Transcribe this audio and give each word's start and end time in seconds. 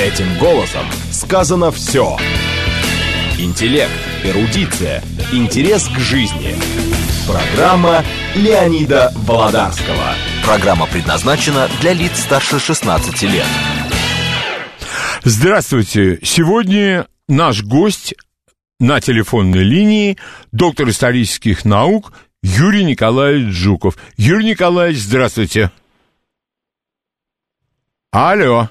Этим 0.00 0.38
голосом 0.38 0.86
сказано 1.12 1.70
все. 1.70 2.16
Интеллект, 3.38 3.92
эрудиция, 4.24 5.02
интерес 5.30 5.88
к 5.88 5.98
жизни. 5.98 6.56
Программа 7.30 8.02
Леонида 8.34 9.12
Володарского. 9.14 10.14
Программа 10.42 10.86
предназначена 10.86 11.68
для 11.82 11.92
лиц 11.92 12.18
старше 12.18 12.58
16 12.58 13.22
лет. 13.24 13.44
Здравствуйте. 15.24 16.18
Сегодня 16.22 17.06
наш 17.28 17.62
гость 17.62 18.14
на 18.78 19.02
телефонной 19.02 19.64
линии 19.64 20.16
доктор 20.50 20.88
исторических 20.88 21.66
наук 21.66 22.14
Юрий 22.42 22.84
Николаевич 22.84 23.54
Жуков. 23.54 23.98
Юрий 24.16 24.46
Николаевич, 24.46 25.02
здравствуйте. 25.02 25.70
Алло. 28.12 28.70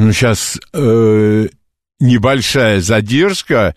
Ну, 0.00 0.14
сейчас 0.14 0.58
э, 0.72 1.48
небольшая 1.98 2.80
задержка. 2.80 3.76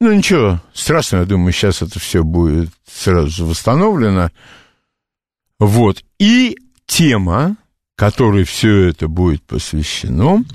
Ну, 0.00 0.14
ничего 0.14 0.58
страшного, 0.72 1.24
я 1.24 1.28
думаю, 1.28 1.52
сейчас 1.52 1.82
это 1.82 2.00
все 2.00 2.24
будет 2.24 2.70
сразу 2.90 3.44
восстановлено. 3.44 4.30
Вот. 5.58 6.02
И 6.18 6.56
тема, 6.86 7.58
которой 7.94 8.44
все 8.44 8.88
это 8.88 9.06
будет 9.06 9.42
посвящено, 9.42 10.46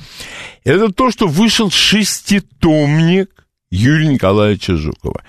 это 0.64 0.92
то, 0.92 1.12
что 1.12 1.28
вышел 1.28 1.70
шеститомник 1.70 3.30
Юрия 3.70 4.08
Николаевича 4.08 4.76
Жукова. 4.76 5.22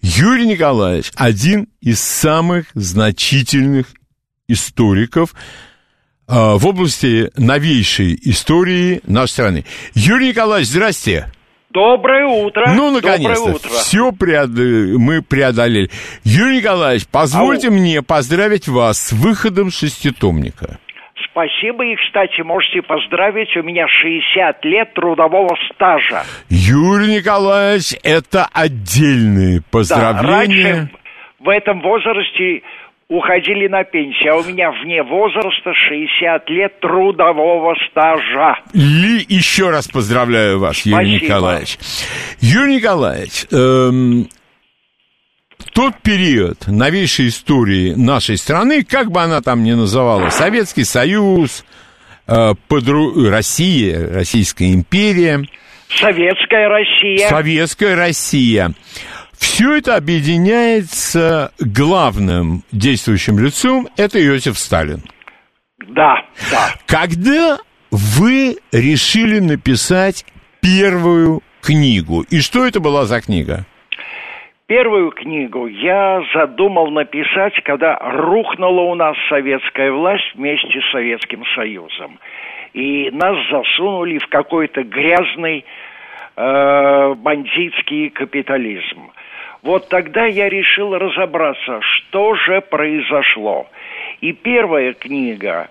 Юрий 0.00 0.46
Николаевич 0.46 1.12
один 1.16 1.68
из 1.82 2.00
самых 2.00 2.68
значительных 2.72 3.88
историков 4.48 5.34
в 6.28 6.66
области 6.66 7.30
новейшей 7.36 8.18
истории 8.22 9.00
нашей 9.06 9.32
страны. 9.32 9.64
Юрий 9.94 10.28
Николаевич, 10.28 10.68
здрасте. 10.68 11.26
Доброе 11.70 12.26
утро. 12.26 12.66
Ну, 12.74 12.90
наконец-то, 12.90 13.56
все 13.68 14.12
преод... 14.12 14.50
мы 14.50 15.22
преодолели. 15.22 15.88
Юрий 16.22 16.58
Николаевич, 16.58 17.06
позвольте 17.10 17.68
Ау. 17.68 17.74
мне 17.74 18.02
поздравить 18.02 18.68
вас 18.68 18.98
с 18.98 19.12
выходом 19.12 19.70
шеститомника. 19.70 20.78
Спасибо, 21.30 21.84
и, 21.86 21.96
кстати, 21.96 22.42
можете 22.42 22.82
поздравить, 22.82 23.56
у 23.56 23.62
меня 23.62 23.86
60 23.88 24.64
лет 24.66 24.92
трудового 24.92 25.56
стажа. 25.72 26.24
Юрий 26.50 27.16
Николаевич, 27.16 27.94
это 28.02 28.46
отдельные 28.52 29.62
поздравления. 29.70 30.22
Да, 30.22 30.28
раньше 30.28 30.90
в 31.42 31.48
этом 31.48 31.80
возрасте 31.80 32.62
уходили 33.12 33.68
на 33.68 33.84
пенсию, 33.84 34.34
а 34.34 34.36
у 34.38 34.44
меня 34.44 34.70
вне 34.70 35.02
возраста 35.02 35.72
60 35.74 36.48
лет 36.48 36.80
трудового 36.80 37.74
стажа. 37.90 38.56
И 38.72 39.24
еще 39.28 39.70
раз 39.70 39.88
поздравляю 39.88 40.58
вас, 40.58 40.78
Спасибо. 40.78 41.02
Юрий 41.02 41.24
Николаевич. 41.24 41.78
Юрий 42.40 42.76
Николаевич, 42.76 43.46
эм, 43.52 44.28
тот 45.74 45.94
период 46.02 46.66
новейшей 46.66 47.28
истории 47.28 47.94
нашей 47.94 48.38
страны, 48.38 48.82
как 48.82 49.10
бы 49.10 49.20
она 49.20 49.42
там 49.42 49.62
ни 49.62 49.72
называлась, 49.72 50.34
Советский 50.34 50.84
Союз, 50.84 51.64
э, 52.26 52.54
подру... 52.68 53.28
Россия, 53.28 54.14
Российская 54.14 54.72
империя. 54.72 55.44
Советская 55.88 56.68
Россия. 56.68 57.28
Советская 57.28 57.94
Россия. 57.94 58.72
Все 59.42 59.78
это 59.78 59.96
объединяется 59.96 61.50
главным 61.58 62.62
действующим 62.70 63.40
лицом, 63.40 63.88
это 63.98 64.24
Иосиф 64.24 64.56
Сталин. 64.56 65.00
Да, 65.88 66.14
да. 66.48 66.70
Когда 66.86 67.58
вы 67.90 68.58
решили 68.70 69.40
написать 69.40 70.24
первую 70.62 71.40
книгу, 71.60 72.22
и 72.30 72.40
что 72.40 72.64
это 72.64 72.78
была 72.78 73.04
за 73.04 73.20
книга? 73.20 73.66
Первую 74.68 75.10
книгу 75.10 75.66
я 75.66 76.22
задумал 76.32 76.92
написать, 76.92 77.54
когда 77.64 77.98
рухнула 77.98 78.82
у 78.82 78.94
нас 78.94 79.16
советская 79.28 79.90
власть 79.90 80.36
вместе 80.36 80.80
с 80.80 80.92
Советским 80.92 81.42
Союзом. 81.56 82.20
И 82.74 83.10
нас 83.10 83.36
засунули 83.50 84.18
в 84.18 84.28
какой-то 84.28 84.84
грязный 84.84 85.64
э, 86.36 87.14
бандитский 87.16 88.10
капитализм. 88.10 89.10
Вот 89.62 89.88
тогда 89.88 90.26
я 90.26 90.48
решил 90.48 90.96
разобраться, 90.96 91.80
что 91.80 92.34
же 92.34 92.60
произошло. 92.60 93.68
И 94.20 94.32
первая 94.32 94.92
книга 94.92 95.70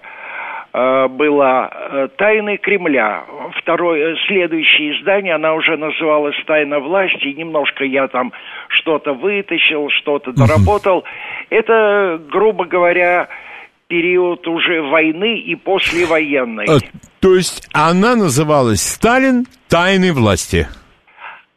Э, 0.73 1.07
была 1.09 1.69
э, 1.69 2.07
«Тайны 2.17 2.57
Кремля». 2.57 3.25
Второе, 3.61 4.15
следующее 4.27 4.97
издание, 4.97 5.35
она 5.35 5.53
уже 5.53 5.75
называлась 5.75 6.35
«Тайна 6.47 6.79
власти». 6.79 7.27
Немножко 7.37 7.83
я 7.83 8.07
там 8.07 8.31
что-то 8.69 9.13
вытащил, 9.13 9.89
что-то 9.89 10.31
доработал. 10.31 11.03
Это, 11.49 12.21
грубо 12.31 12.63
говоря, 12.63 13.27
период 13.87 14.47
уже 14.47 14.81
войны 14.81 15.39
и 15.39 15.55
послевоенной. 15.55 16.67
А, 16.69 16.79
то 17.19 17.35
есть 17.35 17.67
она 17.73 18.15
называлась 18.15 18.81
«Сталин. 18.81 19.45
Тайны 19.67 20.13
власти». 20.13 20.67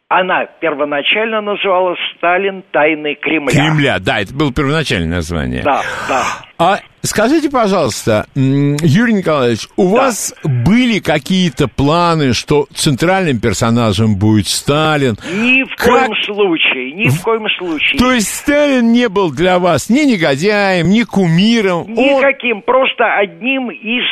Она 0.09 0.45
первоначально 0.61 1.41
называлась 1.41 1.99
«Сталин. 2.17 2.63
Тайны 2.73 3.15
Кремля». 3.15 3.53
Кремля, 3.53 3.99
да, 3.99 4.21
это 4.21 4.35
было 4.35 4.53
первоначальное 4.53 5.17
название. 5.17 5.63
Да, 5.63 5.81
да. 6.09 6.23
А 6.59 6.79
скажите, 7.01 7.51
пожалуйста, 7.51 8.27
Юрий 8.35 9.15
Николаевич, 9.15 9.67
у 9.77 9.95
да. 9.95 10.03
вас 10.03 10.35
были 10.45 10.99
какие-то 11.01 11.69
планы, 11.69 12.35
что 12.35 12.67
центральным 12.75 13.41
персонажем 13.41 14.19
будет 14.19 14.47
Сталин? 14.47 15.17
Ни 15.25 15.65
в 15.65 15.75
как... 15.75 15.89
коем 15.89 16.15
случае, 16.23 16.93
ни 16.93 17.09
в 17.09 17.23
коем 17.23 17.49
случае. 17.59 17.99
То 17.99 18.13
есть 18.13 18.29
Сталин 18.29 18.93
не 18.93 19.09
был 19.09 19.33
для 19.33 19.59
вас 19.59 19.89
ни 19.89 20.01
негодяем, 20.01 20.91
ни 20.91 21.03
кумиром? 21.05 21.87
Никаким, 21.89 22.59
Он... 22.59 22.63
просто 22.63 23.07
одним 23.17 23.71
из 23.71 24.05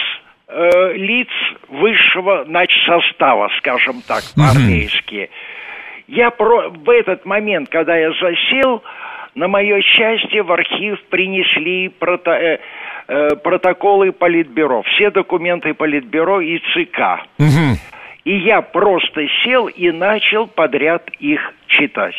э, 0.49 0.95
лиц 0.95 1.29
высшего 1.69 2.45
начсостава, 2.47 3.51
скажем 3.59 4.01
так, 4.09 4.23
по-армейски. 4.35 5.25
Угу. 5.25 5.33
Я 6.13 6.31
про... 6.31 6.69
в 6.69 6.91
этот 6.91 7.25
момент, 7.25 7.71
когда 7.71 7.97
я 7.97 8.13
засел, 8.13 8.83
на 9.35 9.49
мое 9.49 9.81
счастье, 9.81 10.43
в 10.43 10.53
архив 10.53 11.03
принесли 11.05 11.89
прото... 11.89 12.33
э, 12.33 12.59
э, 13.09 13.29
протоколы 13.37 14.13
Политбюро, 14.13 14.83
все 14.83 15.11
документы 15.11 15.73
Политбюро 15.73 16.43
и 16.43 16.59
ЦК. 16.59 17.25
Угу. 17.39 17.79
И 18.25 18.37
я 18.41 18.61
просто 18.61 19.27
сел 19.43 19.69
и 19.69 19.91
начал 19.91 20.47
подряд 20.49 21.09
их 21.19 21.41
читать. 21.69 22.15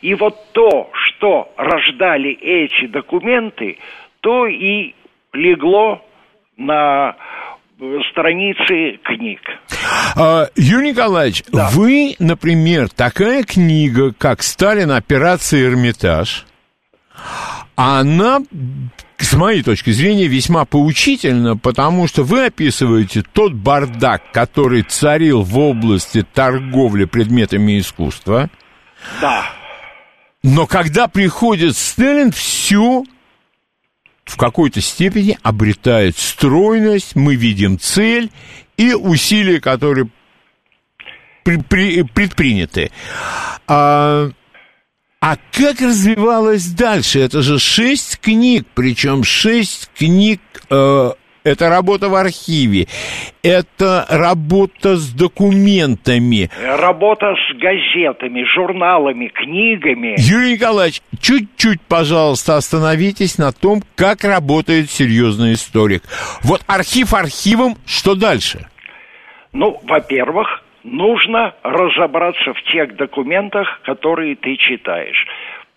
И 0.00 0.14
вот 0.14 0.34
то, 0.52 0.88
что 0.92 1.52
рождали 1.58 2.30
эти 2.30 2.86
документы, 2.86 3.76
то 4.22 4.46
и 4.46 4.94
легло 5.34 6.02
на 6.56 7.16
страницы 8.10 8.98
книг. 9.04 9.40
А, 10.16 10.48
Юрий 10.56 10.90
Николаевич, 10.90 11.44
да. 11.50 11.68
вы, 11.70 12.14
например, 12.18 12.88
такая 12.88 13.42
книга, 13.42 14.12
как 14.12 14.42
«Сталин. 14.42 14.90
Операция 14.90 15.64
Эрмитаж», 15.66 16.46
она, 17.76 18.40
с 19.16 19.32
моей 19.34 19.62
точки 19.62 19.90
зрения, 19.90 20.26
весьма 20.26 20.66
поучительна, 20.66 21.56
потому 21.56 22.06
что 22.06 22.24
вы 22.24 22.46
описываете 22.46 23.22
тот 23.22 23.54
бардак, 23.54 24.32
который 24.32 24.82
царил 24.82 25.42
в 25.42 25.58
области 25.58 26.22
торговли 26.22 27.06
предметами 27.06 27.78
искусства. 27.78 28.50
Да. 29.20 29.46
Но 30.42 30.66
когда 30.66 31.08
приходит 31.08 31.76
Сталин, 31.76 32.32
все 32.32 33.04
в 34.30 34.36
какой-то 34.36 34.80
степени 34.80 35.36
обретает 35.42 36.16
стройность, 36.16 37.16
мы 37.16 37.34
видим 37.34 37.80
цель 37.80 38.30
и 38.76 38.94
усилия, 38.94 39.60
которые 39.60 40.08
при, 41.42 41.56
при, 41.56 42.02
предприняты. 42.02 42.92
А, 43.66 44.30
а 45.20 45.36
как 45.50 45.80
развивалось 45.80 46.66
дальше? 46.66 47.18
Это 47.18 47.42
же 47.42 47.58
шесть 47.58 48.20
книг, 48.20 48.68
причем 48.74 49.24
шесть 49.24 49.90
книг 49.98 50.40
э, 50.70 51.10
это 51.44 51.68
работа 51.68 52.08
в 52.08 52.14
архиве, 52.14 52.86
это 53.42 54.06
работа 54.08 54.96
с 54.96 55.12
документами. 55.12 56.50
Работа 56.62 57.34
с 57.34 57.56
газетами, 57.56 58.44
журналами, 58.54 59.28
книгами. 59.28 60.16
Юрий 60.18 60.54
Николаевич, 60.54 61.02
чуть-чуть, 61.20 61.80
пожалуйста, 61.82 62.56
остановитесь 62.56 63.38
на 63.38 63.52
том, 63.52 63.82
как 63.94 64.24
работает 64.24 64.90
серьезный 64.90 65.54
историк. 65.54 66.02
Вот 66.42 66.62
архив 66.66 67.14
архивом, 67.14 67.76
что 67.86 68.14
дальше? 68.14 68.66
Ну, 69.52 69.80
во-первых, 69.84 70.62
нужно 70.84 71.54
разобраться 71.62 72.54
в 72.54 72.62
тех 72.72 72.96
документах, 72.96 73.80
которые 73.84 74.36
ты 74.36 74.56
читаешь. 74.56 75.26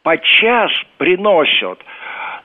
Подчас 0.03 0.71
приносят 0.97 1.79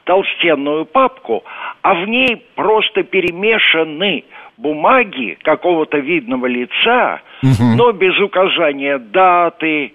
толстенную 0.09 0.87
папку, 0.87 1.45
а 1.83 1.93
в 1.93 2.09
ней 2.09 2.43
просто 2.55 3.03
перемешаны 3.03 4.25
бумаги 4.57 5.37
какого-то 5.43 5.99
видного 5.99 6.47
лица, 6.47 7.21
угу. 7.43 7.77
но 7.77 7.93
без 7.93 8.19
указания 8.19 8.97
даты, 8.97 9.93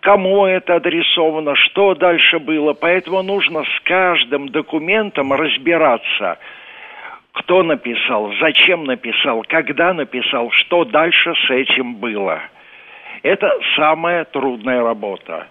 кому 0.00 0.44
это 0.44 0.74
адресовано, 0.74 1.54
что 1.54 1.94
дальше 1.94 2.40
было. 2.40 2.72
Поэтому 2.72 3.22
нужно 3.22 3.62
с 3.62 3.80
каждым 3.84 4.48
документом 4.48 5.32
разбираться, 5.32 6.38
кто 7.30 7.62
написал, 7.62 8.32
зачем 8.40 8.86
написал, 8.86 9.44
когда 9.46 9.94
написал, 9.94 10.50
что 10.50 10.84
дальше 10.84 11.32
с 11.46 11.50
этим 11.50 11.94
было. 11.94 12.40
Это 13.22 13.52
самая 13.76 14.24
трудная 14.24 14.82
работа. 14.82 15.46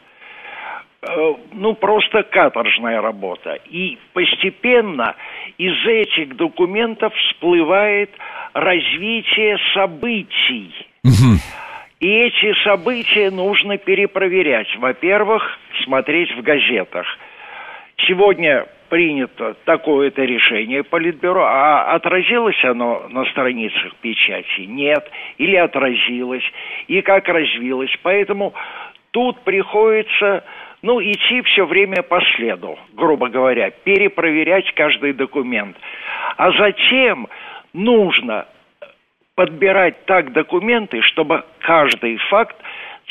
Э, 1.07 1.33
ну, 1.54 1.74
просто 1.74 2.24
каторжная 2.24 3.01
работа. 3.01 3.59
И 3.69 3.98
постепенно 4.13 5.15
из 5.57 5.86
этих 5.86 6.36
документов 6.36 7.13
всплывает 7.15 8.12
развитие 8.54 9.57
событий. 9.74 10.74
И 12.00 12.07
эти 12.07 12.54
события 12.63 13.31
нужно 13.31 13.77
перепроверять. 13.77 14.68
Во-первых, 14.77 15.57
смотреть 15.83 16.31
в 16.36 16.42
газетах. 16.44 17.07
Сегодня 18.07 18.68
принято 18.89 19.56
такое-то 19.65 20.24
решение 20.24 20.83
Политбюро, 20.83 21.44
а 21.44 21.95
отразилось 21.95 22.63
оно 22.63 23.07
на 23.10 23.25
страницах 23.25 23.95
печати? 23.95 24.62
Нет. 24.62 25.10
Или 25.38 25.56
отразилось? 25.56 26.44
И 26.88 27.01
как 27.01 27.27
развилось? 27.27 27.92
Поэтому 28.03 28.53
тут 29.12 29.39
приходится 29.42 30.44
ну, 30.88 31.01
идти 31.01 31.42
все 31.42 31.66
время 31.66 32.01
по 32.01 32.22
следу, 32.38 32.80
грубо 32.94 33.28
говоря, 33.28 33.72
перепроверять 33.72 34.74
каждый 34.74 35.12
документ. 35.12 35.75
А 36.38 36.54
затем 36.54 37.28
нужно 37.74 38.45
подбирать 39.36 40.06
так 40.06 40.31
документы, 40.31 41.01
чтобы 41.01 41.44
каждый 41.60 42.16
факт 42.30 42.56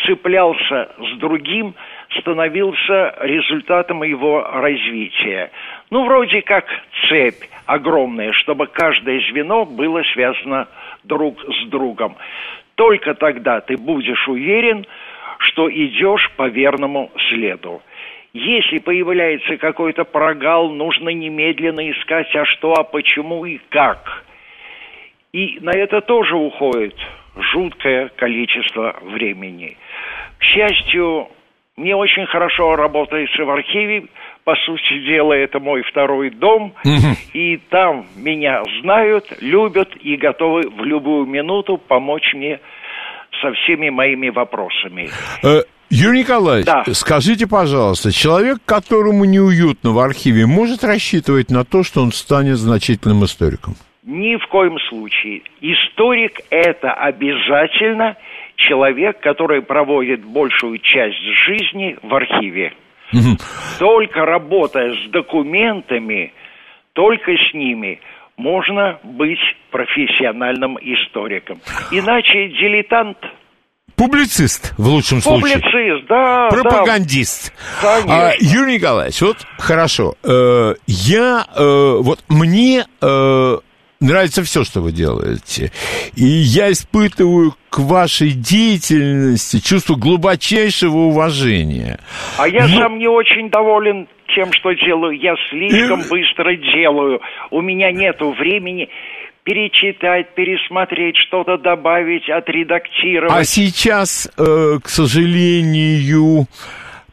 цеплялся 0.06 0.90
с 0.98 1.18
другим, 1.18 1.74
становился 2.18 3.14
результатом 3.20 4.02
его 4.04 4.40
развития. 4.40 5.50
Ну, 5.90 6.06
вроде 6.06 6.40
как 6.40 6.64
цепь 7.06 7.44
огромная, 7.66 8.32
чтобы 8.32 8.68
каждое 8.68 9.20
звено 9.30 9.66
было 9.66 10.02
связано 10.14 10.66
друг 11.04 11.38
с 11.42 11.68
другом. 11.68 12.16
Только 12.76 13.12
тогда 13.12 13.60
ты 13.60 13.76
будешь 13.76 14.26
уверен, 14.28 14.86
что 15.38 15.70
идешь 15.70 16.30
по 16.36 16.48
верному 16.48 17.10
следу. 17.28 17.82
Если 18.32 18.78
появляется 18.78 19.56
какой-то 19.56 20.04
прогал, 20.04 20.70
нужно 20.70 21.08
немедленно 21.08 21.90
искать, 21.90 22.34
а 22.36 22.44
что, 22.44 22.74
а 22.74 22.84
почему 22.84 23.46
и 23.46 23.58
как. 23.70 24.24
И 25.32 25.58
на 25.60 25.70
это 25.70 26.00
тоже 26.00 26.36
уходит 26.36 26.94
жуткое 27.36 28.08
количество 28.16 28.96
времени. 29.02 29.76
К 30.38 30.42
счастью, 30.42 31.28
мне 31.76 31.94
очень 31.94 32.26
хорошо 32.26 32.76
работается 32.76 33.44
в 33.44 33.50
архиве. 33.50 34.04
По 34.44 34.54
сути 34.56 34.98
дела, 35.04 35.34
это 35.34 35.60
мой 35.60 35.82
второй 35.82 36.30
дом. 36.30 36.72
И 37.32 37.58
там 37.68 38.06
меня 38.16 38.62
знают, 38.80 39.26
любят 39.40 39.94
и 40.00 40.16
готовы 40.16 40.68
в 40.68 40.84
любую 40.84 41.26
минуту 41.26 41.78
помочь 41.78 42.32
мне 42.34 42.60
со 43.40 43.52
всеми 43.52 43.90
моими 43.90 44.28
вопросами. 44.28 45.08
Э, 45.42 45.62
Юрий 45.90 46.20
Николаевич, 46.20 46.66
да. 46.66 46.84
скажите, 46.92 47.46
пожалуйста, 47.46 48.12
человек, 48.12 48.58
которому 48.64 49.24
неуютно 49.24 49.92
в 49.92 49.98
архиве, 49.98 50.46
может 50.46 50.82
рассчитывать 50.82 51.50
на 51.50 51.64
то, 51.64 51.84
что 51.84 52.02
он 52.02 52.12
станет 52.12 52.56
значительным 52.56 53.24
историком? 53.24 53.74
Ни 54.04 54.36
в 54.36 54.46
коем 54.48 54.78
случае. 54.88 55.42
Историк– 55.60 56.40
это 56.50 56.92
обязательно 56.92 58.16
человек, 58.56 59.20
который 59.20 59.62
проводит 59.62 60.24
большую 60.24 60.78
часть 60.78 61.22
жизни 61.46 61.96
в 62.02 62.14
архиве. 62.14 62.72
Угу. 63.12 63.36
Только 63.78 64.24
работая 64.24 64.94
с 64.94 65.10
документами, 65.10 66.32
только 66.94 67.32
с 67.32 67.54
ними– 67.54 68.00
можно 68.36 68.98
быть 69.02 69.38
профессиональным 69.70 70.78
историком. 70.78 71.60
Иначе 71.90 72.48
дилетант. 72.48 73.18
Публицист, 73.96 74.74
в 74.76 74.86
лучшем 74.88 75.22
случае. 75.22 75.54
Публицист, 75.58 76.06
да. 76.08 76.48
Пропагандист. 76.50 77.52
Да. 77.82 78.02
А, 78.06 78.32
Юрий 78.38 78.74
Николаевич, 78.74 79.22
вот 79.22 79.38
хорошо. 79.58 80.14
Э, 80.22 80.74
я, 80.86 81.46
э, 81.56 81.96
вот 82.00 82.22
мне 82.28 82.84
э, 83.00 83.56
нравится 84.00 84.42
все, 84.42 84.64
что 84.64 84.80
вы 84.80 84.92
делаете. 84.92 85.72
И 86.14 86.24
я 86.24 86.70
испытываю 86.70 87.54
к 87.70 87.78
вашей 87.78 88.32
деятельности 88.32 89.60
чувство 89.60 89.94
глубочайшего 89.94 90.96
уважения. 90.96 91.98
А 92.36 92.48
я 92.48 92.66
Но... 92.66 92.76
сам 92.76 92.98
не 92.98 93.08
очень 93.08 93.48
доволен 93.48 94.08
тем, 94.34 94.52
что 94.52 94.72
делаю. 94.72 95.18
Я 95.18 95.34
слишком 95.50 96.02
быстро 96.08 96.54
делаю. 96.56 97.20
У 97.50 97.60
меня 97.60 97.92
нет 97.92 98.20
времени 98.20 98.88
перечитать, 99.44 100.34
пересмотреть, 100.34 101.16
что-то 101.16 101.56
добавить, 101.56 102.28
отредактировать. 102.28 103.32
А 103.32 103.44
сейчас, 103.44 104.28
э, 104.36 104.78
к 104.82 104.88
сожалению, 104.88 106.46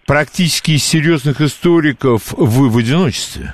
практически 0.08 0.72
из 0.72 0.84
серьезных 0.84 1.42
историков 1.42 2.34
вы 2.34 2.70
в 2.70 2.78
одиночестве? 2.78 3.54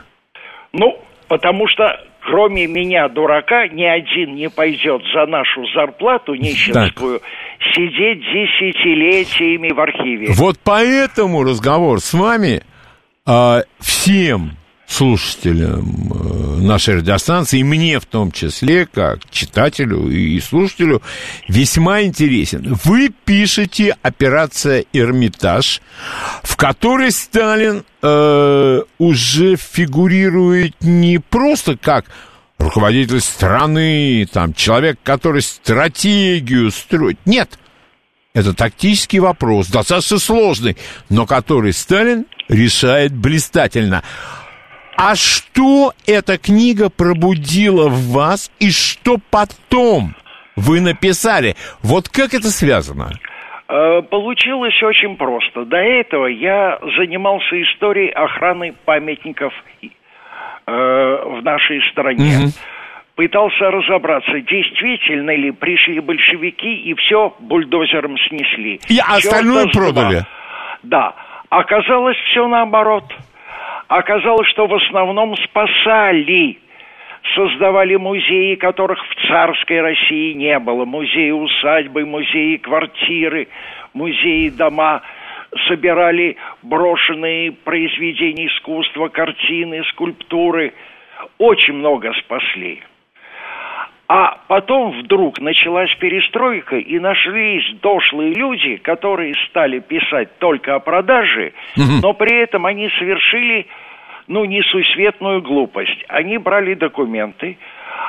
Ну, 0.72 0.98
потому 1.28 1.68
что 1.68 2.00
кроме 2.30 2.68
меня, 2.68 3.10
дурака, 3.10 3.68
ни 3.68 3.84
один 3.84 4.36
не 4.36 4.50
пойдет 4.50 5.02
за 5.14 5.26
нашу 5.26 5.66
зарплату 5.74 6.36
нищенскую 6.36 7.20
так. 7.20 7.28
сидеть 7.74 8.20
десятилетиями 8.20 9.74
в 9.74 9.80
архиве. 9.80 10.28
Вот 10.34 10.58
поэтому 10.64 11.44
разговор 11.44 12.00
с 12.00 12.14
вами 12.14 12.62
а, 13.26 13.64
всем 13.80 14.58
слушателям 14.90 16.12
э, 16.12 16.62
нашей 16.62 16.96
радиостанции, 16.96 17.60
и 17.60 17.64
мне 17.64 18.00
в 18.00 18.06
том 18.06 18.32
числе, 18.32 18.88
как 18.88 19.30
читателю 19.30 20.10
и 20.10 20.40
слушателю, 20.40 21.04
весьма 21.48 22.02
интересен. 22.02 22.76
Вы 22.84 23.10
пишете 23.10 23.96
«Операция 24.02 24.86
Эрмитаж», 24.92 25.82
в 26.42 26.56
которой 26.56 27.12
Сталин 27.12 27.86
э, 28.02 28.82
уже 28.98 29.56
фигурирует 29.58 30.74
не 30.82 31.20
просто 31.20 31.78
как 31.78 32.06
руководитель 32.58 33.22
страны, 33.22 34.28
там, 34.32 34.56
человек, 34.56 34.98
который 35.04 35.44
стратегию 35.44 36.72
строит. 36.72 37.20
Нет, 37.26 37.60
это 38.34 38.54
тактический 38.56 39.20
вопрос, 39.20 39.68
достаточно 39.68 40.18
сложный, 40.18 40.78
но 41.10 41.28
который 41.28 41.74
Сталин 41.74 42.26
решает 42.50 43.16
блистательно. 43.16 44.04
А 44.98 45.16
что 45.16 45.94
эта 46.06 46.38
книга 46.38 46.90
пробудила 46.90 47.88
в 47.88 48.12
вас 48.12 48.52
и 48.60 48.70
что 48.70 49.16
потом 49.32 50.14
вы 50.58 50.82
написали? 50.82 51.56
Вот 51.82 52.10
как 52.10 52.34
это 52.34 52.50
связано? 52.50 53.12
Э, 53.70 54.02
получилось 54.02 54.82
очень 54.84 55.16
просто. 55.16 55.64
До 55.64 55.78
этого 55.78 56.26
я 56.26 56.80
занимался 56.98 57.62
историей 57.64 58.10
охраны 58.10 58.74
памятников 58.84 59.54
э, 59.82 59.88
в 60.68 61.42
нашей 61.44 61.82
стране. 61.92 62.38
Угу. 62.40 62.52
Пытался 63.16 63.70
разобраться, 63.70 64.32
действительно 64.42 65.36
ли 65.36 65.52
пришли 65.52 66.00
большевики 66.00 66.74
и 66.74 66.94
все 66.96 67.36
бульдозером 67.40 68.18
снесли. 68.28 68.80
И 68.90 68.98
остальное 69.00 69.68
продали. 69.68 70.26
Да. 70.84 71.14
Оказалось 71.50 72.18
все 72.30 72.48
наоборот. 72.48 73.06
Оказалось, 73.88 74.48
что 74.50 74.68
в 74.68 74.74
основном 74.76 75.36
спасали 75.38 76.60
создавали 77.36 77.96
музеи, 77.96 78.56
которых 78.56 79.00
в 79.04 79.28
царской 79.28 79.82
России 79.82 80.34
не 80.34 80.58
было. 80.60 80.86
Музеи 80.86 81.32
усадьбы, 81.32 82.06
музеи 82.06 82.58
квартиры, 82.58 83.48
музеи 83.94 84.50
дома. 84.50 85.02
Собирали 85.68 86.38
брошенные 86.62 87.52
произведения 87.52 88.48
искусства, 88.48 89.08
картины, 89.08 89.84
скульптуры. 89.86 90.74
Очень 91.40 91.74
много 91.74 92.14
спасли. 92.14 92.84
А 94.12 94.40
потом 94.48 94.90
вдруг 95.00 95.40
началась 95.40 95.94
перестройка, 95.98 96.78
и 96.78 96.98
нашлись 96.98 97.64
дошлые 97.80 98.34
люди, 98.34 98.78
которые 98.78 99.36
стали 99.50 99.78
писать 99.78 100.40
только 100.40 100.74
о 100.74 100.80
продаже, 100.80 101.54
угу. 101.78 102.02
но 102.02 102.14
при 102.14 102.42
этом 102.42 102.66
они 102.66 102.90
совершили, 102.98 103.68
ну, 104.28 104.46
несусветную 104.46 105.44
глупость. 105.44 106.04
Они 106.08 106.40
брали 106.40 106.74
документы, 106.74 107.60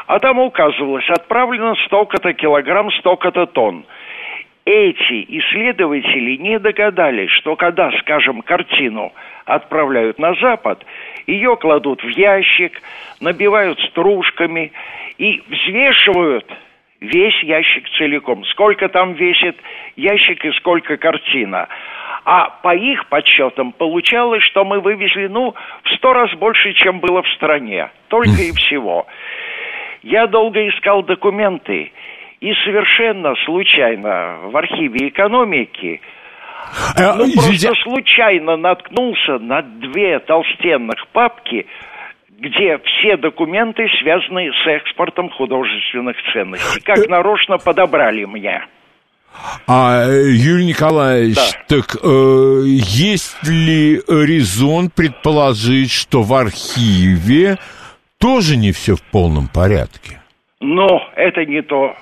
а 0.07 0.19
там 0.21 0.39
указывалось, 0.39 1.09
отправлено 1.11 1.75
столько-то 1.85 2.33
килограмм, 2.33 2.91
столько-то 2.93 3.45
тонн. 3.45 3.85
Эти 4.65 5.25
исследователи 5.39 6.37
не 6.37 6.59
догадались, 6.59 7.31
что 7.31 7.57
когда, 7.57 7.91
скажем, 8.01 8.43
картину 8.43 9.13
отправляют 9.45 10.19
на 10.19 10.35
Запад, 10.35 10.85
ее 11.27 11.57
кладут 11.57 12.03
в 12.03 12.09
ящик, 12.09 12.81
набивают 13.21 13.81
стружками 13.81 14.73
и 15.19 15.43
взвешивают 15.49 16.47
весь 17.01 17.43
ящик 17.43 17.89
целиком. 17.97 18.45
Сколько 18.47 18.89
там 18.89 19.15
весит 19.15 19.57
ящик 19.97 20.45
и 20.45 20.53
сколько 20.53 20.97
картина. 20.97 21.69
А 22.25 22.51
по 22.63 22.75
их 22.75 23.07
подсчетам 23.09 23.73
получалось, 23.73 24.43
что 24.45 24.65
мы 24.65 24.81
вывезли, 24.81 25.27
ну, 25.27 25.55
в 25.83 25.89
сто 25.97 26.13
раз 26.13 26.33
больше, 26.35 26.75
чем 26.75 27.01
было 27.01 27.23
в 27.23 27.29
стране. 27.31 27.91
Только 28.09 28.43
и 28.43 28.53
всего. 28.57 29.07
Я 30.03 30.27
долго 30.27 30.69
искал 30.69 31.03
документы, 31.03 31.93
и 32.41 32.53
совершенно 32.65 33.35
случайно 33.45 34.39
в 34.51 34.57
архиве 34.57 35.09
экономики 35.09 36.01
А, 36.97 37.15
ну, 37.17 37.25
извините, 37.25 37.69
просто 37.69 37.83
случайно 37.83 38.57
наткнулся 38.57 39.39
на 39.39 39.63
две 39.63 40.19
толстенных 40.21 41.07
папки, 41.09 41.67
где 42.39 42.79
все 42.79 43.17
документы 43.19 43.87
связаны 44.01 44.51
с 44.53 44.67
экспортом 44.67 45.29
художественных 45.31 46.17
ценностей. 46.33 46.81
Как 46.81 47.07
нарочно 47.09 47.59
подобрали 47.59 48.25
мне. 48.25 48.63
а, 49.67 50.07
Юрий 50.09 50.65
Николаевич, 50.67 51.37
Да. 51.37 51.77
так 51.77 51.97
э, 52.03 52.63
есть 52.65 53.37
ли 53.47 54.01
резон 54.09 54.89
предположить, 54.91 55.91
что 55.93 56.23
в 56.23 56.33
архиве 56.35 57.59
тоже 58.19 58.57
не 58.57 58.73
все 58.73 58.97
в 58.97 59.03
полном 59.03 59.49
порядке? 59.49 60.21
Но 60.61 61.03
это 61.17 61.45
не 61.47 61.63
то 61.63 61.95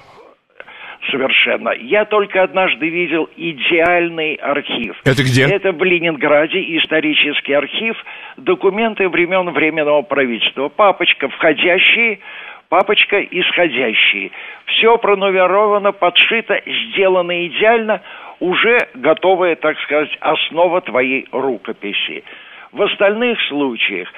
совершенно. 1.11 1.71
Я 1.71 2.05
только 2.05 2.43
однажды 2.43 2.89
видел 2.89 3.29
идеальный 3.37 4.35
архив. 4.35 4.97
Это 5.05 5.23
где? 5.23 5.45
Это 5.45 5.73
в 5.73 5.83
Ленинграде 5.83 6.61
исторический 6.79 7.53
архив, 7.53 7.97
документы 8.37 9.09
времен 9.09 9.51
Временного 9.51 10.03
правительства. 10.03 10.69
Папочка 10.69 11.29
входящие, 11.29 12.21
папочка 12.69 13.21
исходящие. 13.21 14.31
Все 14.67 14.97
пронумеровано, 14.99 15.93
подшито, 15.93 16.61
сделано 16.67 17.47
идеально, 17.47 18.03
уже 18.41 18.89
готовая, 18.95 19.57
так 19.57 19.79
сказать, 19.81 20.17
основа 20.21 20.81
твоей 20.81 21.27
рукописи. 21.33 22.25
В 22.73 22.83
остальных 22.83 23.41
случаях 23.49 24.09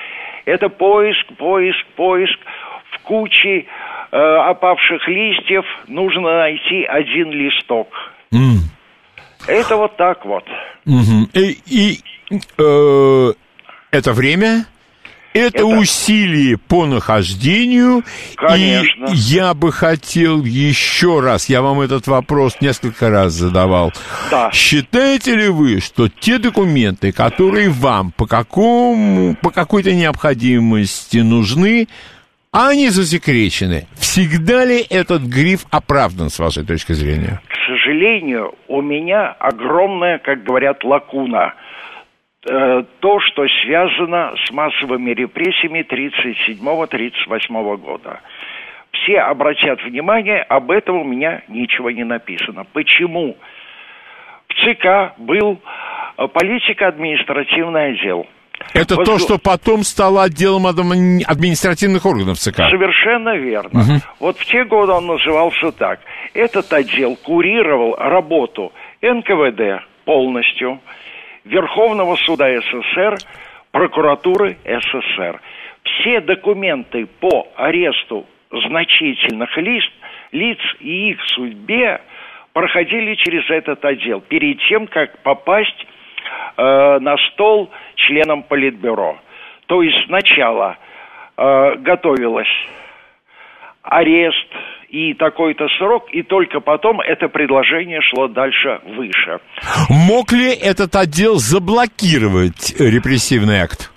это 0.45 0.69
поиск, 0.69 1.27
поиск, 1.37 1.87
поиск 1.97 2.39
в 2.93 2.99
куче 3.01 3.67
э, 4.13 4.17
опавших 4.17 5.07
листьев 5.09 5.65
нужно 5.89 6.39
найти 6.39 6.85
один 6.85 7.31
листок. 7.31 7.89
М. 8.33 8.61
Это 9.47 9.77
вот 9.77 9.97
так 9.97 10.25
вот. 10.25 10.45
Мгм. 10.85 11.29
И, 11.33 11.59
и, 11.67 12.01
э, 12.59 13.33
это 13.91 14.13
время, 14.13 14.67
это, 15.33 15.59
Это- 15.59 15.67
усилие 15.67 16.59
по 16.59 16.87
нахождению. 16.87 18.03
Конечно. 18.37 19.07
И 19.07 19.15
я 19.15 19.55
бы 19.55 19.73
хотел 19.73 20.45
еще 20.45 21.21
раз, 21.21 21.49
я 21.49 21.63
вам 21.63 21.81
этот 21.81 22.07
вопрос 22.09 22.57
несколько 22.61 23.11
раз 23.11 23.33
задавал. 23.33 23.93
Да. 24.31 24.51
Считаете 24.53 25.37
ли 25.37 25.49
вы, 25.49 25.81
что 25.81 26.09
те 26.09 26.39
документы, 26.39 27.13
которые 27.13 27.71
вам 27.71 28.11
по, 28.13 28.27
какому, 28.27 29.37
по 29.41 29.51
какой-то 29.51 29.93
необходимости 29.95 31.19
нужны, 31.19 31.87
они 32.53 32.89
засекречены? 32.89 33.87
Всегда 33.95 34.65
ли 34.65 34.83
этот 34.91 35.23
гриф 35.23 35.67
оправдан, 35.71 36.31
с 36.31 36.39
вашей 36.39 36.65
точки 36.67 36.93
зрения? 36.93 37.41
К 37.49 37.55
сожалению, 37.67 38.55
у 38.67 38.83
меня 38.83 39.31
огромная, 39.39 40.19
как 40.19 40.43
говорят, 40.43 40.83
лакуна. 40.85 41.55
Э, 42.49 42.83
То, 43.01 43.21
что 43.21 43.47
связано 43.63 44.35
с 44.45 44.51
массовыми 44.51 45.11
репрессиями 45.13 45.83
37-38 45.83 47.77
года. 47.77 48.21
Все 48.93 49.21
обратят 49.21 49.83
внимание, 49.85 50.43
об 50.43 50.71
этом 50.71 50.97
у 50.97 51.05
меня 51.05 51.43
ничего 51.49 51.91
не 51.91 52.05
написано. 52.05 52.65
Почему? 52.73 53.37
В 54.49 54.55
ЦК 54.55 55.15
был 55.19 55.61
э, 56.19 56.27
политико-административный 56.27 57.93
отдел. 57.93 58.27
Это 58.75 58.97
Вот 58.97 59.05
то, 59.05 59.19
что 59.19 59.39
потом 59.39 59.83
стало 59.83 60.25
отделом 60.25 60.67
адми- 60.67 61.23
административных 61.27 62.05
органов 62.07 62.39
ЦК. 62.39 62.57
Совершенно 62.71 63.37
верно. 63.37 64.01
Вот 64.19 64.39
в 64.39 64.45
те 64.45 64.65
годы 64.65 64.93
он 64.93 65.07
назывался 65.07 65.73
так. 65.73 66.01
Этот 66.35 66.73
отдел 66.73 67.17
курировал 67.17 67.97
работу 67.97 68.73
НКВД 69.03 69.85
полностью, 70.05 70.81
Верховного 71.45 72.17
суда 72.17 72.47
СССр, 72.61 73.17
прокуратуры 73.73 74.59
СССР. 74.65 75.41
Все 75.83 76.21
документы 76.21 77.07
по 77.07 77.49
аресту 77.57 78.27
значительных 78.51 79.57
лиц, 79.57 79.85
лиц 80.33 80.59
и 80.81 81.11
их 81.11 81.19
судьбе 81.35 82.01
проходили 82.53 83.15
через 83.15 83.49
этот 83.49 83.85
отдел 83.85 84.21
перед 84.21 84.59
тем, 84.69 84.87
как 84.87 85.19
попасть 85.23 85.87
э, 86.57 86.99
на 87.01 87.17
стол 87.29 87.71
членам 87.97 88.43
Политбюро. 88.43 89.19
То 89.67 89.83
есть 89.83 89.97
сначала 90.07 90.77
э, 91.37 91.77
готовилось 91.77 92.49
арест 93.83 94.49
и 94.89 95.15
такой-то 95.15 95.69
срок, 95.79 96.11
и 96.13 96.23
только 96.23 96.61
потом 96.61 97.01
это 97.01 97.29
предложение 97.29 98.01
шло 98.03 98.29
дальше 98.29 98.81
выше. 98.85 99.39
Мог 99.89 100.33
ли 100.33 100.53
этот 100.53 100.97
отдел 100.97 101.37
заблокировать 101.37 102.75
репрессивный 102.79 103.61
акт? 103.61 103.93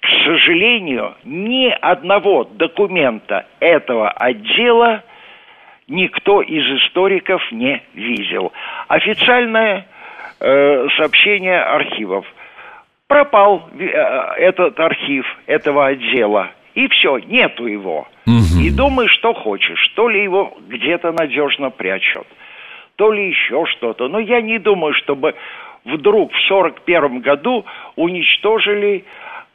К 0.00 0.08
сожалению, 0.24 1.14
ни 1.24 1.68
одного 1.68 2.44
документа 2.44 3.46
этого 3.60 4.10
отдела 4.10 5.04
никто 5.86 6.40
из 6.40 6.64
историков 6.80 7.42
не 7.52 7.82
видел. 7.94 8.52
Официальное 8.88 9.86
э, 10.40 10.88
сообщение 10.96 11.60
архивов. 11.60 12.26
Пропал 13.06 13.68
э, 13.78 13.84
этот 14.38 14.78
архив 14.80 15.26
этого 15.46 15.86
отдела. 15.86 16.50
И 16.74 16.88
все, 16.88 17.18
нету 17.18 17.66
его. 17.66 18.06
И 18.60 18.70
думай, 18.70 19.08
что 19.08 19.34
хочешь. 19.34 19.88
То 19.96 20.08
ли 20.08 20.22
его 20.22 20.56
где-то 20.68 21.12
надежно 21.12 21.70
прячут, 21.70 22.26
то 22.96 23.12
ли 23.12 23.28
еще 23.28 23.66
что-то. 23.66 24.08
Но 24.08 24.20
я 24.20 24.40
не 24.40 24.58
думаю, 24.58 24.94
чтобы 24.94 25.34
вдруг 25.84 26.32
в 26.32 26.50
1941 26.50 27.20
году 27.20 27.64
уничтожили 27.96 29.04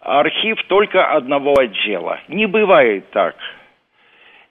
архив 0.01 0.61
только 0.67 1.05
одного 1.05 1.55
отдела. 1.57 2.19
Не 2.27 2.45
бывает 2.45 3.09
так. 3.11 3.35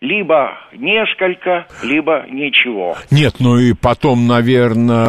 Либо 0.00 0.58
несколько, 0.74 1.66
либо 1.82 2.26
ничего. 2.28 2.96
Нет, 3.10 3.36
ну 3.40 3.56
и 3.58 3.72
потом, 3.72 4.26
наверное, 4.26 5.06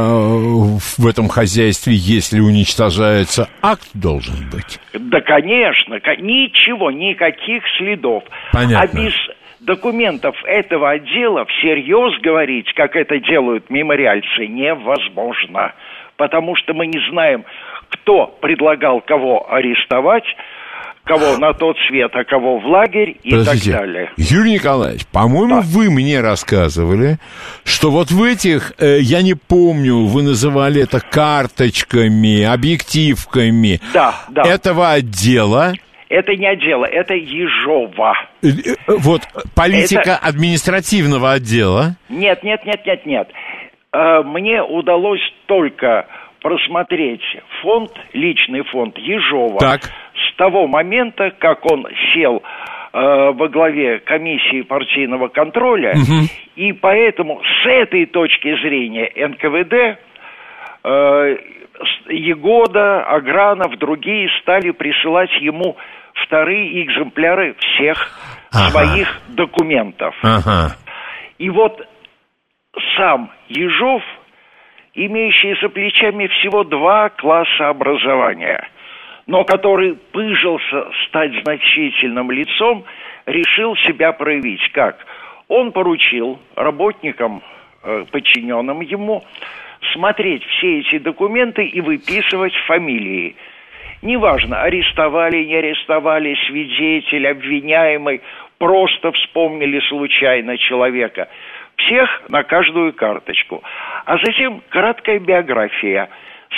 в 0.98 1.06
этом 1.08 1.28
хозяйстве, 1.28 1.94
если 1.94 2.40
уничтожается 2.40 3.50
акт, 3.62 3.90
должен 3.94 4.50
быть. 4.50 4.80
Да, 4.94 5.20
конечно, 5.22 6.00
ко- 6.00 6.16
ничего, 6.16 6.92
никаких 6.92 7.64
следов. 7.78 8.24
Понятно. 8.54 8.80
А 9.02 9.04
без 9.06 9.14
документов 9.60 10.36
этого 10.46 10.92
отдела 10.92 11.46
всерьез 11.46 12.20
говорить, 12.22 12.72
как 12.74 12.96
это 12.96 13.20
делают 13.20 13.70
мемориальцы, 13.70 14.48
невозможно. 14.48 15.74
Потому 16.16 16.56
что 16.56 16.74
мы 16.74 16.88
не 16.88 17.00
знаем, 17.10 17.44
кто 17.90 18.28
предлагал 18.28 19.02
кого 19.02 19.52
арестовать, 19.52 20.24
кого 21.06 21.38
на 21.38 21.54
тот 21.54 21.78
свет, 21.88 22.12
а 22.14 22.24
кого 22.24 22.60
в 22.60 22.66
лагерь 22.66 23.18
и 23.24 23.32
Подождите, 23.32 23.72
так 23.72 23.82
далее. 23.82 24.12
Юрий 24.18 24.54
Николаевич, 24.54 25.06
по-моему, 25.08 25.62
вы 25.62 25.90
мне 25.92 26.20
рассказывали, 26.22 27.18
что 27.64 27.92
вот 27.92 28.12
в 28.12 28.22
этих, 28.24 28.74
э, 28.80 28.98
я 29.00 29.22
не 29.22 29.36
помню, 29.36 30.06
вы 30.06 30.24
называли 30.24 30.82
это 30.82 31.00
карточками, 31.00 32.44
объективками 32.44 33.80
Да, 33.94 34.16
да. 34.30 34.44
этого 34.44 34.92
отдела. 34.92 35.74
Это 36.10 36.36
не 36.36 36.48
отдела, 36.48 36.86
это 36.86 37.14
Ежова. 37.14 38.14
Э, 38.42 38.48
э, 38.48 38.76
Вот 38.88 39.22
политика 39.56 40.16
административного 40.18 41.34
отдела. 41.34 41.96
Нет, 42.10 42.44
нет, 42.44 42.66
нет, 42.66 42.86
нет, 42.86 43.06
нет. 43.06 43.28
Э, 43.94 44.22
Мне 44.24 44.62
удалось 44.62 45.22
только 45.48 46.08
просмотреть 46.42 47.24
фонд, 47.64 47.92
личный 48.14 48.64
фонд 48.72 48.98
Ежова 49.00 49.60
Так. 49.60 49.90
С 50.16 50.36
того 50.36 50.68
момента, 50.68 51.32
как 51.38 51.66
он 51.70 51.88
сел 52.14 52.42
э, 52.94 53.32
во 53.32 53.48
главе 53.50 54.00
комиссии 54.00 54.62
партийного 54.62 55.28
контроля, 55.28 55.94
и 56.56 56.72
поэтому 56.74 57.42
с 57.44 57.66
этой 57.68 58.06
точки 58.06 58.56
зрения 58.62 59.12
НКВД 59.16 60.00
э, 60.84 61.38
Егода, 62.08 63.04
Агранов, 63.04 63.78
другие 63.78 64.30
стали 64.42 64.72
присылать 64.72 65.32
ему 65.42 65.76
вторые 66.26 66.84
экземпляры 66.84 67.56
всех 67.60 67.98
Ага. 68.54 68.70
своих 68.70 69.22
документов. 69.30 70.16
Ага. 70.24 70.76
И 71.38 71.50
вот 71.50 71.86
сам 72.96 73.30
Ежов 73.50 74.02
имеющий 74.94 75.60
за 75.62 75.68
плечами 75.70 76.28
всего 76.28 76.64
два 76.64 77.10
класса 77.10 77.68
образования, 77.68 78.66
но 79.28 79.44
который 79.44 79.96
пыжился 80.12 80.88
стать 81.08 81.32
значительным 81.42 82.32
лицом, 82.32 82.86
решил 83.26 83.76
себя 83.78 84.12
проявить. 84.12 84.72
Как? 84.72 85.06
Он 85.48 85.72
поручил 85.72 86.40
работникам, 86.56 87.42
э, 87.84 88.06
подчиненным 88.12 88.82
ему, 88.82 89.24
смотреть 89.94 90.44
все 90.46 90.80
эти 90.80 91.00
документы 91.00 91.66
и 91.66 91.82
выписывать 91.82 92.56
фамилии. 92.68 93.36
Неважно, 94.02 94.62
арестовали, 94.62 95.44
не 95.46 95.56
арестовали, 95.56 96.36
свидетель, 96.48 97.28
обвиняемый, 97.28 98.22
просто 98.58 99.12
вспомнили 99.12 99.80
случайно 99.88 100.58
человека. 100.58 101.28
Всех 101.78 102.24
на 102.30 102.44
каждую 102.44 102.94
карточку. 102.94 103.64
А 104.06 104.18
затем 104.18 104.62
краткая 104.70 105.20
биография, 105.20 106.10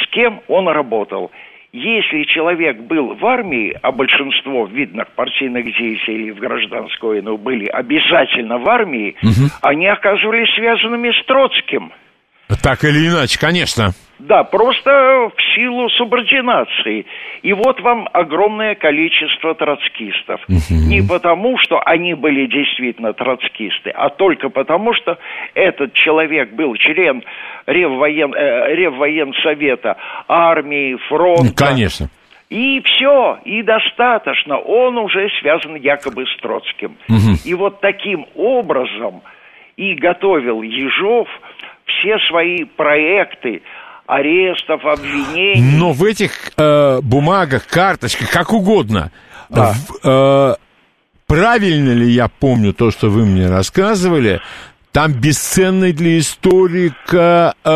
с 0.03 0.07
кем 0.07 0.41
он 0.47 0.67
работал. 0.67 1.31
Если 1.79 2.23
человек 2.23 2.79
был 2.79 3.13
в 3.13 3.23
армии, 3.23 3.77
а 3.83 3.91
большинство 3.91 4.65
видных 4.65 5.11
партийных 5.11 5.65
деятелей 5.77 6.31
в 6.31 6.39
гражданской 6.39 7.09
войну 7.09 7.37
были 7.37 7.67
обязательно 7.67 8.57
в 8.57 8.67
армии, 8.67 9.15
угу. 9.21 9.51
они 9.61 9.85
оказывались 9.85 10.51
связанными 10.55 11.11
с 11.11 11.25
Троцким– 11.25 11.91
так 12.55 12.83
или 12.83 13.07
иначе, 13.07 13.39
конечно. 13.39 13.91
Да, 14.19 14.43
просто 14.43 14.89
в 14.89 15.55
силу 15.55 15.89
субординации. 15.89 17.05
И 17.43 17.53
вот 17.53 17.79
вам 17.81 18.09
огромное 18.13 18.73
количество 18.73 19.53
троцкистов. 19.53 20.41
Угу. 20.47 20.89
Не 20.89 21.01
потому, 21.07 21.57
что 21.59 21.79
они 21.79 22.15
были 22.15 22.47
действительно 22.47 23.13
троцкисты, 23.13 23.91
а 23.91 24.09
только 24.09 24.49
потому, 24.49 24.93
что 24.95 25.19
этот 25.53 25.93
человек 25.93 26.53
был 26.53 26.75
член 26.77 27.23
Реввоен, 27.67 28.33
э, 28.33 28.75
Реввоенсовета, 28.75 29.97
армии, 30.27 30.97
фронта. 31.09 31.53
Конечно. 31.55 32.09
И 32.49 32.81
все, 32.81 33.39
и 33.43 33.61
достаточно. 33.61 34.57
Он 34.57 34.97
уже 34.97 35.29
связан 35.41 35.75
якобы 35.75 36.25
с 36.25 36.41
Троцким. 36.41 36.97
Угу. 37.09 37.45
И 37.45 37.53
вот 37.53 37.81
таким 37.81 38.25
образом 38.35 39.21
и 39.75 39.93
готовил 39.93 40.61
Ежов 40.61 41.27
все 41.99 42.17
свои 42.29 42.63
проекты 42.63 43.61
арестов, 44.05 44.85
обвинений. 44.85 45.77
Но 45.77 45.91
в 45.91 46.03
этих 46.03 46.31
э, 46.57 47.01
бумагах, 47.01 47.67
карточках, 47.67 48.31
как 48.31 48.53
угодно, 48.53 49.11
да. 49.49 49.73
в, 49.73 50.07
э, 50.07 50.55
правильно 51.27 51.91
ли 51.91 52.09
я 52.09 52.29
помню 52.29 52.73
то, 52.73 52.89
что 52.89 53.09
вы 53.09 53.25
мне 53.25 53.49
рассказывали, 53.49 54.41
там 54.91 55.13
бесценный 55.13 55.91
для 55.91 56.17
историка 56.17 57.53
э, 57.63 57.69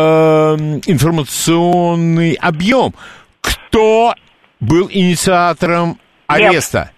информационный 0.86 2.32
объем. 2.32 2.94
Кто 3.40 4.14
был 4.58 4.88
инициатором 4.90 5.98
ареста? 6.26 6.78
Нет, 6.78 6.90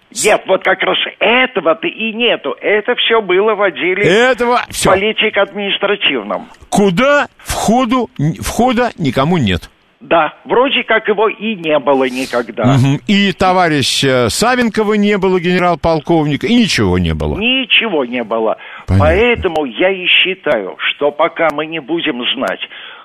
вот 0.47 0.63
как 0.63 0.81
раз 0.81 0.97
этого-то 1.19 1.87
и 1.87 2.13
нету. 2.13 2.55
Это 2.61 2.95
все 2.95 3.21
было 3.21 3.55
в 3.55 3.61
отделе 3.61 4.03
этого 4.03 4.61
все. 4.69 4.89
политик-административном. 4.91 6.49
Куда 6.69 7.27
входу, 7.37 8.09
входа 8.41 8.91
никому 8.97 9.37
нет. 9.37 9.69
Да, 10.01 10.33
вроде 10.45 10.83
как 10.83 11.07
его 11.07 11.29
и 11.29 11.55
не 11.55 11.79
было 11.79 12.03
никогда. 12.03 12.63
Угу. 12.63 13.01
И 13.07 13.31
товарища 13.31 14.29
Савенкова 14.29 14.93
не 14.93 15.17
было, 15.17 15.39
генерал-полковника, 15.39 16.45
и 16.45 16.53
ничего 16.53 16.99
не 16.99 17.13
было. 17.13 17.37
Ничего 17.37 18.05
не 18.05 18.23
было. 18.23 18.57
Понятно. 18.85 19.05
Поэтому 19.05 19.65
я 19.65 19.89
и 19.89 20.05
считаю, 20.05 20.75
что 20.77 21.11
пока 21.11 21.47
мы 21.53 21.65
не 21.65 21.79
будем 21.79 22.21
знать, 22.35 22.59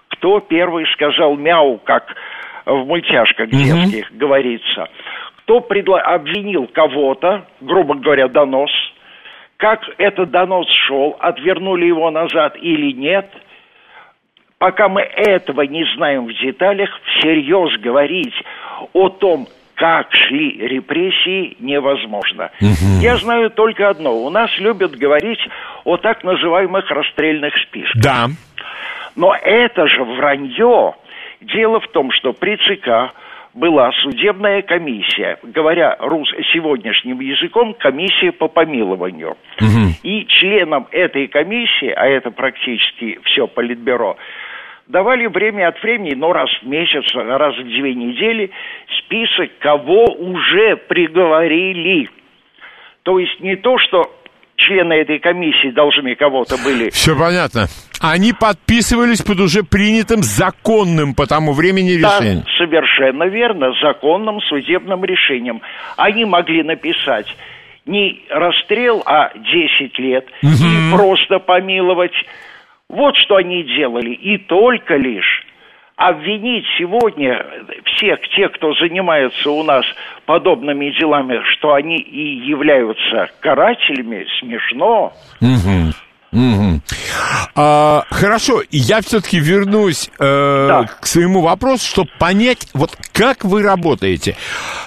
кто 0.08 0.40
первый 0.40 0.84
сказал 0.92 1.36
мяу, 1.36 1.78
как 1.78 2.04
в 2.66 2.84
мультяшках 2.84 3.48
детских 3.48 4.10
угу. 4.10 4.18
говорится, 4.18 4.88
кто 5.44 5.60
предла- 5.60 6.00
обвинил 6.00 6.66
кого-то, 6.66 7.44
грубо 7.60 7.94
говоря, 7.94 8.28
донос, 8.28 8.70
как 9.56 9.80
этот 9.98 10.30
донос 10.30 10.68
шел, 10.86 11.16
отвернули 11.18 11.86
его 11.86 12.10
назад 12.10 12.56
или 12.56 12.92
нет, 12.92 13.28
пока 14.58 14.88
мы 14.88 15.02
этого 15.02 15.62
не 15.62 15.84
знаем 15.96 16.26
в 16.26 16.32
деталях, 16.32 16.90
всерьез 17.04 17.78
говорить 17.80 18.34
о 18.92 19.08
том, 19.08 19.48
как 19.74 20.12
шли 20.12 20.58
репрессии, 20.68 21.56
невозможно. 21.58 22.50
Угу. 22.60 23.00
Я 23.00 23.16
знаю 23.16 23.50
только 23.50 23.88
одно. 23.88 24.14
У 24.14 24.28
нас 24.28 24.50
любят 24.58 24.92
говорить 24.92 25.40
о 25.84 25.96
так 25.96 26.22
называемых 26.22 26.90
расстрельных 26.90 27.54
списках. 27.56 28.02
Да. 28.02 28.26
Но 29.16 29.34
это 29.34 29.86
же 29.88 30.04
вранье. 30.04 30.94
Дело 31.40 31.80
в 31.80 31.88
том, 31.88 32.12
что 32.12 32.34
при 32.34 32.56
ЦК 32.56 33.14
была 33.54 33.90
судебная 34.02 34.62
комиссия, 34.62 35.38
говоря 35.42 35.96
рус 35.98 36.28
сегодняшним 36.52 37.20
языком, 37.20 37.74
комиссия 37.74 38.32
по 38.32 38.48
помилованию. 38.48 39.36
Угу. 39.60 39.94
И 40.02 40.26
членам 40.26 40.86
этой 40.92 41.26
комиссии, 41.28 41.90
а 41.90 42.06
это 42.06 42.30
практически 42.30 43.18
все 43.24 43.46
политбюро, 43.46 44.16
давали 44.86 45.26
время 45.26 45.68
от 45.68 45.82
времени, 45.82 46.14
но 46.14 46.32
раз 46.32 46.50
в 46.62 46.66
месяц, 46.66 47.04
раз 47.14 47.56
в 47.56 47.64
две 47.64 47.94
недели, 47.94 48.50
список, 48.98 49.50
кого 49.58 50.04
уже 50.04 50.76
приговорили. 50.76 52.08
То 53.02 53.18
есть 53.18 53.40
не 53.40 53.56
то, 53.56 53.78
что 53.78 54.14
члены 54.56 54.94
этой 54.94 55.18
комиссии 55.18 55.70
должны 55.70 56.14
кого-то 56.14 56.56
были... 56.64 56.90
Все 56.90 57.16
понятно. 57.18 57.66
Они 58.00 58.32
подписывались 58.32 59.22
под 59.22 59.40
уже 59.40 59.62
принятым 59.62 60.22
законным 60.22 61.14
по 61.14 61.26
тому 61.26 61.52
времени 61.52 61.90
решением. 61.90 62.40
Да, 62.40 62.50
совершенно 62.58 63.24
верно, 63.24 63.72
законным 63.82 64.40
судебным 64.40 65.04
решением. 65.04 65.60
Они 65.96 66.24
могли 66.24 66.62
написать 66.62 67.26
не 67.86 68.22
расстрел, 68.30 69.02
а 69.04 69.32
10 69.34 69.98
лет, 69.98 70.26
угу. 70.42 70.50
и 70.50 70.92
просто 70.96 71.38
помиловать. 71.38 72.14
Вот 72.88 73.16
что 73.16 73.36
они 73.36 73.62
делали, 73.64 74.10
и 74.10 74.38
только 74.38 74.96
лишь 74.96 75.46
обвинить 75.96 76.64
сегодня 76.78 77.44
всех 77.84 78.20
тех, 78.34 78.52
кто 78.52 78.72
занимается 78.74 79.50
у 79.50 79.62
нас 79.62 79.84
подобными 80.24 80.90
делами, 80.98 81.40
что 81.52 81.74
они 81.74 81.98
и 81.98 82.48
являются 82.48 83.28
карателями, 83.40 84.26
смешно. 84.40 85.12
Угу. 85.42 85.92
Угу. 86.32 86.80
А, 87.56 88.04
хорошо, 88.10 88.62
я 88.70 89.02
все-таки 89.02 89.40
вернусь 89.40 90.10
э, 90.18 90.66
да. 90.68 90.88
к 91.00 91.06
своему 91.06 91.40
вопросу, 91.40 91.84
чтобы 91.86 92.10
понять, 92.18 92.68
вот 92.72 92.96
как 93.12 93.44
вы 93.44 93.62
работаете. 93.62 94.36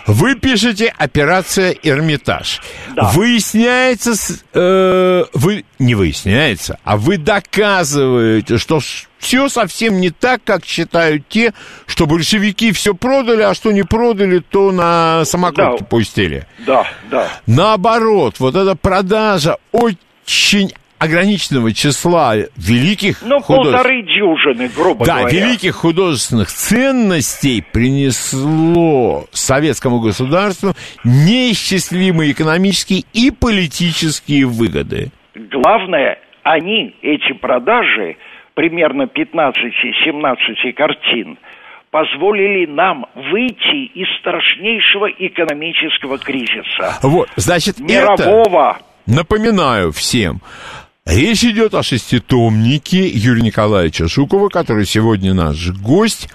Вы 0.07 0.35
пишете 0.35 0.93
операция 0.97 1.75
Эрмитаж. 1.83 2.61
Да. 2.95 3.11
Выясняется, 3.13 4.13
э, 4.53 5.25
вы 5.33 5.65
не 5.79 5.95
выясняется, 5.95 6.79
а 6.85 6.95
вы 6.95 7.17
доказываете, 7.17 8.57
что 8.57 8.79
все 9.19 9.49
совсем 9.49 9.99
не 9.99 10.09
так, 10.09 10.41
как 10.45 10.65
считают 10.65 11.27
те, 11.27 11.53
что 11.87 12.05
большевики 12.05 12.71
все 12.71 12.93
продали, 12.93 13.41
а 13.41 13.53
что 13.53 13.71
не 13.71 13.83
продали, 13.83 14.39
то 14.39 14.71
на 14.71 15.25
самокрутке 15.25 15.79
да. 15.79 15.85
пустили. 15.85 16.47
Да, 16.59 16.87
да. 17.11 17.27
Наоборот, 17.47 18.39
вот 18.39 18.55
эта 18.55 18.75
продажа 18.75 19.57
очень 19.71 20.73
ограниченного 21.03 21.73
числа 21.73 22.35
великих 22.55 23.21
ну, 23.21 23.39
художеств... 23.41 23.73
полторы 23.73 24.03
дюжины, 24.03 24.69
грубо 24.75 25.05
да, 25.05 25.19
говоря. 25.19 25.39
Да, 25.39 25.45
великих 25.45 25.75
художественных 25.75 26.47
ценностей 26.49 27.63
принесло 27.71 29.25
советскому 29.31 29.99
государству 29.99 30.73
неисчислимые 31.03 32.31
экономические 32.31 33.03
и 33.13 33.31
политические 33.31 34.45
выгоды. 34.45 35.11
Главное, 35.35 36.19
они, 36.43 36.95
эти 37.01 37.33
продажи, 37.33 38.17
примерно 38.53 39.03
15-17 39.03 40.73
картин, 40.75 41.37
позволили 41.91 42.65
нам 42.65 43.05
выйти 43.13 43.85
из 43.93 44.07
страшнейшего 44.19 45.09
экономического 45.11 46.17
кризиса. 46.17 46.97
Вот, 47.03 47.29
значит, 47.35 47.79
мирового. 47.79 48.77
Это... 48.79 48.93
Напоминаю 49.05 49.91
всем, 49.91 50.39
Речь 51.05 51.43
идет 51.43 51.73
о 51.73 51.83
шеститомнике 51.83 53.09
Юрия 53.09 53.41
Николаевича 53.41 54.07
Жукова, 54.07 54.47
который 54.47 54.85
сегодня 54.85 55.33
наш 55.33 55.69
гость, 55.71 56.29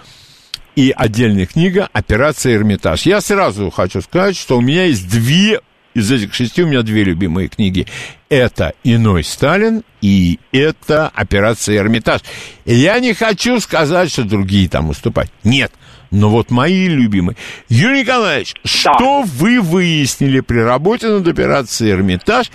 и 0.76 0.92
отдельная 0.94 1.46
книга 1.46 1.88
«Операция 1.94 2.54
Эрмитаж». 2.54 3.06
Я 3.06 3.22
сразу 3.22 3.70
хочу 3.70 4.02
сказать, 4.02 4.36
что 4.36 4.58
у 4.58 4.60
меня 4.60 4.84
есть 4.84 5.08
две, 5.08 5.62
из 5.94 6.12
этих 6.12 6.34
шести 6.34 6.62
у 6.62 6.66
меня 6.66 6.82
две 6.82 7.02
любимые 7.02 7.48
книги. 7.48 7.86
Это 8.28 8.74
«Иной 8.84 9.24
Сталин» 9.24 9.84
и 10.02 10.38
это 10.52 11.08
«Операция 11.14 11.78
Эрмитаж». 11.78 12.20
И 12.66 12.74
я 12.74 13.00
не 13.00 13.14
хочу 13.14 13.60
сказать, 13.60 14.12
что 14.12 14.24
другие 14.24 14.68
там 14.68 14.90
уступать. 14.90 15.30
Нет. 15.44 15.72
Но 16.10 16.28
вот 16.28 16.50
мои 16.50 16.88
любимые. 16.88 17.38
Юрий 17.70 18.02
Николаевич, 18.02 18.54
да. 18.62 18.68
что 18.68 19.22
вы 19.22 19.62
выяснили 19.62 20.40
при 20.40 20.58
работе 20.58 21.08
над 21.08 21.26
операцией 21.26 21.92
«Эрмитаж», 21.92 22.50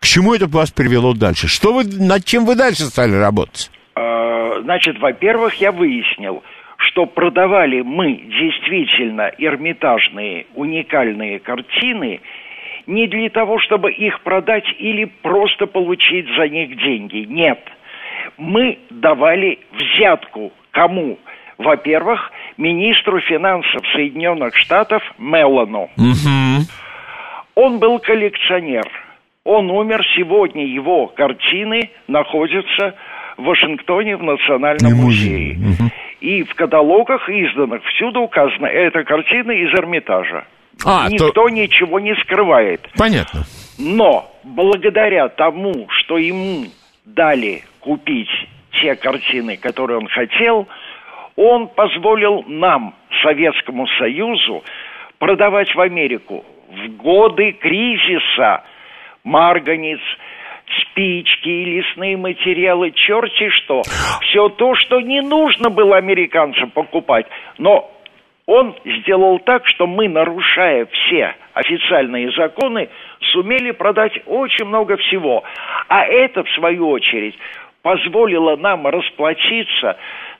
к 0.00 0.06
чему 0.06 0.34
это 0.34 0.46
вас 0.46 0.70
привело 0.70 1.12
дальше? 1.12 1.46
Что 1.46 1.72
вы, 1.74 1.84
над 1.84 2.24
чем 2.24 2.46
вы 2.46 2.56
дальше 2.56 2.84
стали 2.84 3.14
работать? 3.14 3.70
А, 3.94 4.60
значит, 4.62 4.98
во-первых, 4.98 5.54
я 5.54 5.72
выяснил, 5.72 6.42
что 6.78 7.06
продавали 7.06 7.82
мы 7.82 8.14
действительно 8.14 9.30
эрмитажные 9.38 10.46
уникальные 10.54 11.38
картины 11.38 12.20
не 12.86 13.06
для 13.06 13.28
того, 13.28 13.58
чтобы 13.60 13.92
их 13.92 14.22
продать 14.22 14.64
или 14.78 15.04
просто 15.04 15.66
получить 15.66 16.26
за 16.36 16.48
них 16.48 16.76
деньги. 16.78 17.26
Нет. 17.28 17.60
Мы 18.38 18.78
давали 18.88 19.58
взятку 19.72 20.52
кому? 20.70 21.18
Во-первых, 21.58 22.32
министру 22.56 23.20
финансов 23.20 23.82
Соединенных 23.92 24.56
Штатов 24.56 25.02
Меллану. 25.18 25.90
Угу. 25.98 26.64
Он 27.54 27.78
был 27.78 27.98
коллекционер. 27.98 28.88
Он 29.50 29.68
умер 29.68 30.06
сегодня, 30.14 30.64
его 30.64 31.08
картины 31.08 31.90
находятся 32.06 32.94
в 33.36 33.42
Вашингтоне 33.42 34.16
в 34.16 34.22
Национальном 34.22 34.92
музее. 34.94 35.56
Угу. 35.56 35.90
И 36.20 36.44
в 36.44 36.54
каталогах 36.54 37.28
изданных 37.28 37.82
всюду 37.86 38.20
указано, 38.20 38.66
это 38.66 39.02
картина 39.02 39.50
из 39.50 39.74
Эрмитажа. 39.76 40.44
А, 40.86 41.08
Никто 41.08 41.32
то... 41.32 41.48
ничего 41.48 41.98
не 41.98 42.14
скрывает. 42.14 42.88
Понятно. 42.96 43.40
Но 43.76 44.30
благодаря 44.44 45.26
тому, 45.28 45.88
что 45.98 46.16
ему 46.16 46.66
дали 47.04 47.64
купить 47.80 48.30
те 48.80 48.94
картины, 48.94 49.56
которые 49.56 49.98
он 49.98 50.06
хотел, 50.06 50.68
он 51.34 51.66
позволил 51.66 52.44
нам, 52.46 52.94
Советскому 53.24 53.88
Союзу, 53.98 54.62
продавать 55.18 55.74
в 55.74 55.80
Америку 55.80 56.44
в 56.70 56.96
годы 56.98 57.50
кризиса 57.50 58.62
марганец, 59.24 60.00
спички, 60.82 61.48
лесные 61.48 62.16
материалы, 62.16 62.92
черти 62.92 63.48
что. 63.50 63.82
Все 64.22 64.48
то, 64.50 64.74
что 64.74 65.00
не 65.00 65.20
нужно 65.20 65.70
было 65.70 65.96
американцам 65.96 66.70
покупать. 66.70 67.26
Но 67.58 67.90
он 68.46 68.74
сделал 68.84 69.38
так, 69.38 69.66
что 69.66 69.86
мы, 69.86 70.08
нарушая 70.08 70.86
все 70.86 71.34
официальные 71.54 72.32
законы, 72.32 72.88
сумели 73.32 73.70
продать 73.70 74.12
очень 74.26 74.64
много 74.64 74.96
всего. 74.96 75.44
А 75.88 76.04
это, 76.04 76.42
в 76.44 76.50
свою 76.50 76.88
очередь, 76.90 77.36
позволило 77.82 78.56
нам 78.56 78.86
расплатиться 78.86 79.96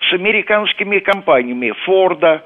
с 0.09 0.13
американскими 0.13 0.99
компаниями 0.99 1.73
Форда, 1.85 2.45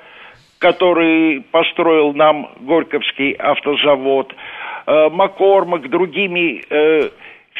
который 0.59 1.43
построил 1.51 2.13
нам 2.15 2.51
Горьковский 2.61 3.33
автозавод, 3.33 4.35
Маккормак, 4.87 5.89
другими 5.89 6.63
э, 6.69 7.11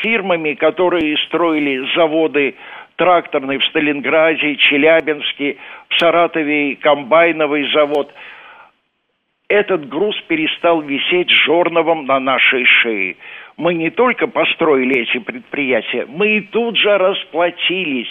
фирмами, 0.03 0.55
которые 0.55 1.17
строили 1.27 1.87
заводы 1.95 2.55
тракторный 2.97 3.59
в 3.59 3.65
Сталинграде, 3.65 4.57
Челябинске, 4.57 5.57
в 5.89 5.99
Саратове 5.99 6.77
комбайновый 6.77 7.71
завод. 7.73 8.13
Этот 9.49 9.89
груз 9.89 10.17
перестал 10.23 10.81
висеть 10.81 11.31
жорновом 11.31 12.07
на 12.07 12.19
нашей 12.21 12.65
шее 12.65 13.17
мы 13.57 13.75
не 13.75 13.91
только 13.91 14.27
построили 14.27 15.03
эти 15.03 15.23
предприятия, 15.23 16.07
мы 16.09 16.39
и 16.39 16.41
тут 16.41 16.77
же 16.77 16.97
расплатились 16.99 18.09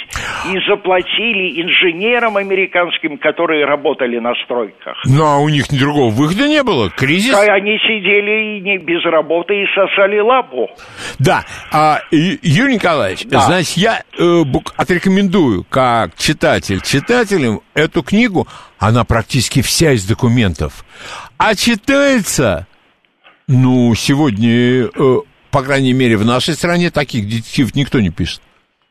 и 0.52 0.58
заплатили 0.70 1.62
инженерам 1.62 2.38
американским, 2.38 3.18
которые 3.18 3.66
работали 3.66 4.20
на 4.20 4.34
стройках. 4.46 4.98
Ну, 5.06 5.24
а 5.24 5.40
у 5.40 5.50
них 5.50 5.66
другого 5.70 6.12
выхода 6.12 6.48
не 6.48 6.64
было? 6.64 6.90
Кризис? 6.90 7.34
А 7.34 7.42
они 7.54 7.78
сидели 7.80 8.58
и 8.58 8.62
не 8.62 8.78
без 8.78 9.04
работы 9.06 9.64
и 9.64 9.66
сосали 9.76 10.20
лапу. 10.20 10.70
Да. 11.20 11.44
А, 11.72 12.00
Юрий 12.12 12.76
Николаевич, 12.76 13.26
да. 13.26 13.42
значит, 13.42 13.78
я 13.78 14.04
э, 14.18 14.44
отрекомендую 14.78 15.66
как 15.70 16.16
читатель 16.16 16.82
читателям 16.82 17.62
эту 17.74 18.02
книгу. 18.02 18.48
Она 18.80 19.04
практически 19.04 19.62
вся 19.62 19.92
из 19.92 20.06
документов. 20.06 20.86
А 21.38 21.56
читается 21.56 22.68
ну, 23.48 23.94
сегодня 23.96 24.86
э, 24.86 24.90
по 25.54 25.62
крайней 25.62 25.94
мере, 25.94 26.18
в 26.18 26.26
нашей 26.26 26.56
стране 26.56 26.90
таких 26.90 27.30
детективов 27.30 27.76
никто 27.76 28.00
не 28.00 28.10
пишет. 28.10 28.42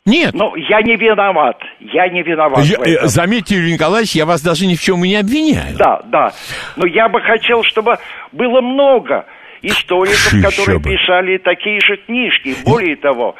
Нет. 0.07 0.33
Ну, 0.33 0.55
я 0.57 0.81
не 0.83 0.97
виноват. 0.97 1.57
Я 1.81 2.09
не 2.09 2.23
виноват. 2.23 2.65
Я, 2.65 2.79
э, 2.79 3.07
заметьте, 3.07 3.57
Юрий 3.57 3.75
Николаевич, 3.75 4.13
я 4.13 4.27
вас 4.27 4.43
даже 4.43 4.67
ни 4.67 4.75
в 4.75 4.81
чем 4.81 5.05
и 5.05 5.09
не 5.09 5.17
обвиняю. 5.17 5.77
Да, 5.77 6.01
да. 6.07 6.33
Но 6.77 6.87
я 6.87 7.09
бы 7.09 7.21
хотел, 7.21 7.63
чтобы 7.65 7.99
было 8.33 8.61
много 8.61 9.27
историков, 9.63 10.31
Ши, 10.31 10.43
которые 10.43 10.79
бы. 10.79 10.91
писали 10.91 11.39
такие 11.39 11.81
же 11.81 11.97
книжки. 11.99 12.55
Более 12.65 12.97
того, 12.97 13.37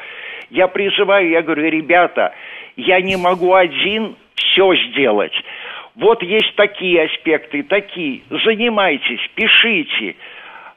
я 0.51 0.67
призываю, 0.67 1.29
я 1.29 1.41
говорю, 1.41 1.69
ребята, 1.69 2.33
я 2.77 3.01
не 3.01 3.17
могу 3.17 3.53
один 3.53 4.15
все 4.35 4.73
сделать. 4.89 5.33
Вот 5.95 6.23
есть 6.23 6.55
такие 6.55 7.03
аспекты, 7.05 7.63
такие. 7.63 8.21
Занимайтесь, 8.29 9.21
пишите. 9.35 10.15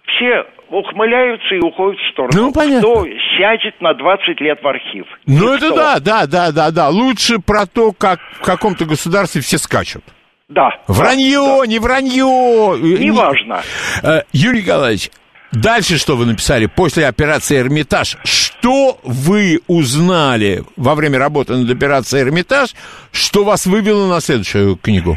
Все 0.07 0.45
ухмыляются 0.71 1.55
и 1.55 1.61
уходят 1.61 2.01
в 2.01 2.13
сторону. 2.13 2.33
Ну, 2.35 2.53
понятно. 2.53 2.89
Кто 2.89 3.07
сядет 3.39 3.81
на 3.81 3.95
20 3.95 4.41
лет 4.41 4.59
в 4.63 4.67
архив? 4.67 5.07
Ну, 5.27 5.55
Никто. 5.55 5.55
это 5.55 5.75
да, 5.75 6.01
да, 6.01 6.27
да, 6.27 6.53
да, 6.53 6.71
да. 6.71 6.89
Лучше 6.89 7.39
про 7.39 7.67
то, 7.67 7.93
как 7.93 8.21
в 8.41 8.43
каком-то 8.43 8.85
государстве 8.85 9.41
все 9.41 9.59
скачут. 9.59 10.03
Да. 10.49 10.71
Вранье, 10.87 11.61
да. 11.61 11.67
не 11.67 11.79
вранье. 11.79 12.79
Неважно. 12.81 13.63
Не... 14.03 14.23
Юрий 14.33 14.63
Николаевич, 14.63 15.11
Дальше 15.53 15.97
что 15.97 16.17
вы 16.17 16.27
написали 16.27 16.67
после 16.67 17.07
операции 17.07 17.59
«Эрмитаж»? 17.59 18.19
Что 18.25 18.99
вы 19.05 19.61
узнали 19.69 20.65
во 20.77 20.95
время 20.95 21.19
работы 21.19 21.55
над 21.55 21.71
операцией 21.71 22.25
«Эрмитаж», 22.25 22.75
что 23.11 23.45
вас 23.45 23.65
вывело 23.65 24.07
на 24.07 24.21
следующую 24.21 24.77
книгу? 24.77 25.17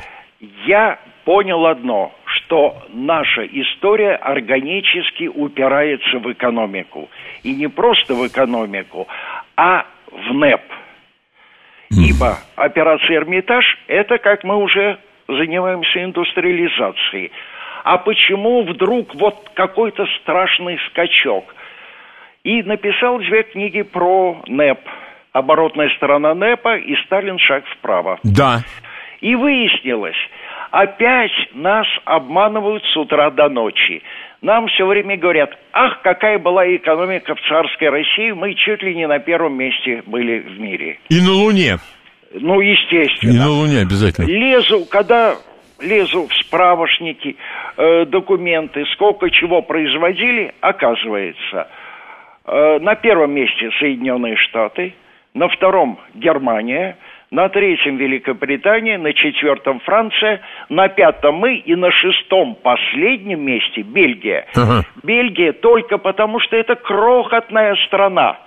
Я 0.66 1.00
понял 1.26 1.66
одно 1.66 2.14
что 2.50 2.82
наша 2.92 3.46
история 3.46 4.16
органически 4.16 5.28
упирается 5.28 6.18
в 6.18 6.32
экономику. 6.32 7.08
И 7.44 7.54
не 7.54 7.68
просто 7.68 8.16
в 8.16 8.28
экономику, 8.28 9.08
а 9.56 9.86
в 10.12 10.34
НЭП. 10.34 10.64
Ибо 11.92 12.38
операция 12.56 13.18
«Эрмитаж»– 13.18 13.66
это, 13.88 14.18
как 14.18 14.44
мы 14.44 14.58
уже 14.58 14.98
занимаемся 15.28 16.04
индустриализацией. 16.04 17.32
А 17.84 17.98
почему 17.98 18.64
вдруг 18.64 19.14
вот 19.14 19.52
какой-то 19.54 20.08
страшный 20.20 20.80
скачок? 20.90 21.56
И 22.44 22.64
написал 22.64 23.20
две 23.20 23.44
книги 23.44 23.84
про 23.84 24.42
НЭП. 24.48 24.80
Оборотная 25.34 25.90
сторона 25.98 26.34
НЭПа 26.34 26.78
и 26.78 26.96
«Сталин. 27.06 27.38
Шаг 27.38 27.64
вправо». 27.78 28.20
Да. 28.24 28.60
И 29.22 29.36
выяснилось, 29.36 30.18
Опять 30.72 31.32
нас 31.54 31.88
обманывают 32.06 32.84
с 32.84 32.98
утра 32.98 33.32
до 33.32 33.50
ночи. 33.50 34.04
Нам 34.42 34.68
все 34.68 34.86
время 34.86 35.18
говорят, 35.18 35.58
ах, 35.74 36.02
какая 36.02 36.38
была 36.38 36.64
экономика 36.76 37.36
в 37.36 37.42
царской 37.42 37.90
России, 37.90 38.32
мы 38.32 38.54
чуть 38.54 38.82
ли 38.84 38.96
не 38.96 39.08
на 39.08 39.20
первом 39.20 39.58
месте 39.58 40.04
были 40.06 40.40
в 40.40 40.60
мире. 40.60 41.00
И 41.10 41.20
на 41.22 41.32
Луне. 41.32 41.78
Ну, 42.34 42.62
естественно. 42.62 43.32
И 43.32 43.38
на 43.38 43.50
Луне 43.50 43.82
обязательно. 43.82 44.28
Лезу, 44.28 44.86
когда 44.86 45.36
лезу 45.82 46.28
в 46.28 46.34
справочники, 46.36 47.36
э, 47.76 48.06
документы, 48.06 48.86
сколько 48.94 49.30
чего 49.32 49.62
производили, 49.62 50.54
оказывается, 50.62 51.68
э, 52.46 52.80
на 52.80 52.96
первом 52.96 53.32
месте 53.32 53.72
Соединенные 53.80 54.36
Штаты, 54.36 54.94
на 55.34 55.48
втором 55.50 56.00
Германия– 56.14 56.96
на 57.32 57.48
третьем 57.50 57.98
Великобритания, 57.98 58.98
на 58.98 59.14
четвертом 59.14 59.80
Франция, 59.82 60.42
на 60.70 60.88
пятом 60.88 61.36
мы 61.36 61.58
и 61.58 61.76
на 61.76 61.92
шестом 61.92 62.56
последнем 62.56 63.46
месте 63.46 63.82
Бельгия. 63.82 64.48
Ага. 64.56 64.84
Бельгия 65.04 65.54
только 65.54 65.98
потому, 65.98 66.40
что 66.40 66.56
это 66.56 66.76
крохотная 66.76 67.76
страна. 67.88 68.40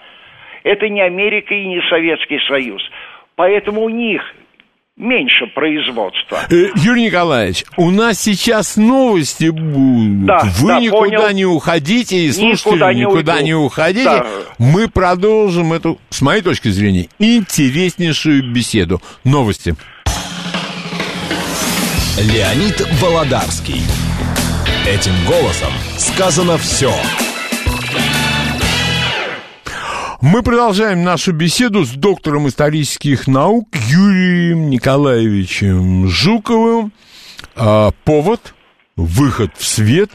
Это 0.64 0.88
не 0.88 1.00
Америка 1.00 1.54
и 1.54 1.66
не 1.66 1.80
Советский 1.88 2.40
Союз. 2.48 2.82
Поэтому 3.36 3.82
у 3.82 3.88
них 3.88 4.22
меньше 4.96 5.46
производства. 5.54 6.40
Э, 6.50 6.68
Юрий 6.76 7.06
Николаевич, 7.06 7.64
у 7.76 7.90
нас 7.90 8.20
сейчас 8.20 8.76
новости 8.76 9.48
будут. 9.48 10.26
Да, 10.26 10.42
Вы 10.58 10.68
да, 10.68 10.80
никуда 10.80 11.00
понял. 11.00 11.30
не 11.30 11.44
уходите, 11.46 12.16
и 12.26 12.32
слушатели 12.32 12.72
никуда, 12.72 12.92
не, 12.92 13.00
никуда 13.00 13.42
не 13.42 13.54
уходите. 13.54 14.04
Да. 14.04 14.26
Мы 14.58 14.88
продолжим 14.88 15.72
эту, 15.72 15.98
с 16.10 16.20
моей 16.20 16.42
точки 16.42 16.68
зрения, 16.68 17.08
интереснейшую 17.18 18.52
беседу. 18.52 19.00
Новости. 19.24 19.74
Леонид 22.18 22.80
Володарский. 23.00 23.82
Этим 24.86 25.12
голосом 25.26 25.72
сказано 25.96 26.58
все. 26.58 26.92
Мы 30.22 30.44
продолжаем 30.44 31.02
нашу 31.02 31.32
беседу 31.32 31.84
с 31.84 31.90
доктором 31.90 32.46
исторических 32.46 33.26
наук 33.26 33.66
Юрием 33.88 34.70
Николаевичем 34.70 36.06
Жуковым. 36.06 36.92
А, 37.56 37.90
повод, 38.04 38.54
выход 38.94 39.50
в 39.56 39.66
свет 39.66 40.10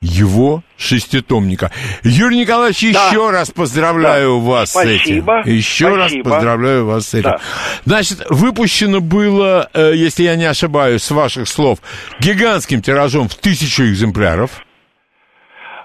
его 0.00 0.64
шеститомника. 0.76 1.70
Юрий 2.02 2.40
Николаевич, 2.40 2.94
да. 2.94 3.10
еще 3.10 3.30
раз 3.30 3.52
поздравляю 3.52 4.40
да. 4.40 4.44
вас 4.44 4.70
Спасибо. 4.72 5.44
с 5.44 5.46
этим. 5.46 5.54
Еще 5.54 5.84
Спасибо. 5.84 5.96
раз 5.96 6.12
поздравляю 6.24 6.86
вас 6.86 7.06
с 7.06 7.14
этим. 7.14 7.30
Да. 7.30 7.40
Значит, 7.84 8.26
выпущено 8.30 9.00
было, 9.00 9.70
э, 9.72 9.92
если 9.94 10.24
я 10.24 10.34
не 10.34 10.46
ошибаюсь, 10.46 11.04
с 11.04 11.12
ваших 11.12 11.46
слов, 11.46 11.78
гигантским 12.18 12.82
тиражом 12.82 13.28
в 13.28 13.36
тысячу 13.36 13.84
экземпляров. 13.84 14.64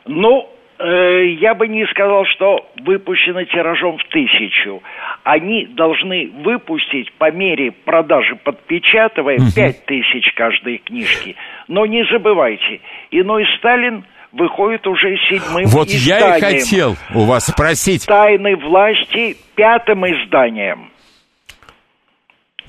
Ну, 0.08 0.50
я 0.80 1.56
бы 1.56 1.68
не 1.68 1.86
сказал, 1.88 2.26
что 2.26 2.66
выпущено 2.86 3.44
тиражом 3.44 3.98
в 3.98 4.04
тысячу. 4.06 4.82
Они 5.24 5.66
должны 5.66 6.32
выпустить 6.44 7.12
по 7.14 7.32
мере 7.32 7.72
продажи 7.72 8.36
подпечатывая 8.36 9.40
пять 9.54 9.86
тысяч 9.86 10.32
каждой 10.36 10.78
книжки. 10.78 11.36
Но 11.68 11.86
не 11.86 12.06
забывайте, 12.06 12.80
иной 13.12 13.46
Сталин 13.58 14.06
выходит 14.32 14.86
уже 14.88 15.18
седьмым 15.30 15.66
вот 15.66 15.88
изданием. 15.88 16.32
Вот 16.32 16.38
я 16.38 16.38
и 16.38 16.42
хотел 16.42 16.96
у 17.14 17.26
вас 17.26 17.48
спросить. 17.48 18.06
Тайны 18.06 18.56
власти 18.56 19.36
пятым 19.56 20.06
изданием. 20.06 20.92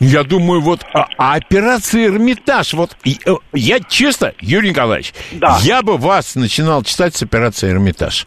Я 0.00 0.24
думаю, 0.24 0.62
вот 0.62 0.80
а, 0.94 1.06
а 1.18 1.34
операция 1.34 2.06
Эрмитаж, 2.06 2.72
вот 2.72 2.96
э, 3.04 3.10
я 3.52 3.80
честно, 3.80 4.32
Юрий 4.40 4.70
Николаевич, 4.70 5.12
да. 5.32 5.58
я 5.60 5.82
бы 5.82 5.98
вас 5.98 6.36
начинал 6.36 6.82
читать 6.82 7.14
с 7.14 7.22
операцией 7.22 7.72
Эрмитаж. 7.72 8.26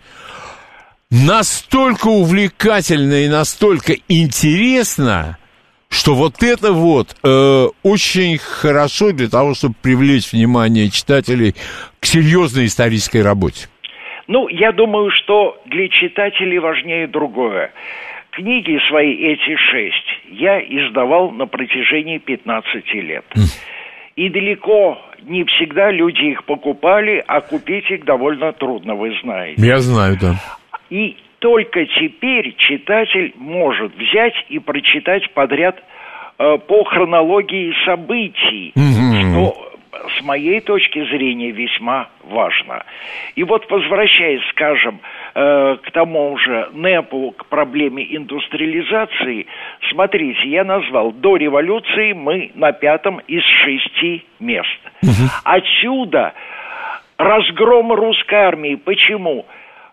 Настолько 1.10 2.08
увлекательно 2.08 3.26
и 3.26 3.28
настолько 3.28 3.94
интересно, 4.08 5.40
что 5.90 6.14
вот 6.14 6.44
это 6.44 6.74
вот 6.74 7.16
э, 7.24 7.68
очень 7.82 8.38
хорошо 8.38 9.12
для 9.12 9.30
того, 9.30 9.56
чтобы 9.56 9.74
привлечь 9.82 10.32
внимание 10.32 10.90
читателей 10.92 11.56
к 12.00 12.06
серьезной 12.06 12.66
исторической 12.66 13.24
работе. 13.24 13.68
Ну, 14.28 14.48
я 14.48 14.72
думаю, 14.72 15.12
что 15.12 15.60
для 15.66 15.90
читателей 15.90 16.60
важнее 16.60 17.08
другое. 17.08 17.72
Книги 18.34 18.80
свои 18.90 19.14
эти 19.14 19.56
шесть 19.56 20.22
я 20.28 20.60
издавал 20.60 21.30
на 21.32 21.46
протяжении 21.46 22.18
15 22.18 22.94
лет. 22.96 23.26
И 24.16 24.30
далеко 24.30 25.00
не 25.22 25.44
всегда 25.46 25.92
люди 25.92 26.32
их 26.32 26.44
покупали, 26.46 27.24
а 27.28 27.42
купить 27.42 27.90
их 27.92 28.06
довольно 28.06 28.52
трудно, 28.54 28.96
вы 28.96 29.16
знаете. 29.22 29.62
Я 29.62 29.78
знаю, 29.78 30.18
да. 30.20 30.36
И 30.90 31.16
только 31.40 31.86
теперь 31.86 32.56
читатель 32.58 33.34
может 33.38 33.96
взять 33.96 34.34
и 34.50 34.58
прочитать 34.58 35.32
подряд 35.34 35.76
э, 36.40 36.58
по 36.58 36.84
хронологии 36.86 37.74
событий, 37.86 38.74
mm-hmm. 38.76 39.32
что 39.32 39.73
с 40.18 40.24
моей 40.24 40.60
точки 40.62 41.04
зрения 41.06 41.52
весьма 41.52 42.10
важно. 42.24 42.84
И 43.36 43.44
вот 43.44 43.70
возвращаясь, 43.70 44.42
скажем, 44.50 45.00
э, 45.36 45.78
к 45.84 45.92
тому 45.92 46.38
же 46.38 46.70
НЭПу, 46.74 47.32
к 47.38 47.46
проблеме 47.48 48.04
индустриализации, 48.16 49.48
смотрите, 49.90 50.48
я 50.48 50.64
назвал, 50.64 51.12
до 51.12 51.38
революции 51.38 52.14
мы 52.14 52.52
на 52.56 52.72
пятом 52.72 53.20
из 53.28 53.44
шести 53.44 54.26
мест. 54.40 54.80
Угу. 55.02 55.30
Отсюда 55.44 56.34
разгром 57.18 57.92
русской 57.94 58.36
армии. 58.36 58.76
Почему? 58.76 59.46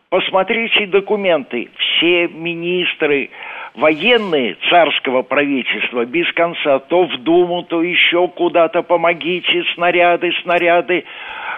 Посмотрите 0.09 0.87
документы. 0.87 1.71
Все 1.77 2.27
министры, 2.29 3.31
военные 3.75 4.57
царского 4.69 5.23
правительства 5.23 6.05
без 6.05 6.31
конца 6.33 6.79
то 6.81 7.05
в 7.05 7.23
Думу, 7.23 7.63
то 7.63 7.83
еще 7.83 8.29
куда-то 8.29 8.83
помогите, 8.83 9.65
снаряды, 9.75 10.33
снаряды, 10.43 11.05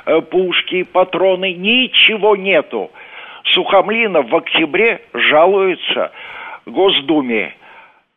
э, 0.07 0.20
пушки, 0.20 0.83
патроны, 0.85 1.53
ничего 1.55 2.37
нету. 2.37 2.90
Сухомлинов 3.55 4.31
в 4.31 4.37
октябре 4.37 5.03
жалуется 5.12 6.12
Госдуме. 6.66 7.55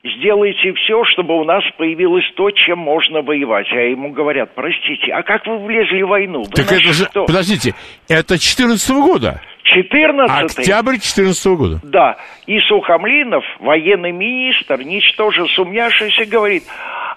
Сделайте 0.03 0.71
все, 0.73 1.03
чтобы 1.05 1.39
у 1.39 1.43
нас 1.43 1.63
появилось 1.77 2.25
то, 2.35 2.51
чем 2.51 2.77
можно 2.77 3.23
воевать. 3.23 3.65
А 3.71 3.77
ему 3.77 4.11
говорят, 4.11 4.53
простите, 4.53 5.11
а 5.11 5.23
как 5.23 5.47
вы 5.47 5.57
влезли 5.57 6.03
в 6.03 6.09
войну? 6.09 6.43
Вы 6.43 6.51
так 6.51 6.71
это 6.71 6.93
же, 6.93 7.07
подождите, 7.25 7.73
это 8.07 8.37
14 8.37 8.91
-го 8.91 9.01
года? 9.01 9.41
14 9.65 10.59
Октябрь 10.59 10.91
2014 10.91 11.45
года. 11.47 11.79
Да. 11.83 12.17
И 12.45 12.59
Сухомлинов, 12.61 13.43
военный 13.59 14.11
министр, 14.11 14.81
ничтоже 14.83 15.47
сумняшися, 15.47 16.25
говорит, 16.25 16.63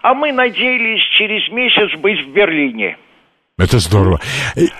а 0.02 0.14
мы 0.14 0.32
надеялись 0.32 1.02
через 1.18 1.46
месяц 1.52 1.98
быть 2.00 2.26
в 2.26 2.32
Берлине. 2.32 2.96
Это 3.58 3.80
здорово. 3.80 4.20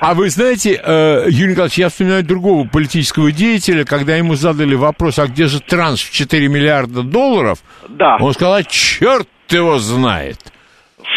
А 0.01 0.15
вы 0.15 0.31
знаете, 0.31 0.81
э, 0.83 1.25
Юрий 1.29 1.51
Николаевич, 1.51 1.79
я 1.79 1.89
вспоминаю 1.89 2.25
другого 2.25 2.67
политического 2.67 3.33
деятеля, 3.33 3.85
когда 3.85 4.17
ему 4.17 4.35
задали 4.35 4.75
вопрос, 4.75 5.19
а 5.19 5.27
где 5.27 5.47
же 5.47 5.61
транш 5.61 6.05
в 6.05 6.13
4 6.13 6.49
миллиарда 6.49 7.03
долларов? 7.03 7.59
Да. 7.89 8.17
Он 8.21 8.33
сказал, 8.33 8.63
черт 8.63 9.29
его 9.51 9.79
знает. 9.79 10.39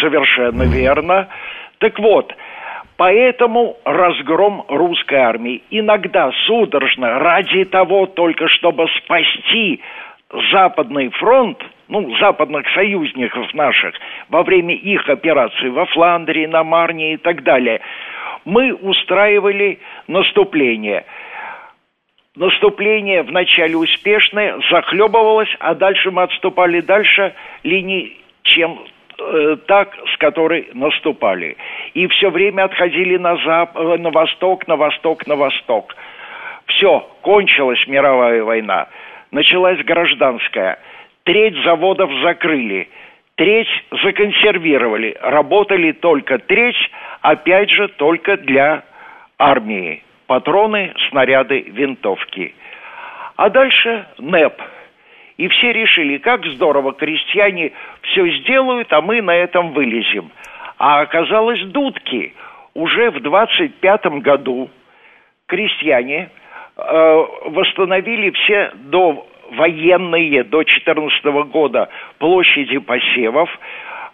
Совершенно 0.01 0.63
верно. 0.63 1.29
Так 1.77 1.97
вот, 1.99 2.33
Поэтому 3.01 3.77
разгром 3.83 4.63
русской 4.67 5.15
армии 5.15 5.63
иногда 5.71 6.31
судорожно 6.45 7.17
ради 7.17 7.65
того 7.65 8.05
только, 8.05 8.47
чтобы 8.47 8.87
спасти 8.99 9.81
Западный 10.51 11.09
фронт, 11.09 11.57
ну, 11.87 12.15
западных 12.17 12.69
союзников 12.75 13.51
наших, 13.55 13.95
во 14.29 14.43
время 14.43 14.75
их 14.75 15.09
операций 15.09 15.71
во 15.71 15.87
Фландрии, 15.87 16.45
на 16.45 16.63
Марне 16.63 17.15
и 17.15 17.17
так 17.17 17.41
далее, 17.41 17.81
мы 18.45 18.71
устраивали 18.71 19.79
наступление. 20.07 21.03
Наступление 22.35 23.23
вначале 23.23 23.77
успешное, 23.77 24.59
захлебывалось, 24.69 25.49
а 25.59 25.73
дальше 25.73 26.11
мы 26.11 26.21
отступали 26.21 26.81
дальше 26.81 27.33
линии, 27.63 28.15
чем 28.43 28.79
Э, 29.23 29.57
так, 29.67 29.95
с 30.13 30.17
которой 30.17 30.69
наступали. 30.73 31.55
И 31.93 32.07
все 32.07 32.31
время 32.31 32.63
отходили 32.63 33.17
на, 33.17 33.37
зап... 33.37 33.77
Э, 33.77 33.97
на 33.97 34.09
восток, 34.09 34.67
на 34.67 34.75
восток, 34.75 35.27
на 35.27 35.35
восток. 35.35 35.95
Все, 36.65 37.07
кончилась 37.21 37.85
мировая 37.87 38.43
война. 38.43 38.87
Началась 39.31 39.79
гражданская. 39.83 40.79
Треть 41.23 41.55
заводов 41.63 42.11
закрыли, 42.23 42.89
треть 43.35 43.69
законсервировали. 44.03 45.15
Работали 45.21 45.91
только 45.91 46.39
треть, 46.39 46.89
опять 47.21 47.69
же, 47.69 47.89
только 47.89 48.37
для 48.37 48.83
армии. 49.37 50.03
Патроны, 50.25 50.93
снаряды, 51.09 51.61
винтовки. 51.67 52.55
А 53.35 53.49
дальше 53.49 54.07
НЭП– 54.17 54.61
и 55.41 55.47
все 55.47 55.73
решили, 55.73 56.19
как 56.19 56.45
здорово, 56.45 56.93
крестьяне 56.93 57.71
все 58.03 58.29
сделают, 58.29 58.93
а 58.93 59.01
мы 59.01 59.23
на 59.23 59.35
этом 59.35 59.71
вылезем. 59.71 60.29
А 60.77 61.01
оказалось 61.01 61.63
дудки. 61.63 62.35
Уже 62.75 63.09
в 63.09 63.19
25 63.21 64.05
году 64.21 64.69
крестьяне 65.47 66.29
э, 66.77 67.25
восстановили 67.45 68.29
все 68.29 68.71
до 68.75 69.25
военные 69.49 70.43
до 70.43 70.63
14 70.63 71.25
года 71.49 71.89
площади 72.19 72.77
посевов, 72.77 73.49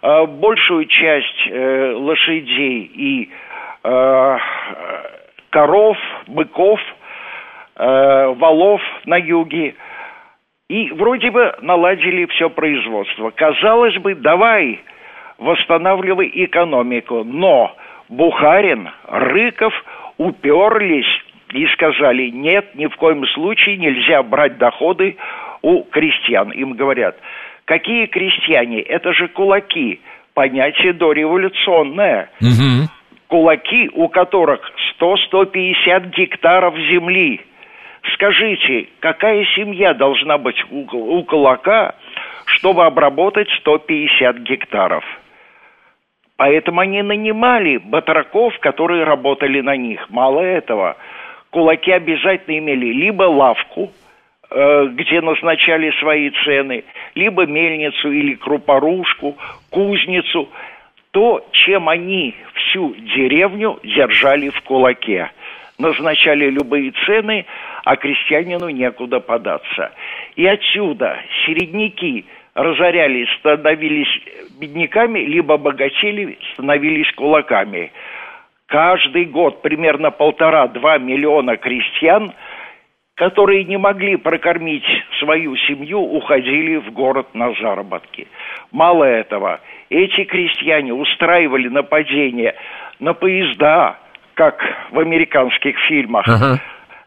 э, 0.00 0.24
большую 0.24 0.86
часть 0.86 1.46
э, 1.46 1.92
лошадей 1.94 2.90
и 2.94 3.30
э, 3.84 4.38
коров, 5.50 5.98
быков, 6.26 6.80
э, 7.76 8.34
валов 8.38 8.80
на 9.04 9.18
юге– 9.18 9.74
и 10.68 10.90
вроде 10.92 11.30
бы 11.30 11.54
наладили 11.62 12.26
все 12.26 12.50
производство. 12.50 13.30
Казалось 13.30 13.96
бы, 13.96 14.14
давай 14.14 14.80
восстанавливай 15.38 16.30
экономику. 16.34 17.24
Но 17.24 17.74
Бухарин, 18.08 18.90
Рыков 19.06 19.72
уперлись 20.18 21.06
и 21.52 21.66
сказали, 21.68 22.28
нет, 22.28 22.74
ни 22.74 22.86
в 22.86 22.96
коем 22.96 23.26
случае 23.28 23.78
нельзя 23.78 24.22
брать 24.22 24.58
доходы 24.58 25.16
у 25.62 25.84
крестьян. 25.84 26.50
Им 26.50 26.74
говорят, 26.74 27.16
какие 27.64 28.06
крестьяне? 28.06 28.80
Это 28.82 29.12
же 29.14 29.28
кулаки. 29.28 30.00
Понятие 30.34 30.92
дореволюционное. 30.92 32.30
Угу. 32.40 32.88
Кулаки, 33.28 33.90
у 33.94 34.08
которых 34.08 34.60
100-150 35.00 36.10
гектаров 36.10 36.76
земли– 36.76 37.40
Скажите, 38.14 38.88
какая 39.00 39.44
семья 39.56 39.94
должна 39.94 40.38
быть 40.38 40.62
у, 40.70 40.86
у 40.96 41.24
кулака, 41.24 41.94
чтобы 42.46 42.84
обработать 42.84 43.48
150 43.60 44.38
гектаров? 44.38 45.04
Поэтому 46.36 46.80
они 46.80 47.02
нанимали 47.02 47.78
батраков, 47.78 48.56
которые 48.60 49.04
работали 49.04 49.60
на 49.60 49.76
них. 49.76 50.08
Мало 50.08 50.40
этого, 50.40 50.96
кулаки 51.50 51.90
обязательно 51.90 52.58
имели 52.58 52.92
либо 52.92 53.24
лавку, 53.24 53.90
э, 54.50 54.86
где 54.92 55.20
назначали 55.20 55.90
свои 55.98 56.30
цены, 56.44 56.84
либо 57.16 57.44
мельницу 57.44 58.12
или 58.12 58.34
крупорушку, 58.34 59.36
кузницу, 59.70 60.48
то, 61.10 61.44
чем 61.50 61.88
они 61.88 62.36
всю 62.54 62.94
деревню 62.94 63.80
держали 63.82 64.50
в 64.50 64.60
кулаке. 64.62 65.32
Назначали 65.78 66.50
любые 66.50 66.92
цены, 67.06 67.46
а 67.84 67.96
крестьянину 67.96 68.68
некуда 68.68 69.20
податься. 69.20 69.92
И 70.36 70.46
отсюда 70.46 71.18
середняки 71.46 72.26
разорялись, 72.54 73.28
становились 73.38 74.08
бедняками, 74.60 75.20
либо 75.20 75.56
богатели, 75.56 76.38
становились 76.52 77.10
кулаками. 77.12 77.92
Каждый 78.66 79.24
год 79.24 79.62
примерно 79.62 80.10
полтора-два 80.10 80.98
миллиона 80.98 81.56
крестьян, 81.56 82.32
которые 83.14 83.64
не 83.64 83.78
могли 83.78 84.16
прокормить 84.16 84.84
свою 85.18 85.56
семью, 85.56 86.00
уходили 86.00 86.76
в 86.76 86.92
город 86.92 87.28
на 87.34 87.52
заработки. 87.54 88.28
Мало 88.70 89.04
этого, 89.04 89.60
эти 89.88 90.24
крестьяне 90.24 90.92
устраивали 90.92 91.68
нападения 91.68 92.54
на 93.00 93.14
поезда, 93.14 93.98
как 94.38 94.62
в 94.92 94.98
американских 95.00 95.76
фильмах, 95.88 96.24
ага. 96.28 96.60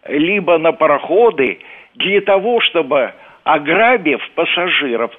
либо 0.09 0.57
на 0.57 0.73
пароходы, 0.73 1.59
для 1.95 2.19
того, 2.19 2.59
чтобы, 2.59 3.13
ограбив 3.45 4.21
пассажиров, 4.35 5.11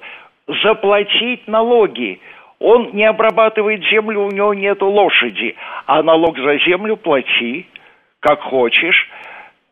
заплатить 0.61 1.47
налоги. 1.47 2.19
Он 2.59 2.91
не 2.93 3.03
обрабатывает 3.03 3.83
землю, 3.85 4.21
у 4.21 4.31
него 4.31 4.53
нет 4.53 4.79
лошади, 4.83 5.55
а 5.87 6.03
налог 6.03 6.37
за 6.37 6.59
землю 6.59 6.97
плати, 6.97 7.65
как 8.19 8.41
хочешь, 8.41 9.09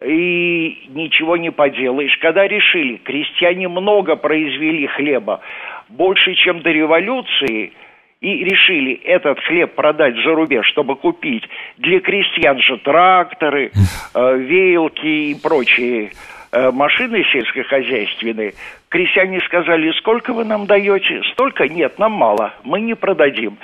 и 0.04 0.90
ничего 0.90 1.38
не 1.38 1.52
поделаешь. 1.52 2.18
Когда 2.18 2.48
решили, 2.48 2.98
крестьяне 2.98 3.68
много 3.68 4.16
произвели 4.16 4.88
хлеба, 4.88 5.42
больше, 5.90 6.34
чем 6.34 6.62
до 6.62 6.72
революции, 6.72 7.74
и 8.22 8.44
решили 8.44 8.94
этот 9.04 9.40
хлеб 9.40 9.74
продать 9.74 10.16
за 10.24 10.34
рубеж, 10.36 10.66
чтобы 10.68 10.96
купить 10.96 11.44
для 11.78 12.00
крестьян 12.00 12.60
же 12.60 12.78
тракторы, 12.78 13.72
э, 14.14 14.38
веялки 14.38 15.32
и 15.32 15.36
прочие 15.36 16.12
э, 16.52 16.72
машины 16.72 17.24
сельскохозяйственные, 17.32 18.54
крестьяне 18.90 19.42
сказали, 19.42 19.92
сколько 19.98 20.34
вы 20.34 20.46
нам 20.46 20.68
даете? 20.68 21.24
Столько? 21.32 21.68
Нет, 21.68 21.98
нам 21.98 22.12
мало, 22.12 22.54
мы 22.64 22.80
не 22.82 22.96
продадим. 22.96 23.58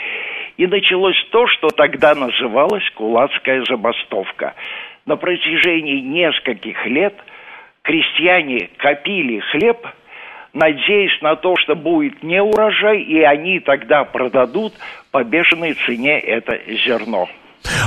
И 0.57 0.65
началось 0.65 1.23
то, 1.31 1.45
что 1.45 1.67
тогда 1.69 2.15
называлось 2.15 2.89
кулацкая 2.95 3.63
забастовка. 3.69 4.55
На 5.05 5.17
протяжении 5.17 5.99
нескольких 5.99 6.83
лет 6.87 7.13
крестьяне 7.83 8.71
копили 8.77 9.39
хлеб, 9.51 9.85
надеясь 10.53 11.21
на 11.21 11.35
то, 11.35 11.55
что 11.57 11.75
будет 11.75 12.23
не 12.23 12.41
урожай, 12.41 13.01
и 13.01 13.21
они 13.21 13.59
тогда 13.59 14.03
продадут 14.03 14.73
по 15.11 15.23
бешеной 15.23 15.73
цене 15.85 16.19
это 16.19 16.59
зерно. 16.85 17.27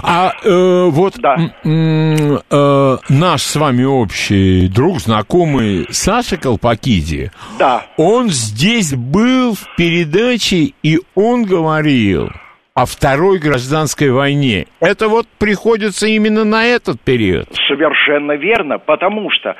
А 0.02 0.32
э, 0.44 0.86
вот 0.90 1.14
да. 1.18 1.36
э, 1.64 2.96
наш 3.08 3.42
с 3.42 3.56
вами 3.56 3.84
общий 3.84 4.68
друг, 4.68 4.98
знакомый 4.98 5.86
Саша 5.90 6.36
Колпакиди, 6.36 7.30
да. 7.58 7.84
он 7.96 8.28
здесь 8.28 8.94
был 8.94 9.54
в 9.54 9.76
передаче, 9.76 10.72
и 10.82 10.98
он 11.14 11.44
говорил 11.44 12.30
о 12.74 12.86
Второй 12.86 13.38
гражданской 13.38 14.10
войне. 14.10 14.66
Это 14.80 15.08
вот 15.08 15.26
приходится 15.38 16.06
именно 16.06 16.44
на 16.44 16.64
этот 16.66 17.00
период. 17.00 17.46
Совершенно 17.68 18.32
верно, 18.32 18.78
потому 18.78 19.30
что 19.30 19.56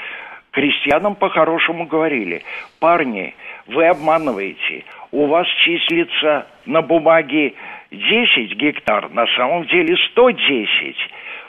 крестьянам 0.51 1.15
по-хорошему 1.15 1.87
говорили, 1.87 2.43
парни, 2.79 3.35
вы 3.67 3.87
обманываете, 3.87 4.85
у 5.13 5.27
вас 5.27 5.47
числится 5.65 6.47
на 6.67 6.83
бумаге 6.83 7.55
10 7.91 8.57
гектар, 8.57 9.11
на 9.11 9.27
самом 9.37 9.67
деле 9.67 9.97
110. 10.13 10.97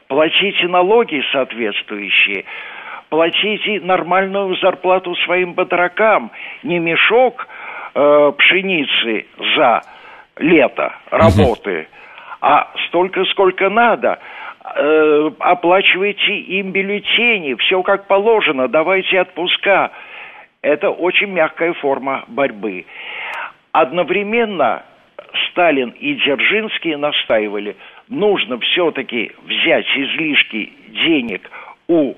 Платите 0.07 0.67
налоги 0.67 1.23
соответствующие, 1.31 2.45
платите 3.09 3.79
нормальную 3.81 4.55
зарплату 4.57 5.15
своим 5.17 5.53
батракам, 5.53 6.31
не 6.63 6.79
мешок 6.79 7.47
э, 7.93 8.31
пшеницы 8.37 9.25
за 9.55 9.81
лето 10.37 10.93
работы, 11.11 11.87
а 12.41 12.71
столько, 12.87 13.23
сколько 13.25 13.69
надо. 13.69 14.19
Э, 14.73 15.31
оплачивайте 15.39 16.34
им 16.34 16.71
бюллетени, 16.71 17.55
все 17.55 17.81
как 17.84 18.07
положено, 18.07 18.67
давайте 18.67 19.19
отпуска. 19.19 19.91
Это 20.62 20.89
очень 20.89 21.27
мягкая 21.27 21.73
форма 21.73 22.23
борьбы. 22.27 22.86
Одновременно 23.71 24.84
Сталин 25.49 25.89
и 25.89 26.15
Дзержинский 26.15 26.95
настаивали, 26.95 27.75
нужно 28.07 28.60
все-таки 28.60 29.31
взять 29.43 29.88
излишки 29.95 30.71
денег 30.89 31.49
у 31.88 32.13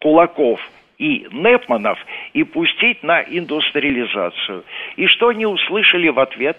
кулаков 0.00 0.60
и 0.98 1.26
Непманов 1.30 1.98
и 2.32 2.42
пустить 2.44 3.02
на 3.02 3.22
индустриализацию. 3.22 4.64
И 4.96 5.06
что 5.06 5.28
они 5.28 5.46
услышали 5.46 6.08
в 6.08 6.18
ответ? 6.18 6.56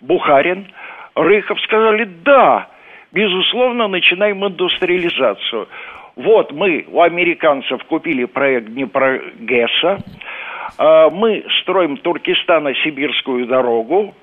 Бухарин, 0.00 0.66
Рыхов 1.14 1.60
сказали, 1.62 2.04
да, 2.04 2.68
безусловно, 3.12 3.88
начинаем 3.88 4.44
индустриализацию. 4.46 5.68
Вот 6.16 6.52
мы 6.52 6.84
у 6.90 7.00
американцев 7.00 7.82
купили 7.84 8.24
проект 8.24 8.68
Днепрогэса, 8.68 9.98
а, 10.76 11.10
мы 11.10 11.44
строим 11.62 11.96
Туркестано-Сибирскую 11.96 13.46
дорогу, 13.46 14.14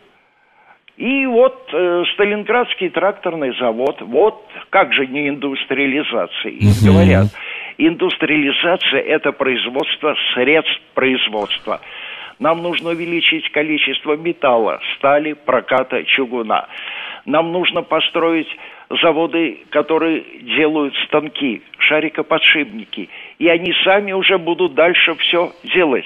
и 0.98 1.26
вот 1.26 1.70
э, 1.74 2.04
Сталинградский 2.14 2.90
тракторный 2.90 3.54
завод, 3.60 3.98
вот 4.00 4.46
как 4.70 4.94
же 4.94 5.06
не 5.06 5.28
индустриализация. 5.28 6.52
И 6.52 6.68
угу. 6.68 6.94
говорят, 6.94 7.28
индустриализация– 7.78 9.02
это 9.06 9.34
производство 9.34 10.16
средств 10.34 10.82
производства. 10.94 11.82
Нам 12.40 12.62
нужно 12.64 12.92
увеличить 12.92 13.52
количество 13.52 14.16
металла, 14.16 14.80
стали, 14.96 15.34
проката, 15.34 16.04
чугуна. 16.06 16.68
Нам 17.26 17.52
нужно 17.52 17.82
построить 17.82 18.48
заводы, 19.02 19.60
которые 19.72 20.22
делают 20.42 20.96
станки, 21.08 21.64
шарикоподшипники. 21.80 23.10
И 23.40 23.48
они 23.48 23.74
сами 23.84 24.12
уже 24.12 24.38
будут 24.38 24.76
дальше 24.76 25.16
все 25.16 25.52
делать. 25.64 26.06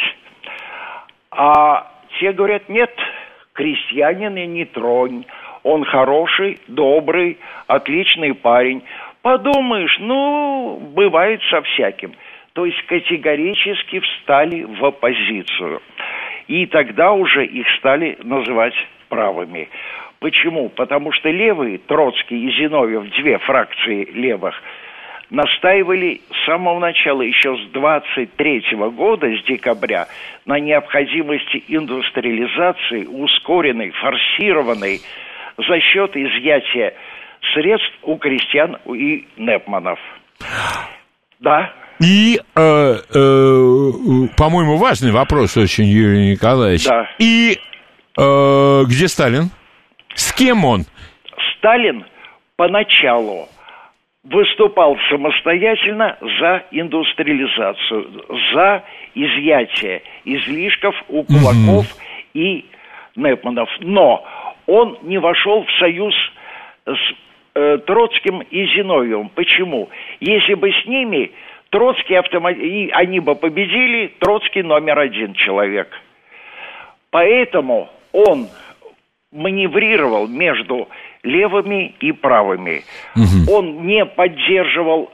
А 1.31 1.91
те 2.19 2.31
говорят, 2.31 2.69
нет, 2.69 2.91
крестьянина 3.53 4.45
не 4.45 4.65
тронь, 4.65 5.25
он 5.63 5.83
хороший, 5.83 6.59
добрый, 6.67 7.37
отличный 7.67 8.33
парень. 8.33 8.81
Подумаешь, 9.21 9.97
ну, 9.99 10.79
бывает 10.95 11.41
со 11.49 11.61
всяким. 11.61 12.13
То 12.53 12.65
есть 12.65 12.81
категорически 12.85 13.99
встали 13.99 14.63
в 14.63 14.85
оппозицию. 14.85 15.81
И 16.47 16.65
тогда 16.65 17.11
уже 17.11 17.45
их 17.45 17.67
стали 17.77 18.17
называть 18.23 18.73
правыми. 19.09 19.69
Почему? 20.19 20.69
Потому 20.69 21.11
что 21.13 21.29
левые, 21.29 21.77
Троцкий 21.77 22.47
и 22.47 22.51
Зиновьев, 22.51 23.09
две 23.21 23.37
фракции 23.39 24.05
левых, 24.11 24.61
настаивали 25.29 26.21
с 26.31 26.45
самого 26.45 26.79
начала, 26.79 27.21
еще 27.21 27.55
с 27.55 27.71
23 27.71 28.75
года, 28.91 29.27
с 29.27 29.43
декабря, 29.45 30.07
на 30.45 30.59
необходимости 30.59 31.63
индустриализации, 31.67 33.05
ускоренной, 33.05 33.91
форсированной, 33.91 35.01
за 35.57 35.79
счет 35.79 36.15
изъятия 36.15 36.93
средств 37.53 37.97
у 38.03 38.17
крестьян 38.17 38.77
и 38.85 39.27
Непманов. 39.37 39.99
Да. 41.39 41.73
И, 42.01 42.39
э, 42.55 42.61
э, 42.61 43.91
по-моему, 44.37 44.77
важный 44.77 45.11
вопрос 45.11 45.57
очень, 45.57 45.85
Юрий 45.85 46.31
Николаевич. 46.31 46.85
Да. 46.85 47.09
И 47.19 47.59
э, 48.17 48.83
где 48.87 49.07
Сталин? 49.07 49.51
С 50.13 50.33
кем 50.33 50.65
он? 50.65 50.85
Сталин 51.57 52.05
поначалу 52.55 53.47
выступал 54.23 54.97
самостоятельно 55.09 56.17
за 56.39 56.63
индустриализацию, 56.71 58.25
за 58.53 58.83
изъятие 59.15 60.01
излишков 60.25 60.95
у 61.07 61.23
кулаков 61.23 61.85
mm 61.85 62.05
и 62.35 62.65
Непманов. 63.15 63.69
Но 63.79 64.23
он 64.67 64.99
не 65.01 65.17
вошел 65.17 65.63
в 65.63 65.71
союз 65.79 66.13
с 66.85 66.97
э, 67.55 67.79
Троцким 67.79 68.41
и 68.41 68.67
Зиновьевым. 68.67 69.29
Почему? 69.29 69.89
Если 70.19 70.53
бы 70.53 70.71
с 70.71 70.85
ними 70.85 71.31
Троцкий 71.71 72.15
автомат... 72.15 72.55
и 72.57 72.89
они 72.91 73.19
бы 73.19 73.35
победили, 73.35 74.13
Троцкий 74.19 74.61
номер 74.61 74.99
один 74.99 75.33
человек. 75.33 75.89
Поэтому 77.09 77.89
он 78.11 78.47
маневрировал 79.31 80.27
между 80.27 80.89
левыми 81.23 81.95
и 81.99 82.11
правыми. 82.11 82.83
Угу. 83.15 83.53
Он 83.53 83.85
не 83.85 84.05
поддерживал 84.05 85.11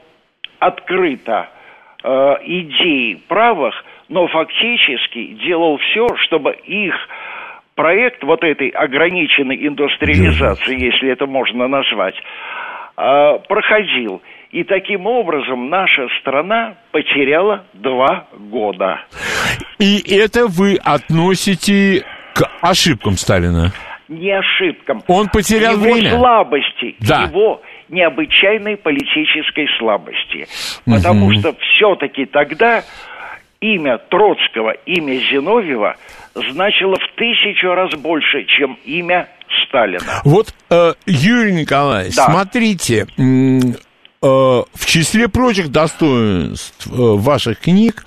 открыто 0.60 1.50
э, 2.04 2.36
идеи 2.44 3.22
правых, 3.28 3.74
но 4.08 4.28
фактически 4.28 5.38
делал 5.46 5.78
все, 5.78 6.08
чтобы 6.26 6.54
их 6.54 6.94
проект 7.76 8.24
вот 8.24 8.44
этой 8.44 8.70
ограниченной 8.70 9.68
индустриализации, 9.68 10.80
если 10.80 11.12
это 11.12 11.26
можно 11.26 11.68
назвать, 11.68 12.16
э, 12.98 13.40
проходил. 13.50 14.22
И 14.52 14.64
таким 14.64 15.06
образом 15.08 15.70
наша 15.70 16.08
страна 16.22 16.76
потеряла 16.92 17.66
два 17.74 18.28
года. 18.32 19.02
И 19.80 20.02
это 20.16 20.48
вы 20.48 20.78
относите 20.82 22.06
к 22.34 22.50
ошибкам 22.62 23.18
Сталина? 23.18 23.74
Не 24.08 24.32
ошибкам. 24.38 25.04
Он 25.08 25.28
потерял 25.30 25.74
его 25.74 25.94
время? 25.94 26.12
слабости, 26.12 26.96
Да. 27.00 27.24
его 27.24 27.62
необычайной 27.90 28.78
политической 28.78 29.68
слабости. 29.80 30.48
Потому 30.86 31.32
что 31.34 31.56
все-таки 31.60 32.26
тогда 32.26 32.84
имя 33.62 33.98
Троцкого, 33.98 34.72
имя 34.86 35.16
Зиновьева 35.32 35.96
значило 36.36 36.96
в 36.96 37.16
тысячу 37.16 37.74
раз 37.74 37.94
больше, 37.96 38.44
чем 38.46 38.78
имя 38.86 39.28
Сталина. 39.68 40.22
Вот, 40.24 40.54
э, 40.70 40.94
Юрий 41.08 41.54
Николаевич, 41.54 42.16
Да. 42.16 42.26
смотрите, 42.26 43.08
э, 43.18 44.26
в 44.28 44.86
числе 44.86 45.28
прочих 45.30 45.70
достоинств 45.72 46.88
э, 46.88 46.92
ваших 46.96 47.60
книг, 47.60 48.06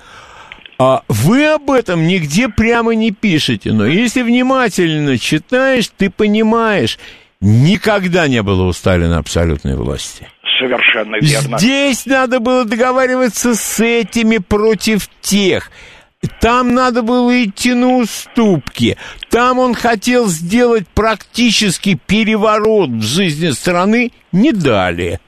а 0.79 1.03
вы 1.09 1.45
об 1.45 1.69
этом 1.69 2.07
нигде 2.07 2.47
прямо 2.47 2.95
не 2.95 3.11
пишете, 3.11 3.73
но 3.73 3.85
если 3.85 4.21
внимательно 4.21 5.17
читаешь, 5.17 5.89
ты 5.89 6.09
понимаешь, 6.09 6.97
никогда 7.41 8.29
не 8.29 8.41
было 8.41 8.63
у 8.63 8.71
Сталина 8.71 9.17
абсолютной 9.17 9.75
власти. 9.75 10.27
Совершенно 10.57 11.17
верно. 11.17 11.57
Здесь 11.57 12.05
надо 12.05 12.39
было 12.39 12.63
договариваться 12.63 13.55
с 13.55 13.83
этими 13.83 14.37
против 14.37 15.09
тех. 15.21 15.69
Там 16.39 16.73
надо 16.73 17.01
было 17.01 17.43
идти 17.43 17.73
на 17.73 17.97
уступки. 17.97 18.97
Там 19.29 19.59
он 19.59 19.73
хотел 19.73 20.27
сделать 20.27 20.87
практически 20.93 21.99
переворот 22.07 22.89
в 22.89 23.01
жизни 23.01 23.49
страны. 23.51 24.11
Не 24.31 24.51
дали. 24.51 25.19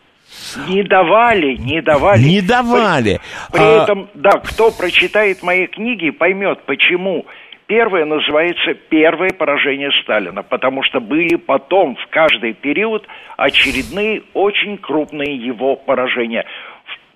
Не 0.68 0.84
давали, 0.84 1.56
не 1.56 1.82
давали. 1.82 2.22
Не 2.22 2.42
давали. 2.42 3.20
При, 3.52 3.58
при 3.60 3.64
А- 3.64 3.84
этом, 3.84 4.10
да, 4.14 4.32
кто 4.32 4.72
прочитает 4.72 5.44
мои 5.44 5.68
книги, 5.68 6.10
поймет, 6.10 6.60
почему. 6.66 7.26
Первое 7.68 8.04
называется 8.04 8.74
«Первое 8.90 9.30
поражение 9.30 9.92
Сталина», 10.04 10.44
потому 10.44 10.84
что 10.84 11.00
были 11.00 11.36
потом 11.36 11.96
в 11.96 12.08
каждый 12.08 12.52
период 12.52 13.08
очередные 13.38 14.24
очень 14.34 14.78
крупные 14.78 15.38
его 15.38 15.78
поражения. 15.78 16.44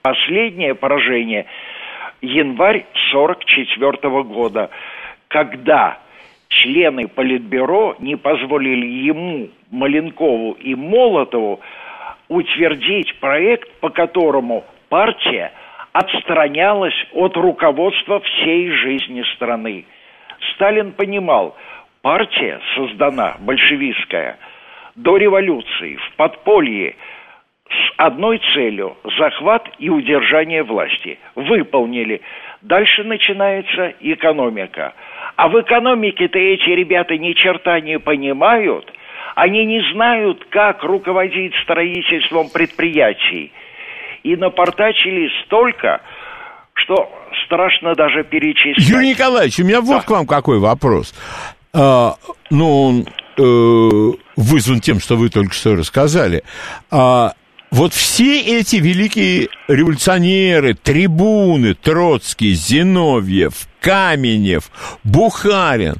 Последнее 0.02 0.74
поражение– 0.74 1.46
январь 2.22 2.86
44 3.12 4.24
года, 4.24 4.70
когда 5.28 6.00
члены 6.48 7.08
Политбюро 7.08 7.96
не 8.00 8.16
позволили 8.16 8.86
ему, 8.86 9.50
Маленкову 9.72 10.54
и 10.54 10.76
Молотову 10.76 11.60
утвердить 12.28 13.14
проект, 13.20 13.70
по 13.80 13.90
которому 13.90 14.64
партия 14.90 15.52
отстранялась 15.94 16.96
от 17.14 17.38
руководства 17.38 18.20
всей 18.20 18.70
жизни 18.72 19.24
страны. 19.36 19.86
Сталин 20.54 20.92
понимал, 20.92 21.56
партия 22.02 22.60
создана, 22.76 23.38
большевистская, 23.40 24.38
до 24.96 25.18
революции, 25.18 25.96
в 25.96 26.16
подполье, 26.16 26.96
с 27.70 27.94
одной 27.98 28.40
целью– 28.54 28.98
захват 29.18 29.70
и 29.80 29.90
удержание 29.90 30.64
власти. 30.64 31.18
Выполнили. 31.34 32.22
Дальше 32.62 33.04
начинается 33.04 33.94
экономика. 34.00 34.94
А 35.36 35.48
в 35.48 35.60
экономике-то 35.60 36.38
эти 36.38 36.70
ребята 36.70 37.18
ни 37.18 37.34
черта 37.34 37.80
не 37.80 38.00
понимают. 38.00 38.92
Они 39.36 39.66
не 39.66 39.82
знают, 39.94 40.46
как 40.50 40.82
руководить 40.84 41.54
строительством 41.64 42.50
предприятий. 42.50 43.52
И 44.24 44.36
напортачили 44.38 45.30
столько, 45.44 46.02
что 46.74 47.12
страшно 47.46 47.96
даже 47.96 48.24
перечислять. 48.24 48.88
Юрий 48.88 49.10
Николаевич, 49.10 49.60
у 49.60 49.66
меня 49.66 49.82
вот 49.82 50.04
к 50.06 50.10
вам 50.10 50.26
какой 50.26 50.60
вопрос. 50.60 51.14
А, 51.74 52.16
ну, 52.50 52.84
он 52.84 53.06
э, 53.38 54.18
вызван 54.38 54.80
тем, 54.80 55.02
что 55.02 55.18
вы 55.18 55.30
только 55.30 55.54
что 55.54 55.76
рассказали. 55.76 56.44
А, 56.90 57.34
вот 57.72 57.94
все 57.94 58.40
эти 58.40 58.78
великие 58.78 59.50
революционеры, 59.68 60.76
трибуны, 60.76 61.74
Троцкий, 61.74 62.54
Зиновьев, 62.54 63.68
Каменев, 63.82 64.72
Бухарин, 65.04 65.96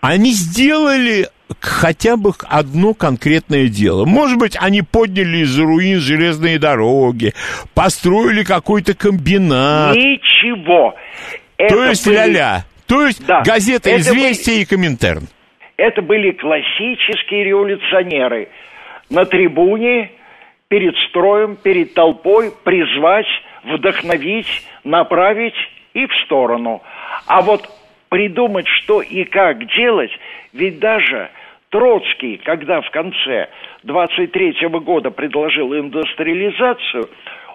они 0.00 0.32
сделали 0.32 1.28
хотя 1.60 2.16
бы 2.16 2.32
одно 2.48 2.94
конкретное 2.94 3.68
дело. 3.68 4.04
Может 4.04 4.38
быть, 4.38 4.56
они 4.60 4.82
подняли 4.82 5.38
из 5.38 5.58
руин 5.58 6.00
железные 6.00 6.58
дороги, 6.58 7.34
построили 7.74 8.44
какой-то 8.44 8.94
комбинат. 8.94 9.96
Ничего. 9.96 10.94
То 11.56 11.64
Это 11.64 11.88
есть 11.88 12.06
были- 12.06 12.16
ля-ля. 12.16 12.64
То 12.86 13.06
есть 13.06 13.24
Да. 13.26 13.42
газета 13.42 13.90
Это 13.90 14.00
«Известия» 14.00 14.62
и 14.62 14.64
«Коминтерн». 14.64 15.28
Это 15.76 16.00
были 16.02 16.30
классические 16.32 17.44
революционеры. 17.44 18.48
На 19.10 19.24
трибуне, 19.24 20.10
перед 20.68 20.94
строем, 21.08 21.56
перед 21.56 21.94
толпой 21.94 22.52
призвать, 22.64 23.26
вдохновить, 23.64 24.46
направить 24.84 25.54
и 25.94 26.06
в 26.06 26.10
сторону. 26.24 26.82
А 27.26 27.42
вот 27.42 27.68
придумать, 28.08 28.66
что 28.66 29.02
и 29.02 29.24
как 29.24 29.58
делать, 29.76 30.10
ведь 30.52 30.78
даже 30.78 31.30
Троцкий, 31.70 32.38
когда 32.38 32.80
в 32.80 32.90
конце 32.90 33.48
23 33.82 34.68
года 34.80 35.10
предложил 35.10 35.74
индустриализацию, 35.74 37.08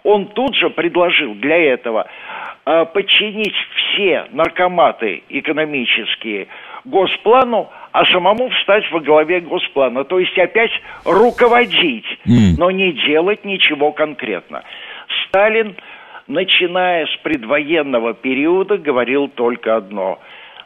он 0.03 0.27
тут 0.27 0.55
же 0.55 0.69
предложил 0.69 1.33
для 1.35 1.57
этого 1.73 2.07
э, 2.65 2.85
подчинить 2.93 3.55
все 3.75 4.25
наркоматы 4.31 5.23
экономические 5.29 6.47
Госплану, 6.85 7.69
а 7.91 8.05
самому 8.05 8.49
встать 8.49 8.83
во 8.91 8.99
главе 8.99 9.39
Госплана. 9.39 10.03
То 10.03 10.19
есть 10.19 10.37
опять 10.37 10.71
руководить, 11.05 12.05
М. 12.27 12.55
но 12.57 12.69
не 12.69 12.91
делать 12.91 13.45
ничего 13.45 13.93
конкретно. 13.93 14.63
Сталин, 15.25 15.75
начиная 16.27 17.07
с 17.07 17.15
предвоенного 17.23 18.13
периода, 18.13 18.77
говорил 18.77 19.27
только 19.29 19.77
одно. 19.77 20.19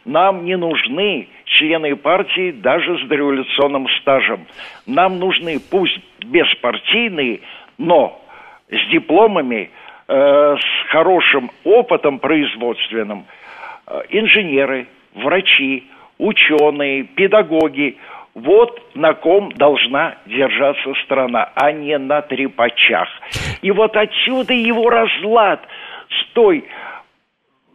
Нам 0.04 0.46
не 0.46 0.58
нужны 0.58 1.28
члены 1.48 1.96
партии 1.96 2.52
даже 2.52 2.98
с 3.00 3.08
дореволюционным 3.08 3.88
стажем. 4.02 4.46
Нам 4.86 5.20
нужны 5.20 5.60
пусть 5.60 6.00
беспартийные, 6.24 7.42
но 7.78 8.22
с 8.70 8.92
дипломами, 8.92 9.70
э, 10.08 10.56
с 10.58 10.90
хорошим 10.90 11.50
опытом 11.64 12.20
производственным, 12.20 13.26
э, 13.88 14.02
инженеры, 14.10 14.88
врачи, 15.16 15.86
ученые, 16.18 17.04
педагоги. 17.04 17.98
Вот 18.34 18.96
на 18.96 19.14
ком 19.14 19.52
должна 19.54 20.18
держаться 20.26 20.94
страна, 21.06 21.50
а 21.56 21.72
не 21.72 21.98
на 21.98 22.22
трепачах. 22.22 23.10
И 23.62 23.72
вот 23.72 23.96
отсюда 23.96 24.54
его 24.54 24.90
разлад 24.90 25.62
с 26.10 26.34
той 26.34 26.66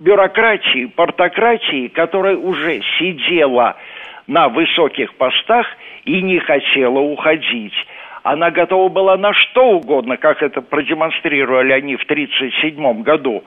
бюрократии, 0.02 0.86
портократии, 0.86 1.88
которая 1.88 2.36
уже 2.36 2.82
сидела 2.98 3.76
на 4.26 4.48
высоких 4.48 5.14
постах 5.14 5.66
и 6.04 6.20
не 6.22 6.38
хотела 6.40 6.98
уходить. 6.98 7.74
Она 8.22 8.50
готова 8.50 8.88
была 8.88 9.16
на 9.16 9.32
что 9.32 9.70
угодно, 9.70 10.16
как 10.16 10.42
это 10.42 10.60
продемонстрировали 10.60 11.72
они 11.72 11.96
в 11.96 12.02
1937 12.04 13.02
году, 13.02 13.42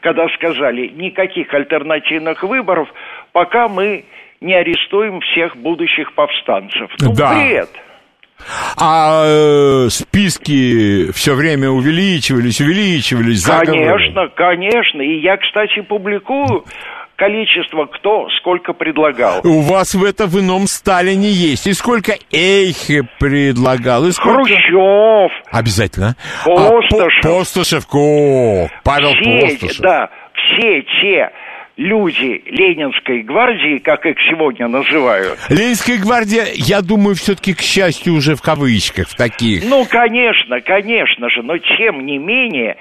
когда 0.00 0.28
сказали, 0.28 0.88
никаких 0.88 1.52
альтернативных 1.52 2.42
выборов, 2.42 2.88
пока 3.32 3.68
мы 3.68 4.04
не 4.40 4.54
арестуем 4.54 5.20
всех 5.20 5.56
будущих 5.56 6.12
повстанцев. 6.12 6.90
Ну, 7.00 7.14
Да. 7.14 7.34
бред. 7.34 7.70
А 8.76 9.24
э, 9.26 9.88
списки 9.90 11.10
все 11.12 11.34
время 11.34 11.70
увеличивались, 11.70 12.60
увеличивались. 12.60 13.40
заговоры. 13.40 13.84
Конечно, 13.84 14.28
конечно. 14.34 15.00
И 15.00 15.20
я, 15.20 15.36
кстати, 15.36 15.80
публикую 15.80 16.64
количество, 17.16 17.86
кто 17.86 18.28
сколько 18.40 18.72
предлагал. 18.72 19.40
У 19.44 19.60
вас 19.60 19.94
в 19.94 20.02
это 20.04 20.26
в 20.26 20.38
ином 20.40 20.66
Сталине 20.66 21.28
есть. 21.30 21.66
И 21.66 21.72
сколько 21.72 22.14
Эйхе 22.32 23.02
предлагал, 23.18 24.04
и 24.06 24.12
сколько... 24.12 24.42
Хрущев, 24.42 25.30
Обязательно. 25.50 26.16
Постышев. 26.44 27.24
А, 27.24 27.28
По- 27.28 27.38
Постышев. 27.38 27.86
О, 27.92 28.68
Павел 28.82 29.12
все, 29.14 29.40
Постышев. 29.40 29.80
да, 29.80 30.10
все 30.34 30.82
те 31.00 31.30
люди 31.76 32.42
Ленинской 32.46 33.22
гвардии, 33.22 33.78
как 33.78 34.06
их 34.06 34.16
сегодня 34.30 34.68
называют, 34.68 35.38
Ленинская 35.48 35.98
гвардия, 35.98 36.46
я 36.54 36.82
думаю, 36.82 37.14
все-таки, 37.14 37.54
к 37.54 37.60
счастью, 37.60 38.14
уже 38.14 38.34
в 38.36 38.42
кавычках, 38.42 39.08
в 39.08 39.16
таких. 39.16 39.64
Ну, 39.68 39.84
конечно, 39.88 40.60
конечно 40.60 41.28
же, 41.30 41.42
но 41.42 41.58
тем 41.58 42.06
не 42.06 42.18
менее, 42.18 42.76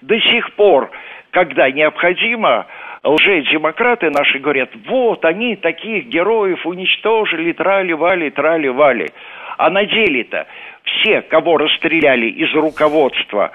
до 0.00 0.18
сих 0.20 0.52
пор, 0.54 0.90
когда 1.30 1.70
необходимо, 1.70 2.66
лжедемократы 3.04 4.10
наши 4.10 4.38
говорят, 4.38 4.70
вот 4.86 5.24
они 5.24 5.56
таких 5.56 6.06
героев 6.06 6.64
уничтожили, 6.66 7.52
трали-вали, 7.52 8.30
трали-вали. 8.30 9.10
А 9.58 9.70
на 9.70 9.84
деле-то 9.84 10.46
все, 10.84 11.22
кого 11.22 11.58
расстреляли 11.58 12.26
из 12.26 12.52
руководства 12.54 13.52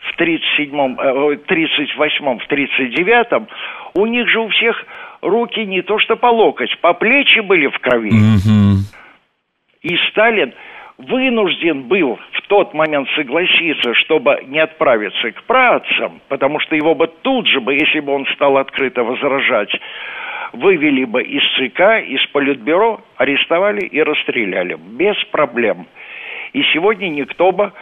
в 0.00 0.20
37-м, 0.20 0.94
38-м, 0.94 2.38
в 2.38 2.48
39-м, 2.48 3.48
у 3.94 4.06
них 4.06 4.28
же 4.28 4.40
у 4.40 4.48
всех 4.48 4.84
руки 5.20 5.64
не 5.64 5.82
то 5.82 5.98
что 5.98 6.16
по 6.16 6.26
локоть, 6.26 6.76
по 6.80 6.94
плечи 6.94 7.40
были 7.40 7.66
в 7.68 7.78
крови. 7.78 8.12
И 9.82 9.96
Сталин 10.10 10.52
вынужден 10.98 11.82
был 11.84 12.18
в 12.32 12.42
тот 12.48 12.74
момент 12.74 13.08
согласиться, 13.14 13.94
чтобы 13.94 14.42
не 14.46 14.58
отправиться 14.58 15.30
к 15.32 15.42
працам, 15.44 16.20
потому 16.28 16.58
что 16.60 16.74
его 16.74 16.94
бы 16.94 17.06
тут 17.22 17.46
же 17.46 17.60
бы, 17.60 17.74
если 17.74 18.00
бы 18.00 18.12
он 18.12 18.26
стал 18.34 18.58
открыто 18.58 19.04
возражать, 19.04 19.70
вывели 20.52 21.04
бы 21.04 21.22
из 21.22 21.42
ЦК, 21.56 22.02
из 22.04 22.24
Политбюро, 22.32 23.00
арестовали 23.16 23.80
и 23.80 24.02
расстреляли. 24.02 24.76
Без 24.76 25.16
проблем. 25.26 25.86
И 26.52 26.62
сегодня 26.72 27.08
никто 27.08 27.52
бы 27.52 27.72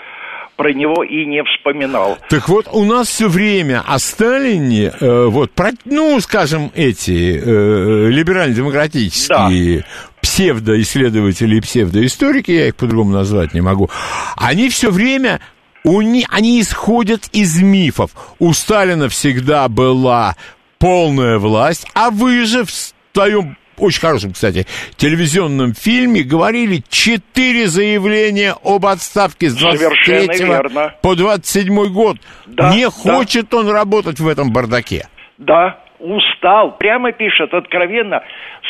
про 0.56 0.72
него 0.72 1.04
и 1.04 1.26
не 1.26 1.42
вспоминал. 1.44 2.18
Так 2.30 2.48
вот, 2.48 2.66
у 2.72 2.84
нас 2.84 3.08
все 3.08 3.28
время 3.28 3.82
о 3.86 3.98
Сталине, 3.98 4.92
э, 5.00 5.24
вот, 5.26 5.52
про- 5.52 5.72
ну, 5.84 6.18
скажем, 6.20 6.72
эти 6.74 7.38
э, 7.44 8.08
либерально-демократические 8.10 9.84
псевдоисследователи 10.22 11.56
и 11.56 11.60
псевдоисторики, 11.60 12.50
я 12.50 12.68
их 12.68 12.76
по-другому 12.76 13.12
назвать 13.12 13.54
не 13.54 13.60
могу, 13.60 13.90
они 14.36 14.68
все 14.70 14.90
время 14.90 15.40
у 15.84 16.00
ни- 16.00 16.26
они 16.30 16.60
исходят 16.60 17.28
из 17.32 17.60
мифов. 17.60 18.10
У 18.38 18.52
Сталина 18.52 19.08
всегда 19.08 19.68
была 19.68 20.36
полная 20.78 21.38
власть, 21.38 21.86
а 21.94 22.10
вы 22.10 22.44
же 22.44 22.64
в 22.64 22.70
своем 23.14 23.56
очень 23.78 24.00
хорошем, 24.00 24.32
кстати, 24.32 24.66
телевизионном 24.96 25.74
фильме 25.74 26.22
говорили 26.22 26.82
четыре 26.88 27.66
заявления 27.66 28.54
об 28.64 28.86
отставке 28.86 29.48
с 29.48 29.58
Совершенно 29.58 30.26
23 30.26 30.46
верно. 30.46 30.94
по 31.02 31.14
27 31.14 31.92
год. 31.92 32.16
Да, 32.46 32.74
Не 32.74 32.84
да. 32.84 32.90
хочет 32.90 33.52
он 33.54 33.68
работать 33.70 34.20
в 34.20 34.28
этом 34.28 34.52
бардаке. 34.52 35.08
Да, 35.38 35.78
устал, 35.98 36.76
прямо 36.78 37.12
пишет 37.12 37.52
откровенно, 37.52 38.22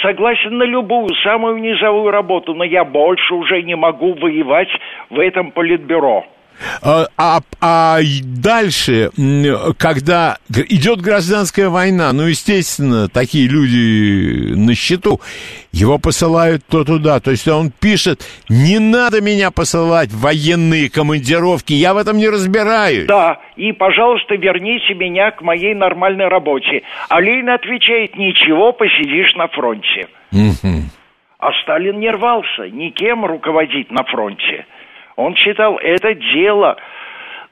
согласен 0.02 0.58
на 0.58 0.64
любую, 0.64 1.08
самую 1.22 1.58
низовую 1.58 2.10
работу, 2.10 2.54
но 2.54 2.64
я 2.64 2.84
больше 2.84 3.34
уже 3.34 3.62
не 3.62 3.76
могу 3.76 4.14
воевать 4.14 4.68
в 5.10 5.18
этом 5.18 5.50
политбюро. 5.52 6.24
А, 6.82 7.06
а- 7.16 7.40
а 7.60 7.98
дальше, 8.22 9.10
когда 9.78 10.38
идет 10.48 11.00
гражданская 11.00 11.68
война, 11.68 12.12
ну, 12.12 12.24
естественно, 12.26 13.08
такие 13.08 13.48
люди 13.48 14.54
на 14.54 14.74
счету, 14.74 15.20
его 15.72 15.98
посылают 15.98 16.64
то 16.66 16.84
туда. 16.84 17.20
То 17.20 17.30
есть 17.32 17.46
он 17.48 17.70
пишет, 17.70 18.22
не 18.48 18.78
надо 18.78 19.20
меня 19.20 19.50
посылать 19.50 20.10
в 20.10 20.20
военные 20.20 20.90
командировки, 20.90 21.72
я 21.74 21.92
в 21.94 21.98
этом 21.98 22.16
не 22.16 22.28
разбираюсь. 22.28 23.06
Да, 23.06 23.38
и, 23.56 23.72
пожалуйста, 23.72 24.36
верните 24.36 24.94
меня 24.94 25.30
к 25.32 25.42
моей 25.42 25.74
нормальной 25.74 26.28
работе. 26.28 26.82
А 27.08 27.20
Ленин 27.20 27.50
отвечает, 27.50 28.16
ничего, 28.16 28.72
посидишь 28.72 29.34
на 29.36 29.48
фронте. 29.48 30.08
А 31.38 31.50
Сталин 31.62 32.00
не 32.00 32.10
рвался 32.10 32.70
никем 32.70 33.24
руководить 33.26 33.90
на 33.90 34.04
фронте. 34.04 34.64
Он 35.16 35.34
считал 35.34 35.78
это 35.78 36.14
дело 36.14 36.76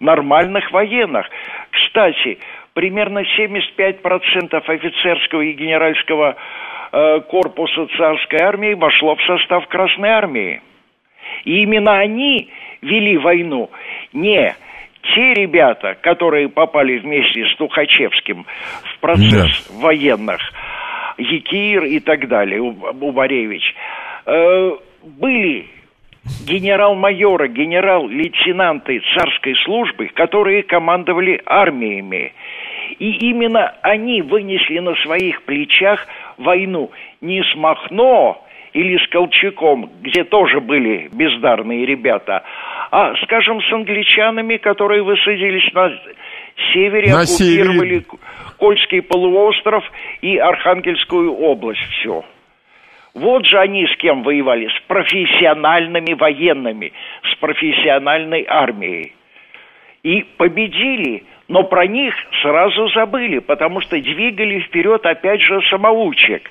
нормальных 0.01 0.71
военных. 0.71 1.27
Кстати, 1.71 2.39
примерно 2.75 3.23
75% 3.39 4.55
офицерского 4.55 5.41
и 5.41 5.53
генеральского 5.53 6.37
э, 6.93 7.21
корпуса 7.29 7.87
царской 7.97 8.41
армии 8.41 8.75
вошло 8.75 9.17
в 9.17 9.23
состав 9.23 9.67
Красной 9.69 10.11
армии. 10.11 10.61
И 11.45 11.63
именно 11.63 11.99
они 11.99 12.51
вели 12.83 13.17
войну. 13.17 13.71
Не 14.13 14.55
те 15.15 15.35
ребята, 15.35 15.97
которые 16.01 16.49
попали 16.49 16.99
вместе 16.99 17.47
с 17.47 17.57
Тухачевским 17.57 18.47
в 18.83 18.99
процесс 19.01 19.71
военных, 19.71 20.41
Якир 21.19 21.85
и 21.85 22.01
так 22.01 22.29
далее, 22.29 22.61
Убаревич, 22.61 23.75
э, 24.27 24.71
были 25.03 25.67
генерал-майоры, 26.47 27.49
генерал-лейтенанты 27.49 29.03
царской 29.15 29.55
службы, 29.65 30.09
которые 30.09 30.63
командовали 30.63 31.41
армиями. 31.45 32.33
И 32.99 33.11
именно 33.29 33.75
они 33.83 34.23
вынесли 34.23 34.79
на 34.79 34.95
своих 34.97 35.43
плечах 35.43 36.07
войну 36.39 36.91
не 37.21 37.43
с 37.43 37.55
Махно 37.57 38.45
или 38.73 38.99
с 38.99 39.09
Колчаком, 39.09 39.91
где 40.03 40.25
тоже 40.25 40.61
были 40.61 41.09
бездарные 41.13 41.87
ребята, 41.87 42.43
а, 42.91 43.15
скажем, 43.23 43.61
с 43.63 43.73
англичанами, 43.73 44.57
которые 44.57 45.03
высадились 45.03 45.73
на 45.73 45.93
севере, 46.73 47.13
На 47.13 47.23
оккупировали 47.23 48.01
севере. 48.01 48.05
Кольский 48.59 49.03
полуостров 49.03 49.85
и 50.23 50.37
Архангельскую 50.37 51.33
область, 51.33 51.83
все. 52.01 52.25
Вот 53.15 53.47
же 53.47 53.59
они 53.59 53.87
с 53.87 53.97
кем 53.97 54.25
воевали, 54.25 54.69
с 54.69 54.81
профессиональными 54.89 56.15
военными, 56.15 56.93
с 57.31 57.37
профессиональной 57.37 58.45
армией. 58.49 59.15
И 60.03 60.23
победили, 60.37 61.25
но 61.47 61.63
про 61.63 61.87
них 61.87 62.13
сразу 62.43 62.89
забыли, 62.89 63.39
потому 63.39 63.81
что 63.81 64.01
двигали 64.01 64.61
вперед 64.61 65.07
опять 65.07 65.41
же 65.41 65.63
самоучек, 65.71 66.51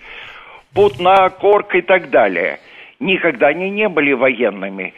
Путна, 0.73 1.29
Корк 1.29 1.75
и 1.75 1.81
так 1.81 2.09
далее. 2.09 2.59
Никогда 2.99 3.47
они 3.47 3.69
не 3.69 3.89
были 3.89 4.13
военными. 4.13 4.93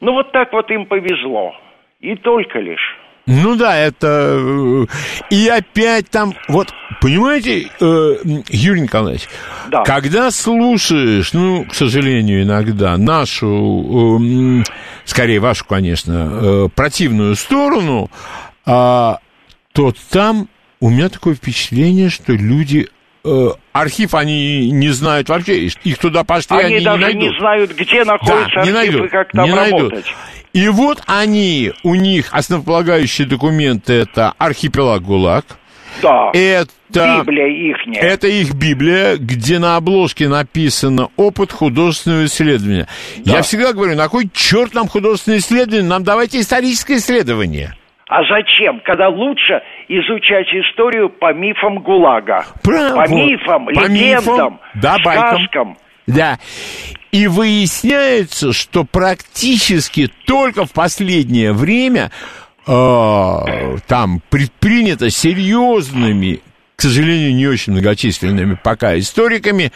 Ну 0.00 0.12
вот 0.14 0.32
так 0.32 0.52
вот 0.52 0.70
им 0.70 0.86
повезло. 0.86 1.54
И 2.00 2.16
только 2.16 2.58
лишь. 2.58 2.98
Ну 3.26 3.54
да, 3.56 3.76
это... 3.76 4.36
э, 4.38 4.86
И 5.30 5.46
опять 5.48 6.08
там... 6.10 6.34
Вот, 6.48 6.72
понимаете, 7.00 7.68
э, 7.80 8.16
Юрий 8.48 8.80
Николаевич, 8.80 9.28
Да. 9.70 9.82
когда 9.84 10.30
слушаешь, 10.30 11.32
ну, 11.32 11.64
к 11.64 11.74
сожалению, 11.74 12.42
иногда 12.42 12.96
нашу, 12.96 13.46
э, 13.46 14.22
м, 14.22 14.64
скорее 15.04 15.38
вашу, 15.38 15.64
конечно, 15.64 16.28
э, 16.32 16.68
противную 16.74 17.36
сторону, 17.36 18.10
а, 18.66 19.18
то 19.72 19.92
там 20.10 20.48
у 20.80 20.90
меня 20.90 21.08
такое 21.08 21.34
впечатление, 21.34 22.08
что 22.10 22.32
люди... 22.32 22.88
э, 23.24 23.48
архив 23.72 24.14
они 24.14 24.70
не 24.70 24.88
знают 24.90 25.28
вообще, 25.28 25.66
их 25.66 25.98
туда 25.98 26.24
пошли, 26.24 26.56
Они, 26.56 26.76
они, 26.76 26.84
даже 26.84 26.98
не 27.04 27.12
не, 27.14 27.14
найдут. 27.20 27.38
знают, 27.38 27.70
где 27.76 28.04
находится 28.04 28.54
Да, 28.56 28.62
не 28.64 28.70
архив 28.70 28.74
найдут, 28.74 29.04
и 29.04 29.08
как 29.08 29.32
там 29.32 29.44
не 29.44 29.54
найдут. 29.54 29.80
работать. 29.92 30.06
И 30.52 30.68
вот 30.68 31.02
они, 31.06 31.72
у 31.84 31.94
них 31.94 32.28
основополагающие 32.32 33.26
документы 33.26 33.92
это 33.94 34.32
архипелаг 34.38 35.02
ГУЛАГ, 35.02 35.44
Да. 36.02 36.30
это... 36.32 36.68
Библия 37.22 37.46
ихняя. 37.46 38.02
Это 38.02 38.26
их 38.26 38.52
Библия, 38.54 39.16
где 39.16 39.60
на 39.60 39.76
обложке 39.76 40.26
написано 40.28 41.08
«Опыт 41.16 41.52
художественного 41.52 42.24
исследования». 42.24 42.88
Я 43.24 43.42
всегда 43.42 43.72
говорю, 43.72 43.94
на 43.94 44.08
кой 44.08 44.28
черт 44.34 44.74
нам 44.74 44.88
художественное 44.88 45.38
исследование? 45.38 45.88
Нам 45.88 46.02
давайте 46.02 46.40
историческое 46.40 46.96
исследование. 46.96 47.76
А 48.10 48.24
зачем, 48.24 48.80
когда 48.84 49.08
лучше 49.08 49.62
изучать 49.86 50.48
историю 50.48 51.10
по 51.10 51.32
мифам 51.32 51.78
ГУЛАГа? 51.78 52.44
Право. 52.60 53.04
По 53.04 53.08
мифам, 53.08 53.66
По 53.66 53.70
легендам, 53.70 54.34
мифам, 54.34 54.60
да, 54.74 54.96
байкам. 54.98 55.38
сказкам. 55.38 55.78
Да. 56.08 56.38
И 57.12 57.28
выясняется, 57.28 58.52
что 58.52 58.82
практически 58.82 60.10
только 60.26 60.64
в 60.64 60.72
последнее 60.72 61.52
время 61.52 62.10
э, 62.66 63.36
там 63.86 64.20
предпринято 64.28 65.08
серьезными, 65.08 66.40
к 66.74 66.82
сожалению, 66.82 67.32
не 67.36 67.46
очень 67.46 67.74
многочисленными 67.74 68.58
пока 68.60 68.98
историками, 68.98 69.70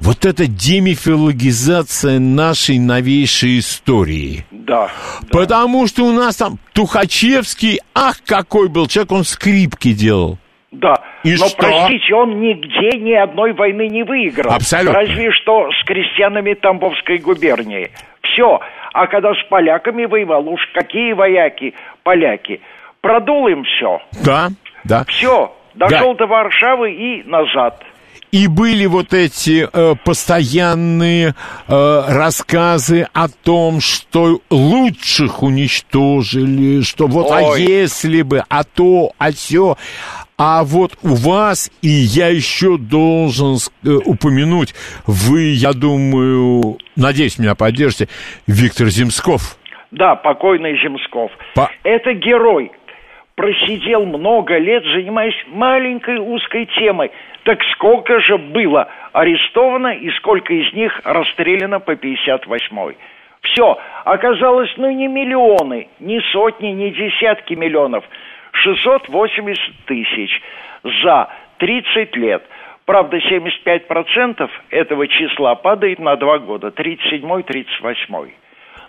вот 0.00 0.24
эта 0.24 0.46
демифилогизация 0.46 2.18
нашей 2.18 2.78
новейшей 2.78 3.58
истории. 3.58 4.44
Да. 4.50 4.88
Потому 5.30 5.86
что 5.86 6.04
у 6.04 6.12
нас 6.12 6.36
там 6.36 6.58
Тухачевский, 6.72 7.80
ах, 7.94 8.18
какой 8.24 8.68
был 8.68 8.86
человек, 8.86 9.12
он 9.12 9.24
скрипки 9.24 9.92
делал. 9.92 10.38
Да. 10.70 10.94
И 11.24 11.32
Но, 11.32 11.48
что? 11.48 11.56
простите, 11.56 12.14
он 12.14 12.40
нигде 12.40 12.98
ни 12.98 13.12
одной 13.12 13.52
войны 13.54 13.88
не 13.88 14.02
выиграл. 14.02 14.52
Абсолютно. 14.52 15.00
Разве 15.00 15.32
что 15.32 15.70
с 15.72 15.84
крестьянами 15.84 16.54
Тамбовской 16.54 17.18
губернии. 17.18 17.90
Все. 18.22 18.60
А 18.92 19.06
когда 19.06 19.32
с 19.34 19.48
поляками 19.48 20.04
воевал, 20.04 20.46
уж 20.48 20.60
какие 20.74 21.12
вояки 21.12 21.74
поляки. 22.02 22.60
Продул 23.00 23.48
им 23.48 23.64
все. 23.64 24.00
Да, 24.24 24.48
да. 24.84 25.04
Все. 25.08 25.54
Дошел 25.74 26.14
до 26.14 26.26
Варшавы 26.26 26.92
и 26.92 27.22
назад. 27.24 27.82
И 28.30 28.46
были 28.46 28.84
вот 28.86 29.14
эти 29.14 29.66
э, 29.72 29.94
постоянные 30.04 31.34
э, 31.66 32.02
рассказы 32.08 33.08
о 33.14 33.28
том, 33.28 33.80
что 33.80 34.40
лучших 34.50 35.42
уничтожили, 35.42 36.82
что 36.82 37.06
вот 37.06 37.30
а 37.30 37.40
Ой. 37.42 37.62
если 37.62 38.22
бы, 38.22 38.42
а 38.48 38.64
то, 38.64 39.12
а 39.18 39.32
все. 39.32 39.76
А 40.36 40.62
вот 40.62 40.92
у 41.02 41.14
вас, 41.14 41.70
и 41.82 41.88
я 41.88 42.28
еще 42.28 42.76
должен 42.78 43.56
э, 43.84 43.88
упомянуть, 44.04 44.74
вы, 45.06 45.54
я 45.54 45.72
думаю, 45.72 46.78
надеюсь, 46.96 47.38
меня 47.38 47.54
поддержите, 47.54 48.08
Виктор 48.46 48.88
Земсков. 48.88 49.56
Да, 49.90 50.14
покойный 50.16 50.78
Земсков. 50.82 51.32
По- 51.54 51.70
Это 51.82 52.12
герой. 52.12 52.70
просидел 53.34 54.04
много 54.04 54.58
лет, 54.58 54.82
занимаясь 54.94 55.34
маленькой 55.48 56.18
узкой 56.18 56.68
темой. 56.78 57.10
Так 57.48 57.62
сколько 57.72 58.20
же 58.20 58.36
было 58.36 58.88
арестовано 59.14 59.94
и 59.94 60.10
сколько 60.18 60.52
из 60.52 60.70
них 60.74 61.00
расстреляно 61.02 61.80
по 61.80 61.92
58-й? 61.92 62.98
Все, 63.40 63.78
оказалось, 64.04 64.70
ну 64.76 64.90
не 64.90 65.08
миллионы, 65.08 65.88
не 65.98 66.20
сотни, 66.30 66.66
не 66.66 66.90
десятки 66.90 67.54
миллионов. 67.54 68.04
680 68.52 69.86
тысяч 69.86 70.42
за 71.02 71.30
30 71.56 72.16
лет. 72.16 72.44
Правда, 72.84 73.16
75% 73.16 74.50
этого 74.68 75.08
числа 75.08 75.54
падает 75.54 76.00
на 76.00 76.16
два 76.16 76.40
года, 76.40 76.68
37-38. 76.68 78.30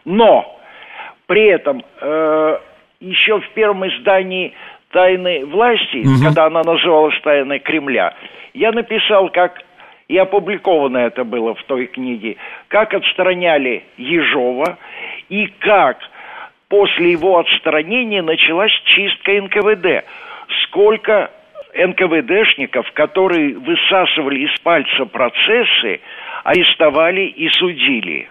Но 0.03 0.59
при 1.27 1.45
этом 1.45 1.81
э, 2.01 2.59
еще 2.99 3.39
в 3.39 3.49
первом 3.51 3.87
издании 3.87 4.53
«Тайны 4.91 5.45
власти», 5.45 5.97
угу. 5.97 6.23
когда 6.23 6.45
она 6.45 6.61
называлась 6.63 7.19
«Тайны 7.21 7.59
Кремля», 7.59 8.13
я 8.53 8.71
написал, 8.71 9.29
как 9.29 9.61
и 10.07 10.17
опубликовано 10.17 10.97
это 10.97 11.23
было 11.23 11.53
в 11.53 11.63
той 11.63 11.85
книге, 11.85 12.37
как 12.67 12.93
отстраняли 12.93 13.83
Ежова 13.97 14.77
и 15.29 15.45
как 15.59 15.99
после 16.67 17.11
его 17.11 17.37
отстранения 17.37 18.23
началась 18.23 18.71
чистка 18.85 19.33
НКВД. 19.33 20.05
Сколько 20.63 21.29
НКВДшников, 21.75 22.91
которые 22.93 23.55
высасывали 23.55 24.39
из 24.39 24.59
пальца 24.61 25.05
процессы, 25.05 26.01
арестовали 26.43 27.21
и 27.21 27.47
судили. 27.49 28.29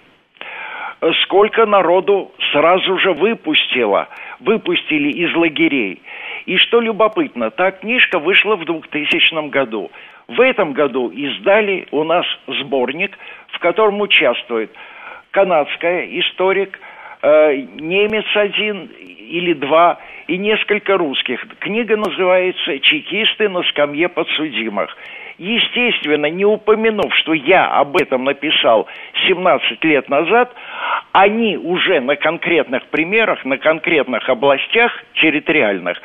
Сколько 1.22 1.64
народу 1.64 2.32
сразу 2.50 2.98
же 2.98 3.12
выпустило, 3.12 4.08
выпустили 4.40 5.10
из 5.10 5.34
лагерей. 5.34 6.02
И 6.46 6.56
что 6.56 6.80
любопытно, 6.80 7.50
та 7.50 7.70
книжка 7.70 8.18
вышла 8.18 8.56
в 8.56 8.64
2000 8.64 9.48
году. 9.48 9.90
В 10.28 10.40
этом 10.40 10.72
году 10.72 11.08
издали 11.08 11.86
у 11.90 12.04
нас 12.04 12.26
сборник, 12.46 13.18
в 13.48 13.58
котором 13.58 14.00
участвует 14.00 14.70
канадская 15.30 16.06
историк, 16.20 16.78
э, 17.22 17.56
немец 17.76 18.24
один 18.34 18.86
или 18.86 19.52
два 19.54 19.98
и 20.26 20.36
несколько 20.38 20.96
русских. 20.96 21.44
Книга 21.60 21.96
называется 21.96 22.78
«Чекисты 22.80 23.48
на 23.48 23.62
скамье 23.64 24.08
подсудимых». 24.08 24.96
Естественно, 25.38 26.26
не 26.26 26.44
упомянув, 26.44 27.14
что 27.14 27.32
я 27.32 27.66
об 27.66 27.96
этом 27.96 28.24
написал 28.24 28.88
17 29.28 29.84
лет 29.84 30.08
назад, 30.08 30.52
они 31.12 31.56
уже 31.56 32.00
на 32.00 32.16
конкретных 32.16 32.84
примерах, 32.88 33.44
на 33.44 33.56
конкретных 33.56 34.28
областях 34.28 34.92
территориальных 35.14 35.98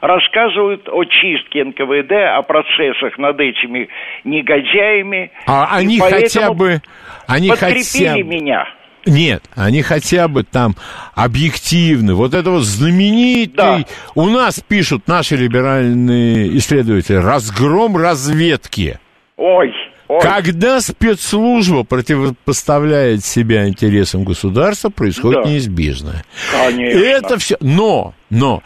рассказывают 0.00 0.88
о 0.88 1.04
чистке 1.04 1.64
НКВД, 1.64 2.12
о 2.36 2.42
процессах 2.42 3.16
над 3.18 3.38
этими 3.38 3.88
негодяями. 4.24 5.30
А 5.46 5.76
они 5.76 6.00
хотя 6.00 6.52
бы... 6.52 6.80
Они 7.26 7.48
подкрепили 7.48 8.08
хотя... 8.08 8.22
меня. 8.22 8.66
Нет, 9.06 9.44
они 9.54 9.82
хотя 9.82 10.28
бы 10.28 10.44
там 10.44 10.76
объективны. 11.14 12.14
Вот 12.14 12.34
это 12.34 12.50
вот 12.50 12.64
знаменитый... 12.64 13.54
Да. 13.56 13.84
У 14.14 14.26
нас 14.28 14.60
пишут 14.66 15.08
наши 15.08 15.36
либеральные 15.36 16.56
исследователи 16.58 17.16
разгром 17.16 17.96
разведки. 17.96 18.98
Ой, 19.36 19.72
ой. 20.08 20.20
Когда 20.20 20.80
спецслужба 20.80 21.84
противопоставляет 21.84 23.24
себя 23.24 23.66
интересам 23.66 24.24
государства, 24.24 24.90
происходит 24.90 25.44
да. 25.44 25.50
неизбежное. 25.50 26.24
Конечно. 26.50 26.98
Это 26.98 27.38
все... 27.38 27.56
Но, 27.60 28.14
но... 28.28 28.62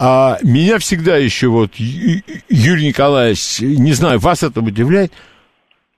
А 0.00 0.38
меня 0.44 0.78
всегда 0.78 1.16
еще 1.16 1.48
вот, 1.48 1.74
Юрий 1.74 2.86
Николаевич, 2.86 3.58
не 3.58 3.92
знаю, 3.94 4.20
вас 4.20 4.44
это 4.44 4.60
удивляет, 4.60 5.12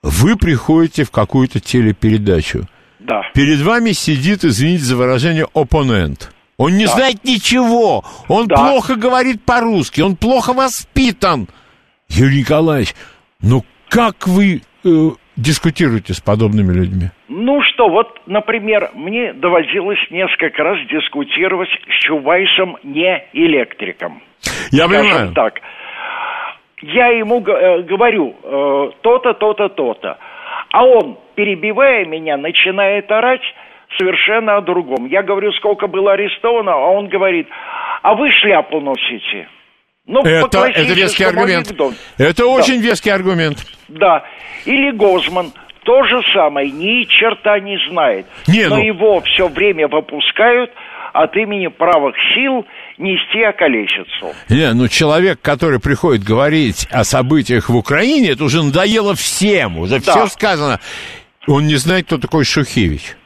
вы 0.02 0.36
приходите 0.36 1.04
в 1.04 1.10
какую-то 1.10 1.60
телепередачу, 1.60 2.66
да. 3.10 3.22
Перед 3.34 3.60
вами 3.60 3.90
сидит, 3.90 4.44
извините 4.44 4.84
за 4.84 4.96
выражение, 4.96 5.46
оппонент. 5.52 6.32
Он 6.56 6.76
не 6.76 6.86
да. 6.86 6.92
знает 6.92 7.24
ничего. 7.24 8.04
Он 8.28 8.46
да. 8.46 8.56
плохо 8.56 8.94
говорит 8.94 9.44
по-русски. 9.44 10.00
Он 10.00 10.14
плохо 10.14 10.52
воспитан. 10.52 11.48
Юрий 12.08 12.40
Николаевич, 12.40 12.94
ну 13.42 13.64
как 13.88 14.28
вы 14.28 14.62
э, 14.84 14.88
дискутируете 15.36 16.14
с 16.14 16.20
подобными 16.20 16.72
людьми? 16.72 17.10
Ну 17.28 17.60
что, 17.62 17.88
вот, 17.88 18.20
например, 18.26 18.90
мне 18.94 19.32
доводилось 19.32 19.98
несколько 20.10 20.62
раз 20.62 20.78
дискутировать 20.88 21.68
с 21.68 22.06
Чувайсом 22.06 22.76
не 22.84 23.24
электриком. 23.32 24.22
Я 24.70 24.86
Скажем 24.86 25.02
понимаю. 25.02 25.32
так. 25.34 25.54
Я 26.82 27.08
ему 27.08 27.40
э, 27.40 27.82
говорю 27.82 28.36
э, 28.42 28.90
то-то, 29.02 29.34
то-то, 29.34 29.68
то-то. 29.68 30.18
А 30.72 30.84
он, 30.84 31.18
перебивая 31.34 32.04
меня, 32.04 32.36
начинает 32.36 33.10
орать 33.10 33.42
совершенно 33.98 34.56
о 34.56 34.60
другом. 34.60 35.06
Я 35.06 35.22
говорю, 35.22 35.52
сколько 35.52 35.86
было 35.86 36.12
арестовано, 36.12 36.72
а 36.72 36.90
он 36.90 37.08
говорит, 37.08 37.48
а 38.02 38.14
вы 38.14 38.30
шляпу 38.30 38.80
носите. 38.80 39.48
Ну, 40.06 40.22
это, 40.22 40.66
это 40.66 40.92
веский 40.92 41.24
аргумент. 41.24 41.68
Анекдот. 41.68 41.94
Это 42.18 42.42
да. 42.42 42.48
очень 42.48 42.80
веский 42.80 43.10
аргумент. 43.10 43.58
Да. 43.88 44.24
Или 44.64 44.90
Гозман. 44.90 45.52
То 45.84 46.02
же 46.04 46.20
самое, 46.34 46.70
ни 46.70 47.04
черта 47.04 47.58
не 47.58 47.78
знает. 47.88 48.26
Не, 48.46 48.66
но 48.66 48.76
ну... 48.76 48.82
его 48.82 49.20
все 49.22 49.48
время 49.48 49.88
выпускают 49.88 50.70
от 51.12 51.36
имени 51.36 51.68
правых 51.68 52.14
сил 52.34 52.66
нести 53.00 53.42
околесицу. 53.42 54.34
Не, 54.48 54.72
ну 54.74 54.88
человек, 54.88 55.40
который 55.40 55.80
приходит 55.80 56.22
говорить 56.22 56.86
о 56.90 57.04
событиях 57.04 57.68
в 57.68 57.76
Украине, 57.76 58.30
это 58.30 58.44
уже 58.44 58.62
надоело 58.62 59.14
всем, 59.14 59.78
уже 59.78 60.00
да. 60.00 60.12
все 60.12 60.26
сказано. 60.26 60.80
Он 61.46 61.66
не 61.66 61.76
знает, 61.76 62.06
кто 62.06 62.18
такой 62.18 62.44
Шухевич. 62.44 63.16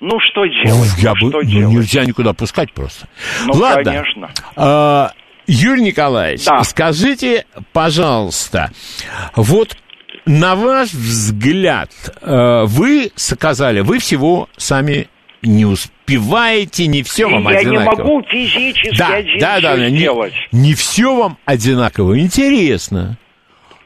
Ну, 0.00 0.18
что 0.18 0.44
делать? 0.46 0.90
Я 0.98 1.14
ну, 1.14 1.26
бы, 1.26 1.30
что 1.30 1.42
делать? 1.42 1.74
нельзя 1.74 2.04
никуда 2.04 2.32
пускать 2.32 2.72
просто. 2.72 3.06
Ну, 3.46 3.54
Ладно. 3.54 3.84
конечно. 3.84 4.30
А, 4.56 5.12
Юрий 5.46 5.82
Николаевич, 5.82 6.44
да. 6.44 6.64
скажите, 6.64 7.46
пожалуйста, 7.72 8.72
вот 9.36 9.76
на 10.26 10.54
ваш 10.56 10.92
взгляд, 10.92 11.90
э, 12.20 12.64
вы 12.64 13.10
сказали, 13.16 13.80
вы 13.80 13.98
всего 13.98 14.48
сами 14.56 15.08
не 15.42 15.64
успеваете, 16.12 16.86
не 16.86 17.02
все 17.02 17.26
вам 17.26 17.48
я 17.48 17.58
одинаково. 17.58 17.74
Я 17.74 17.80
не 17.80 17.84
могу 17.84 18.22
физически 18.22 18.98
да, 18.98 19.14
один 19.14 19.38
да, 19.38 19.60
да, 19.60 19.76
да, 19.76 19.88
сделать. 19.88 20.34
Не, 20.52 20.60
не 20.60 20.74
все 20.74 21.14
вам 21.14 21.36
одинаково. 21.44 22.18
Интересно. 22.18 23.18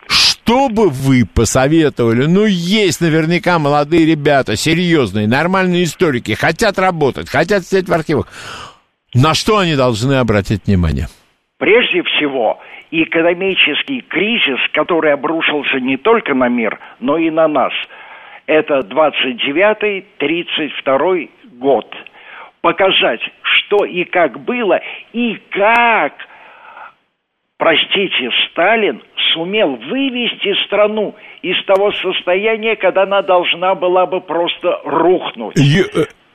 Что 0.08 0.68
бы 0.68 0.88
вы 0.88 1.24
посоветовали? 1.26 2.26
Ну, 2.26 2.46
есть 2.46 3.00
наверняка 3.00 3.58
молодые 3.58 4.06
ребята, 4.06 4.56
серьезные, 4.56 5.26
нормальные 5.26 5.82
историки, 5.84 6.34
хотят 6.34 6.78
работать, 6.78 7.28
хотят 7.28 7.64
сидеть 7.64 7.88
в 7.88 7.92
архивах. 7.92 8.28
На 9.14 9.34
что 9.34 9.58
они 9.58 9.74
должны 9.74 10.14
обратить 10.14 10.66
внимание? 10.66 11.08
Прежде 11.58 12.02
всего, 12.02 12.60
экономический 12.90 14.02
кризис, 14.02 14.60
который 14.72 15.12
обрушился 15.12 15.80
не 15.80 15.96
только 15.96 16.34
на 16.34 16.48
мир, 16.48 16.78
но 17.00 17.18
и 17.18 17.30
на 17.30 17.48
нас. 17.48 17.72
Это 18.46 18.80
29-32 18.80 21.28
год. 21.58 21.86
Показать, 22.66 23.20
что 23.42 23.84
и 23.84 24.02
как 24.02 24.40
было, 24.40 24.80
и 25.12 25.36
как, 25.50 26.14
простите, 27.58 28.28
Сталин 28.50 29.00
сумел 29.32 29.76
вывести 29.76 30.52
страну 30.64 31.14
из 31.42 31.64
того 31.66 31.92
состояния, 31.92 32.74
когда 32.74 33.04
она 33.04 33.22
должна 33.22 33.76
была 33.76 34.06
бы 34.06 34.20
просто 34.20 34.80
рухнуть. 34.82 35.54
Ю, 35.54 35.84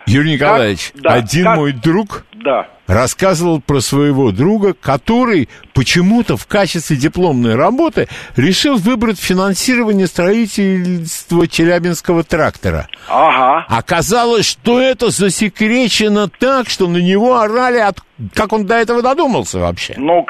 Юрий 0.08 0.36
Николаевич, 0.36 0.92
как, 0.94 1.02
да, 1.02 1.14
один 1.16 1.44
как, 1.44 1.58
мой 1.58 1.74
друг 1.74 2.24
да. 2.32 2.70
Рассказывал 2.92 3.62
про 3.62 3.80
своего 3.80 4.32
друга, 4.32 4.74
который 4.74 5.48
почему-то 5.74 6.36
в 6.36 6.46
качестве 6.46 6.98
дипломной 6.98 7.56
работы 7.56 8.08
решил 8.36 8.76
выбрать 8.76 9.20
финансирование 9.20 10.08
строительства 10.08 11.48
Челябинского 11.48 12.24
трактора. 12.24 12.88
Ага. 13.10 13.66
Оказалось, 13.70 14.46
что 14.50 14.80
это 14.80 15.10
засекречено 15.10 16.28
так, 16.28 16.68
что 16.68 16.88
на 16.88 16.98
него 16.98 17.38
орали, 17.40 17.80
от... 17.80 18.00
как 18.34 18.52
он 18.52 18.66
до 18.66 18.76
этого 18.76 19.02
додумался 19.02 19.60
вообще. 19.60 19.94
Ну, 19.98 20.26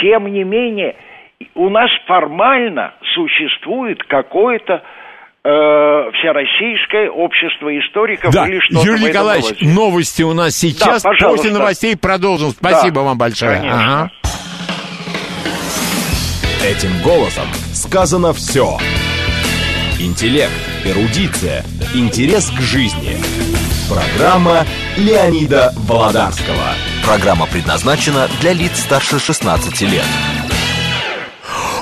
тем 0.00 0.32
не 0.32 0.44
менее, 0.44 0.94
у 1.54 1.68
нас 1.68 1.90
формально 2.06 2.94
существует 3.14 4.02
какое-то 4.04 4.82
э, 5.44 5.48
Всероссийское 5.48 7.10
общество 7.10 7.76
историков 7.78 8.32
да. 8.32 8.46
или 8.46 8.60
что-то 8.60 8.86
Юрий 8.86 9.04
Николаевич, 9.06 9.60
новости 9.60 10.22
у 10.22 10.32
нас 10.34 10.56
сейчас. 10.56 11.02
Да, 11.02 11.10
После 11.28 11.50
новостей 11.50 11.96
продолжим. 11.96 12.50
Спасибо 12.50 12.96
да, 12.96 13.02
вам 13.02 13.18
большое. 13.18 13.58
Ага. 13.58 14.10
Этим 16.62 16.90
голосом 17.02 17.46
сказано 17.72 18.32
все. 18.32 18.76
Интеллект, 19.98 20.52
эрудиция, 20.84 21.64
интерес 21.94 22.50
к 22.50 22.60
жизни. 22.60 23.16
Программа 23.88 24.64
Леонида 24.96 25.72
Володарского. 25.88 26.74
Программа 27.04 27.46
предназначена 27.46 28.28
для 28.40 28.52
лиц 28.52 28.78
старше 28.78 29.18
16 29.18 29.80
лет. 29.82 30.04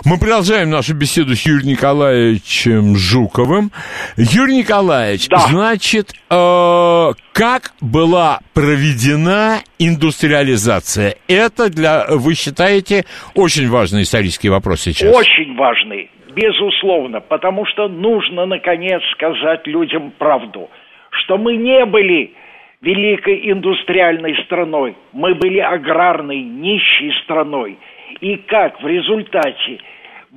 Мы 0.09 0.17
продолжаем 0.19 0.71
нашу 0.71 0.97
беседу 0.97 1.35
с 1.35 1.45
Юрием 1.45 1.69
Николаевичем 1.69 2.97
Жуковым. 2.97 3.71
Юрий 4.17 4.57
Николаевич, 4.57 5.29
Да. 5.29 5.37
значит, 5.37 6.15
э, 6.31 7.13
как 7.35 7.75
была 7.83 8.39
проведена 8.55 9.59
индустриализация? 9.79 11.17
Это 11.29 11.69
для, 11.69 12.07
вы 12.09 12.33
считаете, 12.37 13.05
очень 13.35 13.69
важный 13.69 14.01
исторический 14.01 14.49
вопрос 14.49 14.81
сейчас? 14.81 15.15
Очень 15.15 15.55
важный, 15.57 16.11
безусловно, 16.35 17.21
потому 17.21 17.67
что 17.67 17.89
нужно, 17.89 18.47
наконец, 18.47 19.03
сказать 19.13 19.67
людям 19.67 20.15
правду, 20.17 20.71
что 21.11 21.37
мы 21.37 21.57
не 21.57 21.85
были 21.85 22.33
великой 22.81 23.53
индустриальной 23.53 24.43
страной, 24.47 24.97
мы 25.13 25.35
были 25.35 25.59
аграрной, 25.59 26.41
нищей 26.41 27.13
страной. 27.25 27.77
И 28.23 28.37
как 28.37 28.81
в 28.83 28.87
результате 28.87 29.81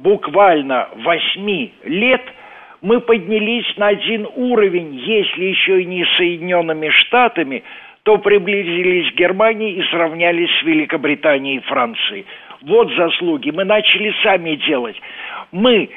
буквально 0.02 0.89
восьми 0.95 1.74
лет 1.84 2.22
мы 2.82 2.99
поднялись 2.99 3.66
на 3.78 3.89
один 3.89 4.28
уровень, 4.36 4.95
если 4.95 5.45
еще 5.45 5.82
и 5.82 5.86
не 5.86 6.06
Соединенными 6.18 6.89
Штатами, 6.89 7.64
то 8.04 8.18
приблизились 8.18 9.12
к 9.12 9.16
Германии 9.16 9.76
и 9.76 9.84
сравнялись 9.91 10.49
с 10.60 10.64
Великобританией 10.64 11.58
и 11.58 11.62
Францией. 11.62 12.26
Вот 12.64 12.91
заслуги. 12.95 13.52
Мы 13.52 13.64
начали 13.66 14.14
сами 14.24 14.56
делать. 14.56 14.99
Мы 15.52 15.89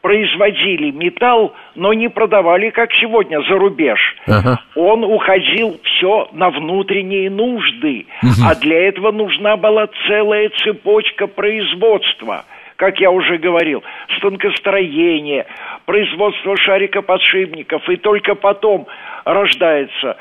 производили 0.00 0.90
металл, 0.90 1.54
но 1.76 1.92
не 1.92 2.08
продавали, 2.08 2.70
как 2.70 2.92
сегодня, 2.94 3.40
за 3.48 3.54
рубеж. 3.56 3.98
Ага. 4.26 4.60
Он 4.74 5.02
уходил 5.04 5.80
все 5.82 6.28
на 6.32 6.50
внутренние 6.50 7.30
нужды. 7.30 8.06
А 8.44 8.54
для 8.56 8.88
этого 8.88 9.12
нужна 9.12 9.56
была 9.56 9.88
целая 10.06 10.50
цепочка 10.62 11.26
производства. 11.26 12.44
Как 12.76 12.98
я 12.98 13.10
уже 13.10 13.38
говорил, 13.38 13.84
станкостроение, 14.18 15.46
производство 15.86 16.56
шарикоподшипников. 16.56 17.88
И 17.88 17.96
только 17.96 18.34
потом 18.34 18.86
рождается 19.24 20.16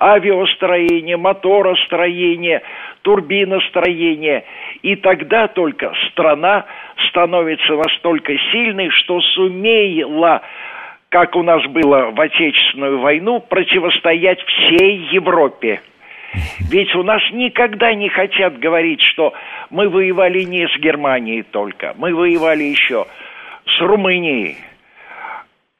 авиастроение, 0.00 1.16
моторостроение, 1.16 2.62
турбиностроение. 3.02 4.44
И 4.82 4.96
тогда 4.96 5.48
только 5.48 5.92
страна 6.10 6.64
становится 7.08 7.74
настолько 7.74 8.32
сильной, 8.52 8.88
что 8.90 9.20
сумела, 9.20 10.42
как 11.10 11.36
у 11.36 11.42
нас 11.42 11.62
было 11.66 12.10
в 12.10 12.20
Отечественную 12.20 13.00
войну, 13.00 13.40
противостоять 13.40 14.40
всей 14.42 15.08
Европе. 15.10 15.82
Ведь 16.70 16.94
у 16.94 17.02
нас 17.02 17.22
никогда 17.32 17.94
не 17.94 18.08
хотят 18.08 18.58
говорить, 18.58 19.00
что 19.12 19.32
мы 19.70 19.88
воевали 19.88 20.42
не 20.42 20.66
с 20.66 20.80
Германией 20.80 21.42
только, 21.42 21.94
мы 21.96 22.14
воевали 22.14 22.64
еще 22.64 23.06
с 23.64 23.80
Румынией, 23.80 24.56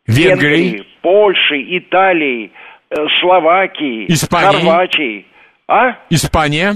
Венгрии? 0.07 0.85
Польшей, 1.03 1.79
Италией, 1.79 2.53
э, 2.91 2.95
Словакией, 3.21 4.07
Испанией? 4.09 4.65
Хорватией. 4.65 5.27
А? 5.69 5.99
Испания? 6.09 6.75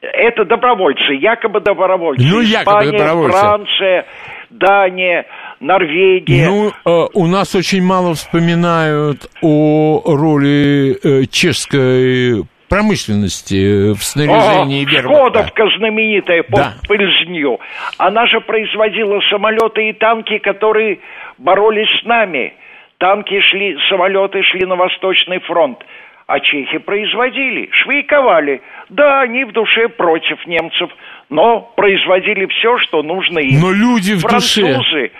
Это 0.00 0.44
добровольцы, 0.44 1.12
якобы 1.12 1.60
добровольцы. 1.60 2.26
Ну, 2.28 2.40
якобы 2.40 2.80
Испания, 2.82 2.98
добровольцы. 2.98 3.38
Франция, 3.38 4.06
Дания, 4.50 5.26
Норвегия. 5.60 6.48
Ну, 6.48 6.72
э, 6.84 7.08
у 7.14 7.26
нас 7.28 7.54
очень 7.54 7.84
мало 7.84 8.14
вспоминают 8.14 9.30
о 9.42 10.02
роли 10.04 10.98
э, 11.02 11.26
чешской 11.26 12.42
промышленности 12.72 13.92
в 13.92 14.02
снаряжении 14.02 14.84
вермахта. 14.86 15.42
Шкодовка 15.42 15.64
знаменитая 15.76 16.42
под 16.42 16.60
Да. 16.60 16.74
Пыльзню. 16.88 17.60
Она 17.98 18.26
же 18.26 18.40
производила 18.40 19.20
самолеты 19.28 19.90
и 19.90 19.92
танки, 19.92 20.38
которые 20.38 21.00
боролись 21.36 21.88
с 22.00 22.04
нами. 22.06 22.54
Танки 22.96 23.38
шли, 23.40 23.76
самолеты 23.90 24.42
шли 24.42 24.64
на 24.64 24.76
Восточный 24.76 25.40
фронт. 25.40 25.78
А 26.26 26.40
чехи 26.40 26.78
производили, 26.78 27.68
швейковали. 27.72 28.62
Да, 28.88 29.20
они 29.20 29.44
в 29.44 29.52
душе 29.52 29.88
против 29.88 30.46
немцев, 30.46 30.88
но 31.28 31.60
производили 31.76 32.46
все, 32.46 32.78
что 32.78 33.02
нужно 33.02 33.40
им. 33.40 33.60
Но 33.60 33.70
люди 33.70 34.12
в 34.12 34.22
душе. 34.22 34.62
Французы, 34.62 35.10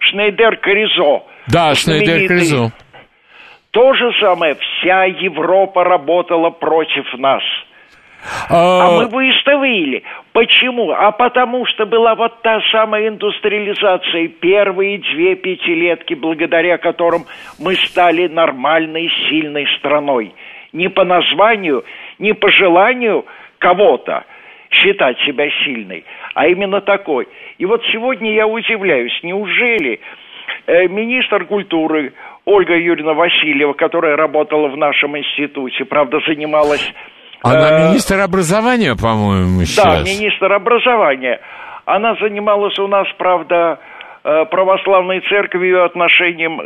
Шнейдер 0.00 0.56
Коризо. 0.56 1.22
Да, 1.46 1.74
Шнейдер 1.74 2.28
Кризо. 2.28 2.72
То 3.72 3.94
же 3.94 4.12
самое, 4.20 4.54
вся 4.54 5.04
Европа 5.04 5.82
работала 5.82 6.50
против 6.50 7.06
нас. 7.14 7.42
А 8.50 8.86
А, 8.86 8.90
мы 8.90 9.06
выставили. 9.06 10.02
Почему? 10.32 10.90
А 10.92 11.10
потому 11.10 11.64
что 11.66 11.86
была 11.86 12.14
вот 12.14 12.42
та 12.42 12.60
самая 12.70 13.08
индустриализация, 13.08 14.28
первые 14.28 14.98
две 14.98 15.36
пятилетки, 15.36 16.12
благодаря 16.12 16.76
которым 16.76 17.24
мы 17.58 17.74
стали 17.76 18.28
нормальной, 18.28 19.10
сильной 19.28 19.66
страной. 19.78 20.34
Не 20.74 20.88
по 20.88 21.04
названию, 21.04 21.82
не 22.18 22.34
по 22.34 22.50
желанию 22.50 23.24
кого-то 23.58 24.24
считать 24.70 25.18
себя 25.20 25.48
сильной, 25.64 26.04
а 26.34 26.46
именно 26.46 26.82
такой. 26.82 27.26
И 27.56 27.64
вот 27.64 27.82
сегодня 27.90 28.34
я 28.34 28.46
удивляюсь, 28.46 29.18
неужели 29.22 30.00
э, 30.66 30.88
министр 30.88 31.46
культуры 31.46 32.12
Ольга 32.44 32.76
Юрьевна 32.76 33.14
Васильева, 33.14 33.72
которая 33.74 34.16
работала 34.16 34.68
в 34.68 34.76
нашем 34.76 35.16
институте, 35.16 35.84
правда, 35.84 36.18
занималась... 36.26 36.92
она 37.42 37.70
э, 37.70 37.88
министр 37.88 38.20
образования, 38.20 38.96
по-моему, 39.00 39.60
да, 39.60 39.64
сейчас. 39.64 40.04
министр 40.04 40.52
образования. 40.52 41.40
Она 41.84 42.14
занималась 42.16 42.78
у 42.80 42.88
нас, 42.88 43.06
правда, 43.16 43.78
э, 44.24 44.44
православной 44.46 45.20
церковью 45.28 45.78
и 45.78 45.84
отношением 45.84 46.60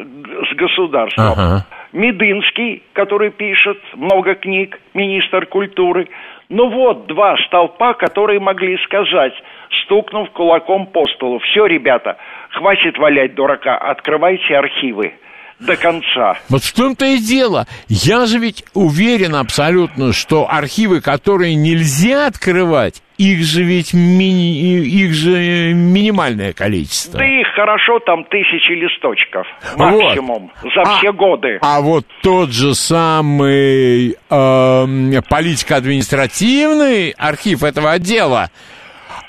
с 0.51 0.57
государством. 0.57 1.33
Ага. 1.33 1.66
Медынский, 1.93 2.83
который 2.95 3.31
пишет 3.31 3.79
много 3.95 4.35
книг, 4.35 4.79
министр 4.95 5.47
культуры. 5.47 6.09
Ну 6.49 6.70
вот 6.70 7.07
два 7.07 7.37
столпа, 7.47 7.95
которые 7.95 8.41
могли 8.41 8.79
сказать, 8.85 9.35
стукнув 9.83 10.31
кулаком 10.31 10.87
по 10.87 11.05
столу. 11.14 11.39
Все, 11.41 11.66
ребята, 11.66 12.16
хватит 12.51 12.97
валять 12.99 13.35
дурака, 13.35 13.77
открывайте 13.77 14.57
архивы 14.57 15.12
до 15.59 15.76
конца. 15.76 16.38
Вот 16.48 16.62
в 16.62 16.72
том-то 16.74 17.07
и 17.07 17.18
дело. 17.18 17.66
Я 17.88 18.26
же 18.26 18.38
ведь 18.38 18.64
уверен 18.74 19.34
абсолютно, 19.34 20.12
что 20.12 20.46
архивы, 20.50 21.00
которые 21.00 21.54
нельзя 21.54 22.26
открывать, 22.26 23.02
их 23.16 23.42
же 23.44 23.62
ведь 23.62 23.94
мини, 23.94 24.84
их 24.84 25.14
же 25.14 25.72
минимальное 25.72 26.52
количество. 26.52 27.18
Да 27.18 27.24
их 27.24 27.46
хорошо, 27.54 27.98
там 28.00 28.24
тысячи 28.24 28.72
листочков 28.72 29.46
Вот. 29.76 30.02
максимум 30.02 30.52
за 30.62 30.82
А- 30.82 30.98
все 30.98 31.12
годы. 31.14 31.59
А 31.62 31.80
вот 31.80 32.04
тот 32.22 32.50
же 32.50 32.74
самый 32.74 34.16
эм, 34.28 35.22
политико-административный 35.30 37.11
архив 37.16 37.62
этого 37.62 37.92
отдела, 37.92 38.50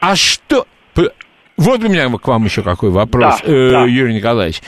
а 0.01 0.15
что... 0.15 0.65
Вот 1.57 1.83
у 1.83 1.89
меня 1.89 2.07
к 2.09 2.27
вам 2.27 2.45
еще 2.45 2.61
какой 2.61 2.91
вопрос, 2.91 3.41
Да, 3.43 3.51
э, 3.51 3.69
да. 3.71 3.85
Юрий 3.85 4.13
Николаевич. 4.15 4.61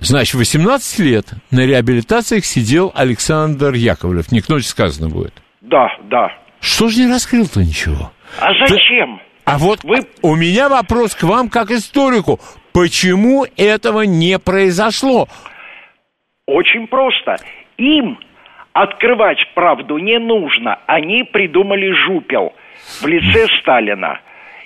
Значит, 0.00 0.34
18 0.34 1.00
лет 1.00 1.24
на 1.50 1.66
реабилитациях 1.66 2.44
сидел 2.44 2.92
Александр 2.94 3.74
Яковлев. 3.74 4.30
Не 4.30 4.40
к 4.40 4.48
ночи 4.48 4.66
сказано 4.66 5.08
будет. 5.08 5.32
Да, 5.60 5.88
да. 6.04 6.32
Что 6.60 6.88
же 6.88 7.00
не 7.00 7.12
раскрыл-то 7.12 7.60
ничего? 7.60 8.12
А 8.40 8.52
зачем? 8.68 9.20
А 9.44 9.58
вот 9.58 9.82
Вы- 9.82 10.06
у 10.22 10.36
меня 10.36 10.68
вопрос 10.68 11.16
к 11.16 11.24
вам 11.24 11.48
как 11.48 11.72
историку. 11.72 12.38
Почему 12.72 13.44
этого 13.56 14.02
не 14.02 14.38
произошло? 14.38 15.26
Очень 16.46 16.86
просто. 16.86 17.36
Им 17.76 18.20
открывать 18.74 19.38
правду 19.56 19.98
не 19.98 20.20
нужно. 20.20 20.78
Они 20.86 21.24
придумали 21.24 21.90
жупел 22.06 22.52
в 23.00 23.06
лице 23.06 23.48
Сталина 23.60 24.20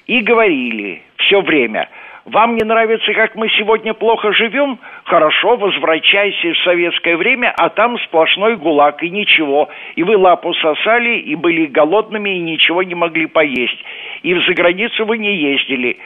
и 0.07 0.21
говорили 0.21 1.03
все 1.17 1.41
время. 1.41 1.89
Вам 2.25 2.55
не 2.55 2.65
нравится, 2.65 3.13
как 3.15 3.35
мы 3.35 3.49
сегодня 3.51 3.95
плохо 3.95 4.33
живем? 4.33 4.79
Хорошо, 5.05 5.57
возвращайся 5.57 6.53
в 6.53 6.59
советское 6.59 7.17
время, 7.17 7.53
а 7.57 7.69
там 7.69 7.99
сплошной 7.99 8.57
гулаг 8.57 9.03
и 9.03 9.11
ничего. 9.11 9.69
И 9.97 10.05
вы 10.05 10.17
лапу 10.17 10.55
сосали, 10.55 11.19
и 11.19 11.35
были 11.35 11.67
голодными, 11.67 12.31
и 12.31 12.41
ничего 12.41 12.85
не 12.85 12.95
могли 12.95 13.27
поесть. 13.27 13.79
И 14.23 14.35
в 14.35 14.47
заграницу 14.47 15.05
вы 15.05 15.19
не 15.19 15.35
ездили. 15.37 15.99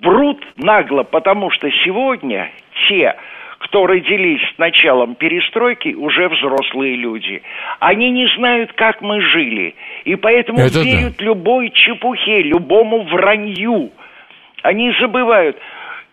Врут 0.00 0.46
нагло, 0.56 1.02
потому 1.02 1.50
что 1.50 1.68
сегодня 1.84 2.52
те, 2.88 3.16
кто 3.58 3.86
родились 3.86 4.42
с 4.54 4.58
началом 4.58 5.16
перестройки, 5.16 5.94
уже 5.94 6.28
взрослые 6.28 6.94
люди. 6.94 7.42
Они 7.80 8.10
не 8.10 8.28
знают, 8.36 8.72
как 8.74 9.00
мы 9.00 9.20
жили. 9.20 9.74
И 10.04 10.14
поэтому 10.14 10.60
Это 10.60 10.74
да. 10.74 10.82
верят 10.84 11.20
любой 11.20 11.70
чепухе, 11.70 12.42
любому 12.42 13.02
вранью. 13.02 13.90
Они 14.66 14.92
забывают, 15.00 15.56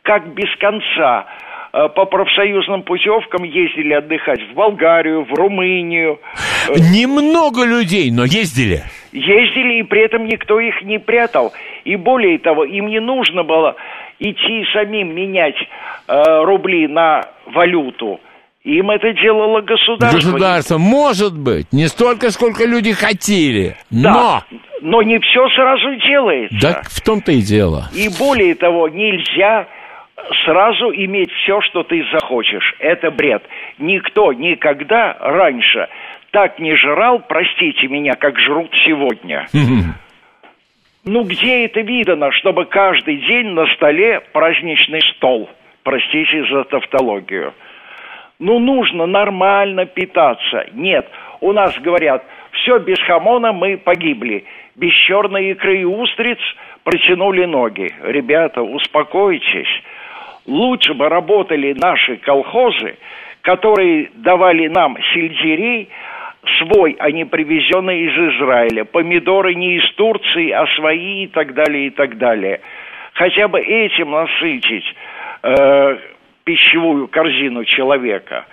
как 0.03 0.27
без 0.35 0.55
конца 0.57 1.25
э, 1.73 1.89
по 1.89 2.05
профсоюзным 2.05 2.83
путевкам 2.83 3.43
ездили 3.43 3.93
отдыхать 3.93 4.41
в 4.43 4.53
Болгарию, 4.53 5.23
в 5.23 5.33
Румынию. 5.33 6.19
Э, 6.69 6.73
Немного 6.93 7.65
людей, 7.65 8.11
но 8.11 8.25
ездили. 8.25 8.83
Ездили, 9.11 9.79
и 9.79 9.83
при 9.83 10.01
этом 10.05 10.27
никто 10.27 10.59
их 10.59 10.83
не 10.83 10.99
прятал. 10.99 11.51
И 11.83 11.95
более 11.95 12.37
того, 12.37 12.63
им 12.63 12.89
не 12.89 12.99
нужно 12.99 13.43
было 13.43 13.75
идти 14.19 14.65
самим 14.71 15.15
менять 15.15 15.57
э, 16.07 16.43
рубли 16.43 16.87
на 16.87 17.21
валюту. 17.47 18.19
Им 18.63 18.91
это 18.91 19.11
делало 19.13 19.59
государство. 19.61 20.17
Государство, 20.17 20.77
может 20.77 21.37
быть, 21.37 21.73
не 21.73 21.87
столько, 21.87 22.31
сколько 22.31 22.65
люди 22.65 22.93
хотели, 22.93 23.75
да, 23.89 24.43
но... 24.51 24.57
но 24.81 25.01
не 25.01 25.19
все 25.19 25.49
сразу 25.49 25.95
делается. 25.95 26.57
Да, 26.61 26.81
в 26.83 27.01
том-то 27.01 27.33
и 27.33 27.41
дело. 27.41 27.89
И 27.93 28.07
более 28.17 28.55
того, 28.55 28.87
нельзя 28.87 29.67
сразу 30.45 30.91
иметь 30.91 31.29
все, 31.43 31.59
что 31.61 31.83
ты 31.83 32.05
захочешь. 32.13 32.73
Это 32.79 33.11
бред. 33.11 33.43
Никто 33.79 34.31
никогда 34.31 35.17
раньше 35.19 35.89
так 36.31 36.57
не 36.57 36.75
жрал, 36.75 37.19
простите 37.19 37.87
меня, 37.87 38.13
как 38.13 38.39
жрут 38.39 38.71
сегодня. 38.85 39.47
Ну, 41.05 41.23
где 41.25 41.65
это 41.65 41.81
видано, 41.81 42.31
чтобы 42.31 42.63
каждый 42.63 43.17
день 43.27 43.47
на 43.47 43.67
столе 43.75 44.21
праздничный 44.31 45.01
стол? 45.17 45.49
Простите 45.83 46.45
за 46.49 46.63
тавтологию. 46.63 47.53
Ну, 48.39 48.59
нужно 48.59 49.05
нормально 49.05 49.85
питаться. 49.85 50.65
Нет, 50.73 51.07
у 51.41 51.51
нас 51.51 51.77
говорят, 51.79 52.23
все 52.51 52.79
без 52.79 52.99
хамона 52.99 53.53
мы 53.53 53.77
погибли. 53.77 54.45
Без 54.75 54.93
черной 54.93 55.51
икры 55.51 55.81
и 55.81 55.85
устриц 55.85 56.39
протянули 56.83 57.45
ноги. 57.45 57.93
Ребята, 58.03 58.61
успокойтесь. 58.61 59.69
Лучше 60.45 60.93
бы 60.93 61.09
работали 61.09 61.73
наши 61.73 62.17
колхозы, 62.17 62.97
которые 63.41 64.09
давали 64.15 64.67
нам 64.67 64.97
сельдерей, 65.13 65.89
свой, 66.57 66.95
а 66.99 67.11
не 67.11 67.25
привезенный 67.25 68.01
из 68.01 68.35
Израиля. 68.35 68.83
Помидоры 68.83 69.55
не 69.55 69.77
из 69.77 69.93
Турции, 69.93 70.49
а 70.51 70.65
свои 70.75 71.23
и 71.23 71.27
так 71.27 71.53
далее, 71.53 71.87
и 71.87 71.89
так 71.89 72.17
далее. 72.17 72.59
Хотя 73.13 73.47
бы 73.47 73.59
этим 73.61 74.11
насытить 74.11 74.95
э, 75.43 75.97
пищевую 76.43 77.07
корзину 77.07 77.65
человека. 77.65 78.45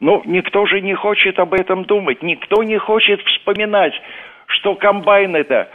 Но 0.00 0.22
никто 0.26 0.66
же 0.66 0.80
не 0.80 0.94
хочет 0.94 1.38
об 1.38 1.54
этом 1.54 1.84
думать, 1.84 2.22
никто 2.22 2.62
не 2.62 2.78
хочет 2.78 3.20
вспоминать, 3.22 3.94
что 4.46 4.74
комбайн 4.74 5.34
это 5.36 5.68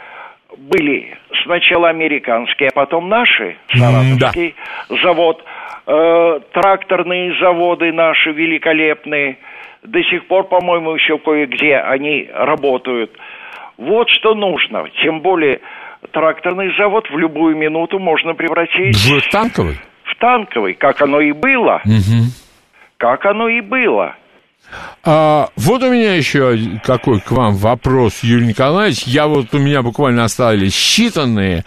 были 0.56 1.16
сначала 1.44 1.88
американские, 1.88 2.68
а 2.68 2.74
потом 2.74 3.08
наши, 3.08 3.56
Саратовский 3.72 4.54
да. 4.88 4.96
завод, 5.02 5.44
э, 5.86 6.40
тракторные 6.52 7.34
заводы 7.40 7.92
наши 7.92 8.30
великолепные– 8.30 9.38
до 9.82 10.02
сих 10.04 10.26
пор, 10.26 10.44
по-моему, 10.44 10.94
еще 10.94 11.18
кое-где 11.18 11.76
они 11.76 12.28
работают. 12.32 13.10
Вот 13.76 14.08
что 14.10 14.34
нужно. 14.34 14.84
Тем 15.02 15.20
более 15.20 15.60
тракторный 16.12 16.74
завод 16.76 17.08
в 17.10 17.18
любую 17.18 17.56
минуту 17.56 17.98
можно 17.98 18.34
превратить... 18.34 18.96
В 18.96 19.30
танковый? 19.30 19.76
Танковый, 20.22 20.74
как 20.74 21.02
оно 21.02 21.20
и 21.20 21.32
было. 21.32 21.82
Угу. 21.84 22.30
Как 22.96 23.26
оно 23.26 23.48
и 23.48 23.60
было. 23.60 24.14
А, 25.04 25.48
вот 25.56 25.82
у 25.82 25.90
меня 25.90 26.14
еще 26.14 26.78
какой 26.84 27.20
к 27.20 27.32
вам 27.32 27.56
вопрос, 27.56 28.20
Юрий 28.22 28.46
Николаевич. 28.46 29.02
Я 29.02 29.26
вот 29.26 29.52
у 29.52 29.58
меня 29.58 29.82
буквально 29.82 30.22
остались 30.22 30.74
считанные. 30.74 31.64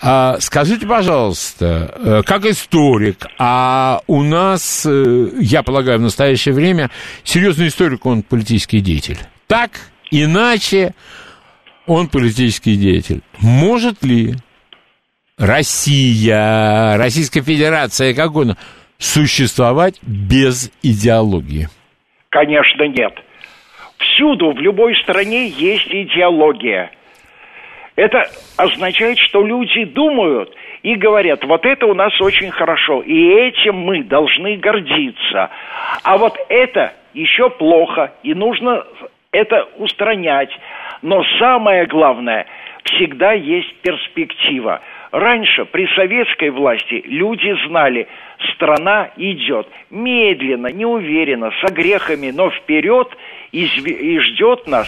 А, 0.00 0.36
скажите, 0.38 0.86
пожалуйста, 0.86 1.92
э, 1.96 2.22
как 2.24 2.46
историк, 2.46 3.26
а 3.36 4.00
у 4.06 4.22
нас, 4.22 4.86
э, 4.88 5.30
я 5.40 5.64
полагаю, 5.64 5.98
в 5.98 6.02
настоящее 6.02 6.54
время 6.54 6.90
серьезный 7.24 7.66
историк, 7.66 8.06
он 8.06 8.22
политический 8.22 8.78
деятель. 8.78 9.18
Так, 9.48 9.72
иначе 10.12 10.94
он 11.86 12.06
политический 12.06 12.76
деятель. 12.76 13.22
Может 13.40 14.04
ли 14.04 14.36
Россия, 15.38 16.96
Российская 16.98 17.42
Федерация, 17.42 18.14
как 18.14 18.30
угодно, 18.30 18.56
существовать 18.98 20.00
без 20.02 20.72
идеологии? 20.82 21.68
Конечно, 22.30 22.82
нет. 22.88 23.14
Всюду, 23.98 24.52
в 24.52 24.58
любой 24.58 24.96
стране 25.02 25.48
есть 25.48 25.88
идеология. 25.88 26.90
Это 27.94 28.28
означает, 28.56 29.18
что 29.18 29.44
люди 29.44 29.84
думают 29.84 30.52
и 30.82 30.94
говорят, 30.94 31.44
вот 31.44 31.64
это 31.64 31.86
у 31.86 31.94
нас 31.94 32.12
очень 32.20 32.50
хорошо, 32.50 33.02
и 33.02 33.28
этим 33.30 33.76
мы 33.76 34.04
должны 34.04 34.56
гордиться. 34.56 35.50
А 36.02 36.16
вот 36.16 36.36
это 36.48 36.94
еще 37.14 37.50
плохо, 37.50 38.12
и 38.22 38.34
нужно 38.34 38.84
это 39.32 39.68
устранять. 39.76 40.50
Но 41.02 41.22
самое 41.38 41.86
главное, 41.86 42.46
всегда 42.84 43.32
есть 43.32 43.74
перспектива. 43.82 44.80
Раньше 45.10 45.64
при 45.64 45.86
советской 45.94 46.50
власти 46.50 47.02
люди 47.06 47.54
знали, 47.66 48.08
страна 48.54 49.10
идет 49.16 49.66
медленно, 49.90 50.66
неуверенно, 50.68 51.50
с 51.50 51.64
огрехами, 51.64 52.30
но 52.30 52.50
вперед 52.50 53.08
и, 53.52 53.64
и 53.64 54.18
ждет 54.18 54.66
нас, 54.66 54.86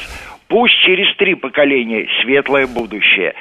пусть 0.48 0.78
через 0.80 1.14
три 1.16 1.34
поколения, 1.34 2.06
светлое 2.20 2.66
будущее. 2.66 3.34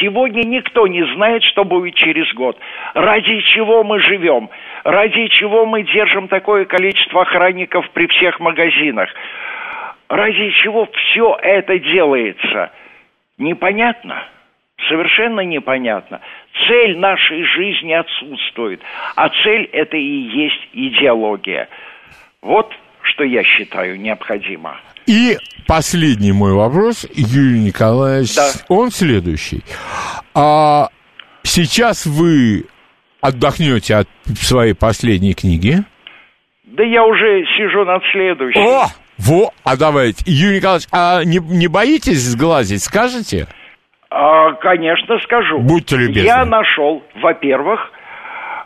Сегодня 0.00 0.44
никто 0.44 0.86
не 0.86 1.04
знает, 1.14 1.42
что 1.42 1.64
будет 1.64 1.94
через 1.94 2.32
год. 2.32 2.58
Ради 2.94 3.40
чего 3.54 3.84
мы 3.84 4.00
живем? 4.00 4.48
Ради 4.82 5.26
чего 5.28 5.66
мы 5.66 5.82
держим 5.82 6.28
такое 6.28 6.64
количество 6.64 7.22
охранников 7.22 7.90
при 7.90 8.06
всех 8.06 8.40
магазинах? 8.40 9.10
Ради 10.08 10.50
чего 10.62 10.88
все 10.90 11.36
это 11.42 11.78
делается? 11.78 12.72
Непонятно 13.36 14.24
совершенно 14.88 15.40
непонятно. 15.40 16.20
Цель 16.68 16.98
нашей 16.98 17.44
жизни 17.44 17.92
отсутствует, 17.92 18.80
а 19.16 19.28
цель 19.28 19.64
это 19.72 19.96
и 19.96 20.00
есть 20.00 20.68
идеология. 20.72 21.68
Вот 22.42 22.72
что 23.02 23.24
я 23.24 23.42
считаю 23.42 24.00
необходимо. 24.00 24.80
И 25.06 25.36
последний 25.66 26.32
мой 26.32 26.52
вопрос, 26.52 27.06
Юрий 27.14 27.60
Николаевич, 27.60 28.34
да. 28.36 28.50
он 28.68 28.90
следующий. 28.90 29.62
А 30.34 30.88
сейчас 31.42 32.06
вы 32.06 32.64
отдохнете 33.20 33.96
от 33.96 34.08
своей 34.38 34.74
последней 34.74 35.34
книги? 35.34 35.84
Да 36.64 36.82
я 36.82 37.04
уже 37.04 37.44
сижу 37.56 37.84
над 37.84 38.02
следующей. 38.12 38.60
О! 38.60 38.86
Во, 39.16 39.52
а 39.62 39.76
давайте. 39.76 40.24
Юрий 40.26 40.56
Николаевич, 40.56 40.88
а 40.90 41.22
не, 41.24 41.38
не 41.38 41.68
боитесь 41.68 42.20
сглазить, 42.20 42.82
скажете? 42.82 43.46
А, 44.16 44.52
конечно, 44.52 45.18
скажу. 45.24 45.58
Будьте 45.58 45.96
любезны. 45.96 46.24
Я 46.24 46.44
нашел, 46.44 47.02
во-первых, 47.20 47.90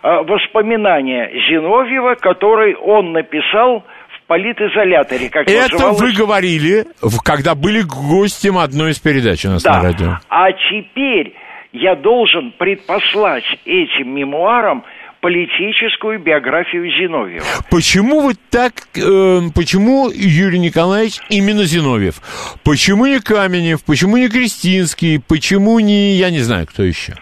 а, 0.02 0.22
воспоминания 0.22 1.30
Зиновьева, 1.48 2.16
которые 2.16 2.76
он 2.76 3.12
написал 3.12 3.82
в 4.14 4.26
политизоляторе, 4.26 5.30
как 5.30 5.48
Это 5.48 5.72
называлось. 5.72 6.00
вы 6.02 6.12
говорили, 6.12 6.84
когда 7.24 7.54
были 7.54 7.80
гостем 7.80 8.58
одной 8.58 8.90
из 8.90 8.98
передач 8.98 9.46
у 9.46 9.48
нас 9.48 9.62
да. 9.62 9.78
на 9.78 9.82
радио. 9.84 10.06
А 10.28 10.52
теперь 10.52 11.34
я 11.72 11.96
должен 11.96 12.52
предпослать 12.58 13.44
этим 13.64 14.14
мемуарам 14.14 14.84
политическую 15.20 16.20
биографию 16.20 16.90
Зиновьева. 16.90 17.44
Почему 17.70 18.20
вы 18.20 18.34
так, 18.50 18.72
э, 18.96 19.40
почему 19.54 20.10
Юрий 20.10 20.58
Николаевич 20.58 21.20
именно 21.28 21.64
Зиновьев? 21.64 22.20
Почему 22.64 23.06
не 23.06 23.20
Каменев, 23.20 23.84
почему 23.84 24.16
не 24.16 24.28
Кристинский, 24.28 25.20
почему 25.20 25.80
не, 25.80 26.14
я 26.14 26.30
не 26.30 26.38
знаю, 26.38 26.66
кто 26.66 26.82
еще? 26.82 27.14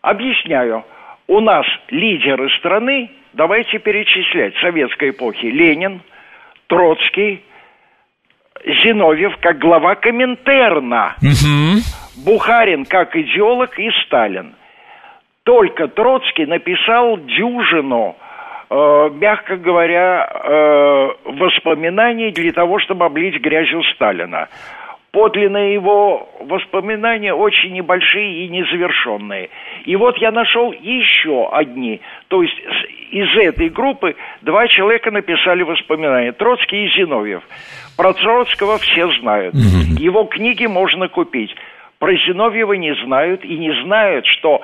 Объясняю. 0.00 0.84
У 1.26 1.40
нас 1.40 1.64
лидеры 1.88 2.48
страны, 2.58 3.10
давайте 3.32 3.78
перечислять, 3.78 4.54
советской 4.60 5.10
эпохи, 5.10 5.46
Ленин, 5.46 6.02
Троцкий, 6.66 7.44
Зиновьев 8.64 9.36
как 9.40 9.58
глава 9.58 9.94
Коминтерна, 9.94 11.16
угу. 11.20 11.80
Бухарин 12.24 12.84
как 12.86 13.14
идеолог 13.16 13.78
и 13.78 13.90
Сталин– 14.06 14.54
только 15.44 15.88
Троцкий 15.88 16.46
написал 16.46 17.18
дюжину, 17.18 18.16
э, 18.70 19.10
мягко 19.14 19.56
говоря, 19.56 20.28
э, 20.32 21.08
воспоминаний 21.24 22.30
для 22.30 22.52
того, 22.52 22.78
чтобы 22.78 23.04
облить 23.06 23.40
грязью 23.40 23.82
Сталина. 23.94 24.48
Подлинные 25.10 25.74
его 25.74 26.26
воспоминания 26.40 27.34
очень 27.34 27.74
небольшие 27.74 28.46
и 28.46 28.48
незавершенные. 28.48 29.50
И 29.84 29.94
вот 29.94 30.16
я 30.18 30.30
нашел 30.30 30.72
еще 30.72 31.50
одни. 31.52 32.00
То 32.28 32.42
есть 32.42 32.58
из 33.10 33.36
этой 33.36 33.68
группы 33.68 34.16
два 34.40 34.66
человека 34.68 35.10
написали 35.10 35.64
воспоминания. 35.64 36.32
Троцкий 36.32 36.86
и 36.86 36.88
Зиновьев. 36.96 37.42
Про 37.98 38.14
Троцкого 38.14 38.78
все 38.78 39.06
знают. 39.20 39.54
Его 39.54 40.24
книги 40.24 40.64
можно 40.64 41.08
купить. 41.08 41.54
Про 41.98 42.16
Зиновьева 42.16 42.72
не 42.72 42.94
знают 43.04 43.44
и 43.44 43.58
не 43.58 43.70
знают, 43.82 44.24
что 44.24 44.62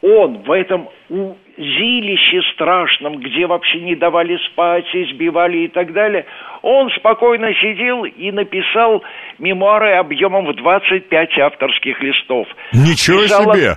он 0.00 0.38
в 0.38 0.50
этом 0.50 0.88
узилище 1.08 2.42
страшном, 2.54 3.18
где 3.18 3.46
вообще 3.46 3.80
не 3.80 3.94
давали 3.94 4.38
спать, 4.48 4.86
избивали 4.94 5.58
и 5.58 5.68
так 5.68 5.92
далее, 5.92 6.24
он 6.62 6.90
спокойно 6.90 7.52
сидел 7.54 8.04
и 8.04 8.30
написал 8.30 9.02
мемуары 9.38 9.92
объемом 9.94 10.46
в 10.46 10.54
25 10.56 11.38
авторских 11.38 12.00
листов. 12.02 12.48
Ничего 12.72 13.22
писал 13.22 13.52
себе! 13.54 13.76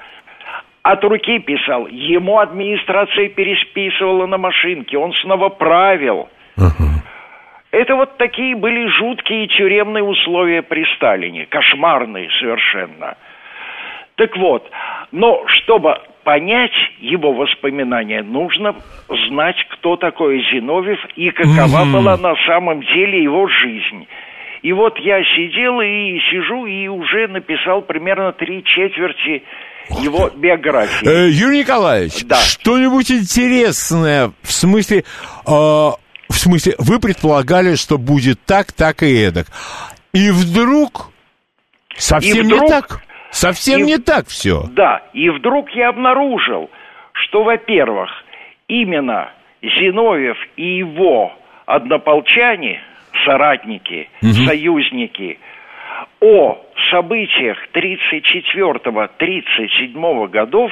От 0.83 1.03
руки 1.03 1.39
писал. 1.39 1.87
Ему 1.87 2.37
администрация 2.37 3.29
пересписывала 3.29 4.27
на 4.27 4.37
машинке. 4.37 4.99
Он 4.99 5.13
снова 5.13 5.49
правил. 5.49 6.29
Uh-huh. 6.59 7.01
Это 7.71 7.95
вот 7.95 8.17
такие 8.17 8.55
были 8.55 8.87
жуткие 8.87 9.47
тюремные 9.47 10.03
условия 10.03 10.61
при 10.61 10.85
Сталине. 10.95 11.47
Кошмарные 11.47 12.29
совершенно. 12.39 13.17
Так 14.15 14.35
вот, 14.37 14.63
но 15.11 15.43
чтобы 15.47 15.95
понять 16.23 16.71
его 16.99 17.33
воспоминания, 17.33 18.23
нужно 18.23 18.75
знать, 19.27 19.57
кто 19.71 19.97
такой 19.97 20.41
Зиновьев 20.51 20.99
и 21.15 21.29
какова 21.31 21.85
mm-hmm. 21.85 21.91
была 21.91 22.17
на 22.17 22.33
самом 22.47 22.81
деле 22.81 23.21
его 23.21 23.47
жизнь. 23.47 24.07
И 24.61 24.73
вот 24.73 24.97
я 24.97 25.21
сидел 25.35 25.79
и 25.81 26.17
сижу 26.31 26.65
и 26.65 26.87
уже 26.87 27.27
написал 27.27 27.81
примерно 27.81 28.31
три 28.31 28.63
четверти 28.63 29.43
его 30.01 30.31
биографии. 30.35 31.07
Э, 31.07 31.29
Юрий 31.29 31.59
Николаевич, 31.59 32.25
да. 32.25 32.37
что-нибудь 32.37 33.11
интересное 33.11 34.31
в 34.41 34.51
смысле... 34.51 35.03
Э, 35.47 35.91
в 36.27 36.37
смысле, 36.37 36.73
вы 36.79 36.99
предполагали, 36.99 37.75
что 37.75 37.99
будет 37.99 38.39
так, 38.45 38.71
так 38.71 39.03
и 39.03 39.15
эдак. 39.15 39.45
И 40.11 40.31
вдруг 40.31 41.11
совсем 41.95 42.37
и 42.37 42.41
вдруг, 42.41 42.63
не 42.63 42.67
так. 42.67 43.04
Совсем 43.35 43.81
и, 43.81 43.83
не 43.83 43.97
так 43.97 44.27
все. 44.27 44.63
Да, 44.71 45.01
и 45.11 45.29
вдруг 45.29 45.69
я 45.71 45.89
обнаружил, 45.89 46.69
что, 47.11 47.43
во-первых, 47.43 48.09
именно 48.69 49.29
Зиновьев 49.61 50.37
и 50.55 50.77
его 50.77 51.33
однополчане, 51.65 52.79
соратники, 53.25 54.07
угу. 54.21 54.31
союзники, 54.45 55.37
о 56.21 56.61
событиях 56.91 57.57
34-37 57.73 60.29
годов 60.29 60.71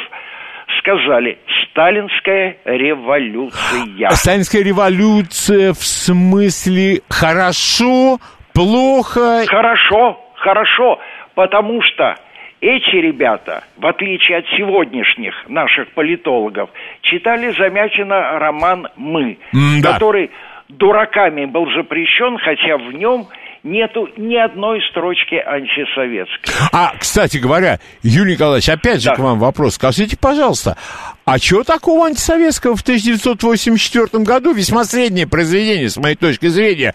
сказали 0.79 1.39
«Сталинская 1.65 2.59
революция». 2.63 4.09
Сталинская 4.11 4.63
революция 4.63 5.73
в 5.73 5.83
смысле 5.83 7.01
хорошо, 7.09 8.19
плохо? 8.53 9.43
Хорошо, 9.47 10.17
хорошо, 10.35 11.01
потому 11.35 11.81
что 11.81 12.15
эти 12.63 12.95
ребята, 12.95 13.65
в 13.77 13.85
отличие 13.85 14.37
от 14.37 14.45
сегодняшних 14.57 15.33
наших 15.49 15.91
политологов, 15.91 16.69
читали 17.01 17.53
Замятина 17.57 18.39
роман 18.39 18.87
«Мы», 18.95 19.37
да. 19.51 19.93
который 19.93 20.31
дураками 20.69 21.45
был 21.45 21.65
запрещен, 21.75 22.37
хотя 22.37 22.77
в 22.77 22.93
нем 22.93 23.27
нету 23.63 24.07
ни 24.15 24.35
одной 24.35 24.81
строчки 24.89 25.35
антисоветской. 25.35 26.53
А, 26.71 26.93
кстати 26.97 27.37
говоря, 27.37 27.79
Юрий 28.01 28.33
Николаевич, 28.35 28.69
опять 28.69 29.01
же 29.01 29.09
да. 29.09 29.15
к 29.15 29.19
вам 29.19 29.39
вопрос. 29.39 29.75
Скажите, 29.75 30.17
пожалуйста, 30.17 30.77
а 31.25 31.39
чего 31.39 31.63
такого 31.63 32.05
антисоветского 32.05 32.77
в 32.77 32.81
1984 32.81 34.23
году? 34.23 34.53
Весьма 34.53 34.85
среднее 34.85 35.27
произведение, 35.27 35.89
с 35.89 35.97
моей 35.97 36.15
точки 36.15 36.47
зрения. 36.47 36.93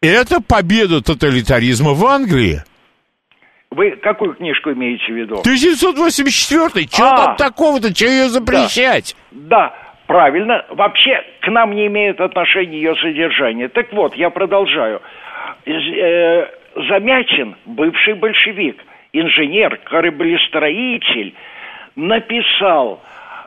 Это 0.00 0.40
победа 0.40 1.02
тоталитаризма 1.02 1.94
в 1.94 2.06
Англии. 2.06 2.62
Вы 3.74 3.96
какую 3.96 4.34
книжку 4.34 4.72
имеете 4.72 5.12
в 5.12 5.16
виду? 5.16 5.40
1984 5.40 6.86
Чего 6.86 7.06
а, 7.06 7.16
там 7.16 7.36
такого-то? 7.36 7.92
Чего 7.92 8.10
ее 8.10 8.28
запрещать? 8.28 9.16
Да, 9.30 9.38
да, 9.48 9.74
правильно. 10.06 10.64
Вообще 10.70 11.22
к 11.40 11.48
нам 11.48 11.74
не 11.74 11.86
имеет 11.88 12.20
отношения 12.20 12.76
ее 12.76 12.94
содержание. 12.96 13.68
Так 13.68 13.92
вот, 13.92 14.14
я 14.14 14.30
продолжаю. 14.30 15.02
Э, 15.66 16.46
Замятин, 16.88 17.56
бывший 17.66 18.14
большевик, 18.14 18.76
инженер, 19.12 19.78
кораблестроитель, 19.84 21.34
написал 21.96 23.00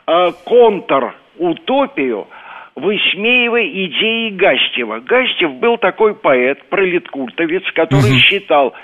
э, 0.06 0.32
контр-утопию, 0.44 2.26
высмеивая 2.74 3.66
идеи 3.66 4.30
Гастева. 4.30 5.00
Гастев 5.00 5.54
был 5.54 5.78
такой 5.78 6.14
поэт, 6.14 6.64
пролеткультовец, 6.68 7.64
который 7.74 8.12
угу. 8.12 8.18
считал, 8.18 8.74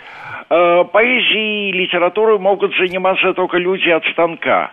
поэзией 0.48 1.70
и 1.70 1.72
литературой 1.72 2.38
могут 2.38 2.72
заниматься 2.76 3.32
только 3.34 3.58
люди 3.58 3.88
от 3.88 4.04
станка. 4.12 4.72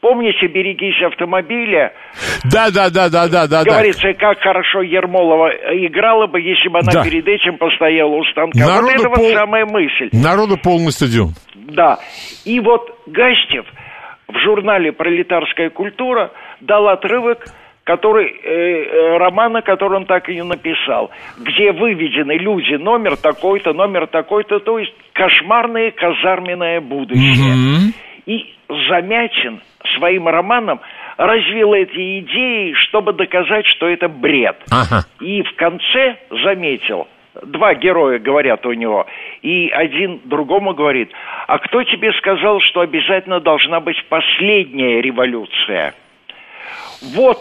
Помните, 0.00 0.46
берегись 0.46 1.02
автомобиля? 1.04 1.92
Да, 2.44 2.70
да, 2.70 2.88
да, 2.88 3.08
да, 3.08 3.26
да, 3.26 3.48
да. 3.48 3.64
Говорится, 3.64 4.12
как 4.14 4.38
хорошо 4.38 4.80
Ермолова 4.82 5.48
играла 5.86 6.28
бы, 6.28 6.40
если 6.40 6.68
бы 6.68 6.78
она 6.78 6.92
да. 6.92 7.02
перед 7.02 7.26
этим 7.26 7.58
постояла 7.58 8.14
у 8.14 8.24
станка. 8.24 8.58
Народу 8.58 8.86
вот 8.86 9.00
это 9.00 9.08
пол... 9.08 9.24
вот 9.24 9.32
самая 9.32 9.66
мысль. 9.66 10.08
Народу 10.12 10.56
полный 10.62 10.92
стадион. 10.92 11.30
Да. 11.54 11.98
И 12.44 12.60
вот 12.60 12.88
Гастев 13.06 13.66
в 14.28 14.38
журнале 14.38 14.92
«Пролетарская 14.92 15.70
культура» 15.70 16.30
дал 16.60 16.88
отрывок 16.88 17.44
который, 17.88 18.26
э, 18.26 18.50
э, 18.50 19.16
романа, 19.16 19.62
который 19.62 19.96
он 19.96 20.04
так 20.04 20.28
и 20.28 20.34
не 20.34 20.44
написал, 20.44 21.10
где 21.38 21.72
выведены 21.72 22.32
люди, 22.32 22.74
номер 22.74 23.16
такой-то, 23.16 23.72
номер 23.72 24.06
такой-то, 24.06 24.58
то 24.58 24.78
есть 24.78 24.92
кошмарное 25.14 25.90
казарменное 25.92 26.82
будущее. 26.82 27.54
Mm-hmm. 27.54 27.94
И 28.26 28.54
Замятин 28.90 29.62
своим 29.96 30.28
романом 30.28 30.80
развил 31.16 31.72
эти 31.72 32.18
идеи, 32.20 32.74
чтобы 32.74 33.14
доказать, 33.14 33.64
что 33.64 33.88
это 33.88 34.06
бред. 34.06 34.58
Ага. 34.70 35.06
И 35.20 35.42
в 35.42 35.56
конце 35.56 36.18
заметил, 36.44 37.08
два 37.40 37.72
героя 37.72 38.18
говорят 38.18 38.66
у 38.66 38.72
него, 38.74 39.06
и 39.40 39.70
один 39.70 40.20
другому 40.26 40.74
говорит, 40.74 41.10
а 41.46 41.56
кто 41.56 41.82
тебе 41.84 42.12
сказал, 42.18 42.60
что 42.60 42.80
обязательно 42.80 43.40
должна 43.40 43.80
быть 43.80 43.96
последняя 44.10 45.00
революция? 45.00 45.94
Вот 47.14 47.38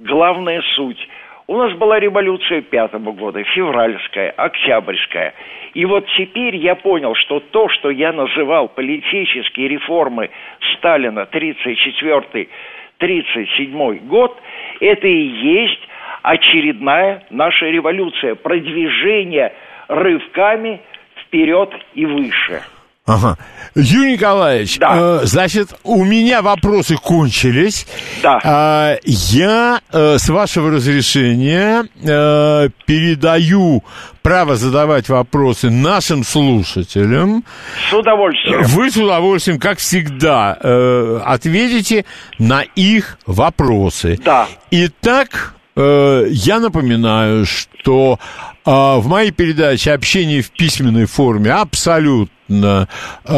главная 0.00 0.62
суть. 0.74 1.08
У 1.46 1.56
нас 1.56 1.72
была 1.74 1.98
революция 1.98 2.60
пятого 2.62 3.12
года, 3.12 3.42
февральская, 3.42 4.30
октябрьская. 4.30 5.34
И 5.74 5.84
вот 5.84 6.06
теперь 6.16 6.56
я 6.56 6.74
понял, 6.74 7.14
что 7.14 7.40
то, 7.40 7.68
что 7.68 7.90
я 7.90 8.12
называл 8.12 8.68
политические 8.68 9.68
реформы 9.68 10.30
Сталина 10.76 11.28
34-37 11.30 14.06
год, 14.06 14.40
это 14.80 15.06
и 15.06 15.22
есть 15.22 15.86
очередная 16.22 17.24
наша 17.30 17.66
революция, 17.66 18.36
продвижение 18.36 19.52
рывками 19.88 20.80
вперед 21.16 21.74
и 21.94 22.06
выше. 22.06 22.62
Ага. 23.10 23.36
Юрий 23.74 24.12
Николаевич, 24.12 24.78
да. 24.78 25.20
э, 25.22 25.26
значит, 25.26 25.70
у 25.82 26.04
меня 26.04 26.42
вопросы 26.42 26.96
кончились. 26.96 27.86
Да. 28.22 28.38
Э, 28.44 28.98
я, 29.04 29.80
э, 29.92 30.16
с 30.18 30.28
вашего 30.28 30.70
разрешения, 30.70 31.84
э, 32.02 32.68
передаю 32.86 33.82
право 34.22 34.54
задавать 34.54 35.08
вопросы 35.08 35.70
нашим 35.70 36.22
слушателям. 36.22 37.44
С 37.90 37.92
удовольствием. 37.92 38.62
Вы 38.62 38.90
с 38.90 38.96
удовольствием, 38.96 39.58
как 39.58 39.78
всегда, 39.78 40.56
э, 40.60 41.20
ответите 41.24 42.04
на 42.38 42.62
их 42.62 43.18
вопросы. 43.26 44.20
Да. 44.24 44.46
Итак, 44.70 45.54
э, 45.74 46.26
я 46.30 46.60
напоминаю, 46.60 47.44
что 47.44 48.20
э, 48.64 48.70
в 48.70 49.06
моей 49.08 49.32
передаче 49.32 49.92
общение 49.92 50.42
в 50.42 50.50
письменной 50.52 51.06
форме 51.06 51.50
абсолютно 51.52 52.30
абсолютно 52.50 52.88
э, 53.24 53.32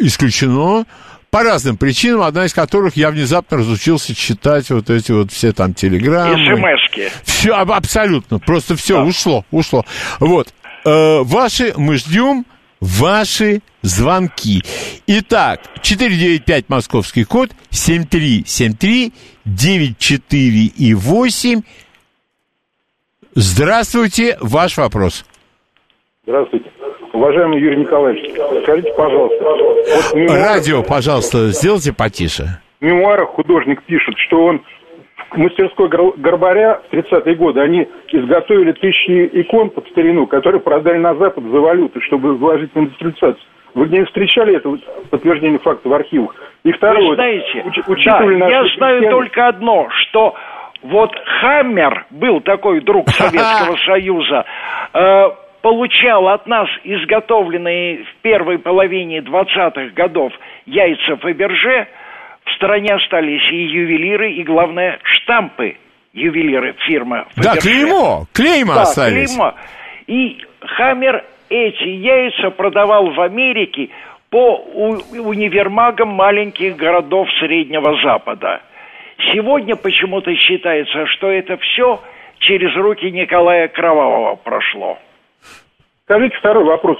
исключено 0.00 0.84
по 1.30 1.42
разным 1.42 1.76
причинам, 1.76 2.22
одна 2.22 2.46
из 2.46 2.54
которых 2.54 2.96
я 2.96 3.10
внезапно 3.10 3.58
разучился 3.58 4.14
читать 4.14 4.70
вот 4.70 4.90
эти 4.90 5.12
вот 5.12 5.32
все 5.32 5.52
там 5.52 5.74
телеграммы. 5.74 6.56
СМСки. 6.56 7.08
Все, 7.24 7.54
абсолютно, 7.54 8.38
просто 8.38 8.76
все 8.76 8.96
да. 8.96 9.04
ушло, 9.04 9.44
ушло. 9.50 9.84
Вот, 10.20 10.48
э, 10.84 11.20
ваши, 11.22 11.74
мы 11.76 11.96
ждем 11.96 12.46
ваши 12.80 13.60
звонки. 13.82 14.62
Итак, 15.06 15.60
495 15.82 16.68
московский 16.68 17.24
код, 17.24 17.50
7373 17.70 19.12
94 19.44 20.50
и 20.76 20.94
8. 20.94 21.62
Здравствуйте, 23.34 24.38
ваш 24.40 24.78
вопрос. 24.78 25.24
Здравствуйте. 26.24 26.75
Уважаемый 27.16 27.58
Юрий 27.60 27.78
Николаевич, 27.78 28.30
скажите, 28.62 28.92
пожалуйста. 28.92 29.42
Вот 29.42 30.14
мемуар... 30.14 30.38
Радио, 30.38 30.82
пожалуйста, 30.82 31.48
сделайте 31.48 31.94
потише. 31.94 32.60
В 32.78 32.84
мемуарах 32.84 33.30
художник 33.30 33.82
пишет, 33.84 34.14
что 34.18 34.44
он 34.44 34.60
в 35.30 35.38
мастерской 35.38 35.88
Горбаря 35.88 36.82
в 36.90 36.94
30-е 36.94 37.34
годы 37.36 37.60
они 37.60 37.88
изготовили 38.12 38.72
тысячи 38.72 39.30
икон 39.32 39.70
под 39.70 39.88
старину, 39.88 40.26
которые 40.26 40.60
продали 40.60 40.98
на 40.98 41.14
Запад 41.14 41.42
за 41.44 41.58
валюту, 41.58 42.02
чтобы 42.02 42.36
вложить 42.36 42.72
в 42.74 42.78
индустриализацию. 42.78 43.36
Вы 43.74 43.88
не 43.88 44.04
встречали 44.04 44.56
это 44.56 44.70
подтверждение 45.10 45.58
факта 45.58 45.88
в 45.88 45.94
архивах? 45.94 46.34
И 46.64 46.72
второе, 46.72 47.08
Вы 47.08 47.14
знаете, 47.14 47.62
уч, 47.64 47.78
учитывая 47.86 48.38
да, 48.40 48.48
я 48.48 48.64
знаю 48.76 49.00
системы... 49.00 49.10
только 49.10 49.48
одно, 49.48 49.88
что 49.90 50.34
вот 50.82 51.10
Хаммер 51.40 52.06
был 52.10 52.40
такой 52.42 52.80
друг 52.82 53.08
Советского 53.10 53.76
Союза, 53.86 54.44
э, 54.92 55.45
получал 55.66 56.28
от 56.28 56.46
нас 56.46 56.68
изготовленные 56.84 58.04
в 58.04 58.22
первой 58.22 58.56
половине 58.56 59.18
20-х 59.18 59.94
годов 59.96 60.32
яйца 60.64 61.16
Фаберже, 61.16 61.88
в 62.44 62.52
стране 62.54 62.94
остались 62.94 63.42
и 63.50 63.64
ювелиры, 63.64 64.30
и, 64.30 64.44
главное, 64.44 65.00
штампы 65.02 65.76
ювелиры 66.12 66.76
фирмы 66.86 67.24
Фаберже. 67.34 67.42
Да, 67.42 67.60
клеймо, 67.60 68.26
клейма 68.32 68.74
да, 68.76 68.82
остались. 68.82 69.34
клеймо. 69.34 69.54
И 70.06 70.38
Хаммер 70.60 71.24
эти 71.48 71.88
яйца 71.88 72.50
продавал 72.50 73.10
в 73.10 73.20
Америке 73.20 73.88
по 74.30 74.58
универмагам 74.58 76.10
маленьких 76.10 76.76
городов 76.76 77.26
Среднего 77.40 78.00
Запада. 78.04 78.60
Сегодня 79.32 79.74
почему-то 79.74 80.32
считается, 80.36 81.06
что 81.06 81.26
это 81.26 81.56
все 81.56 82.00
через 82.38 82.72
руки 82.76 83.10
Николая 83.10 83.66
Кровавого 83.66 84.36
прошло. 84.36 84.98
Скажите 86.08 86.36
второй 86.38 86.64
вопрос. 86.64 86.98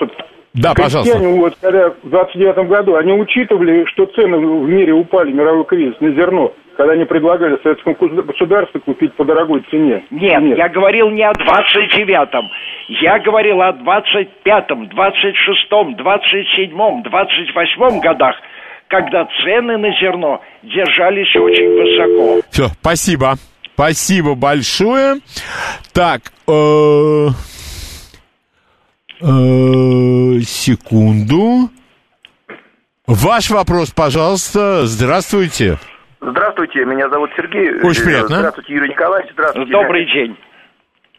Да, 0.54 0.74
пожалуйста. 0.74 1.18
вот, 1.18 1.54
когда 1.60 1.90
в 1.90 2.08
29 2.10 2.68
году, 2.68 2.96
они 2.96 3.12
учитывали, 3.12 3.84
что 3.92 4.06
цены 4.06 4.38
в 4.38 4.68
мире 4.68 4.94
упали, 4.94 5.30
мировой 5.30 5.64
кризис, 5.64 5.94
на 6.00 6.10
зерно, 6.12 6.52
когда 6.76 6.94
они 6.94 7.04
предлагали 7.04 7.56
советскому 7.62 7.94
государству 8.24 8.80
купить 8.80 9.14
по 9.14 9.24
дорогой 9.24 9.62
цене? 9.70 10.04
Нет, 10.10 10.42
Нет. 10.42 10.58
я 10.58 10.68
говорил 10.68 11.10
не 11.10 11.22
о 11.22 11.32
29-м. 11.32 12.50
Я 12.88 13.20
говорил 13.20 13.62
о 13.62 13.72
25-м, 13.74 14.88
26-м, 14.88 15.94
27-м, 15.94 17.02
28-м 17.02 18.00
годах, 18.00 18.34
когда 18.88 19.28
цены 19.44 19.76
на 19.76 19.92
зерно 20.00 20.40
держались 20.64 21.36
очень 21.36 21.68
высоко. 21.70 22.40
Все, 22.50 22.66
спасибо. 22.80 23.34
Спасибо 23.74 24.34
большое. 24.34 25.20
Так, 25.92 26.22
э 26.48 27.28
Э, 27.28 27.28
секунду. 30.42 31.70
Ваш 33.06 33.50
вопрос, 33.50 33.90
пожалуйста. 33.90 34.86
Здравствуйте. 34.86 35.78
Здравствуйте, 36.20 36.84
меня 36.84 37.08
зовут 37.08 37.30
Сергей. 37.36 37.80
Очень 37.82 38.04
приятно. 38.04 38.36
Здравствуйте, 38.36 38.74
Юрий 38.74 38.88
Николаевич. 38.90 39.32
Здравствуйте. 39.32 39.70
Добрый 39.70 40.06
день. 40.12 40.36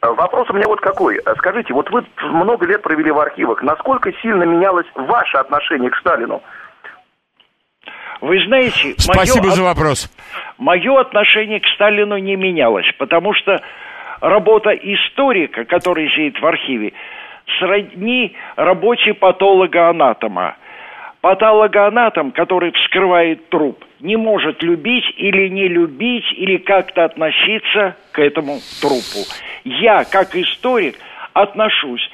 Э, 0.02 0.08
вопрос 0.12 0.50
у 0.50 0.54
меня 0.54 0.66
вот 0.68 0.82
какой. 0.82 1.18
Э, 1.18 1.34
скажите, 1.38 1.74
вот 1.74 1.90
вы 1.90 2.06
много 2.24 2.66
лет 2.66 2.82
провели 2.82 3.10
в 3.12 3.20
архивах. 3.20 3.64
Насколько 3.64 4.12
сильно 4.22 4.44
менялось 4.44 4.86
ваше 4.96 5.38
отношение 5.38 5.90
к 5.90 5.96
Сталину? 5.98 6.42
Вы 8.22 8.40
знаете... 8.46 8.96
Спасибо 8.98 9.46
мое, 9.46 9.56
за 9.56 9.64
вопрос. 9.64 10.12
Мое 10.58 11.00
отношение 11.00 11.60
к 11.60 11.66
Сталину 11.76 12.18
не 12.18 12.36
менялось, 12.36 12.92
потому 12.98 13.34
что 13.34 13.62
работа 14.22 14.72
историка, 14.72 15.66
который 15.66 16.10
сидит 16.10 16.42
в 16.42 16.46
архиве, 16.46 16.94
сродни 17.60 18.36
работе 18.56 19.14
патолога-анатома. 19.14 20.56
Патологоанатом, 21.22 22.32
который 22.32 22.72
вскрывает 22.72 23.50
труп, 23.50 23.84
не 24.00 24.16
может 24.16 24.62
любить 24.62 25.06
или 25.18 25.48
не 25.48 25.68
любить, 25.68 26.32
или 26.34 26.58
как-то 26.58 27.06
относиться 27.06 27.96
к 28.12 28.20
этому 28.20 28.60
трупу. 28.82 29.26
Я, 29.64 30.06
как 30.06 30.36
историк, 30.36 30.96
отношусь 31.34 32.08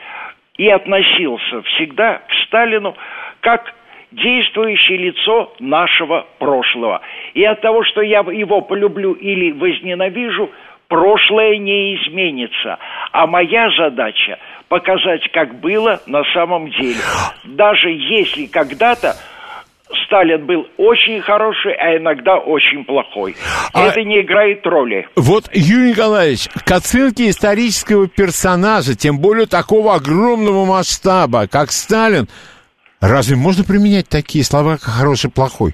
и 0.58 0.70
относился 0.70 1.62
всегда 1.64 2.22
к 2.28 2.34
Сталину 2.46 2.96
как 3.42 3.74
действующее 4.12 4.98
лицо 4.98 5.54
нашего 5.60 6.26
прошлого. 6.40 7.02
И 7.34 7.44
от 7.44 7.62
того, 7.62 7.84
что 7.84 8.02
я 8.02 8.20
его 8.20 8.62
полюблю 8.62 9.14
или 9.14 9.52
возненавижу, 9.52 10.50
прошлое 10.94 11.58
не 11.58 11.96
изменится. 11.96 12.78
А 13.12 13.26
моя 13.26 13.68
задача– 13.76 14.38
показать, 14.70 15.22
как 15.34 15.60
было 15.60 16.00
на 16.06 16.22
самом 16.36 16.70
деле. 16.70 17.00
Даже 17.46 17.90
если 17.90 18.46
когда-то 18.46 19.16
Сталин 20.06 20.46
был 20.46 20.68
очень 20.78 21.20
хороший, 21.22 21.74
а 21.74 21.98
иногда 21.98 22.38
очень 22.38 22.86
плохой. 22.86 23.36
А 23.74 23.88
Это 23.88 24.04
не 24.04 24.22
играет 24.22 24.64
роли. 24.68 25.08
Вот, 25.16 25.46
Юрий 25.52 25.92
Николаевич, 25.92 26.48
к 26.48 26.72
оценке 26.72 27.30
исторического 27.30 28.08
персонажа, 28.08 28.96
тем 28.96 29.18
более 29.18 29.48
такого 29.48 29.96
огромного 29.96 30.66
масштаба, 30.66 31.48
как 31.48 31.72
Сталин, 31.72 32.28
разве 33.02 33.36
можно 33.36 33.64
применять 33.64 34.10
такие 34.10 34.44
слова, 34.44 34.74
как 34.74 34.84
хороший, 34.84 35.32
плохой? 35.32 35.74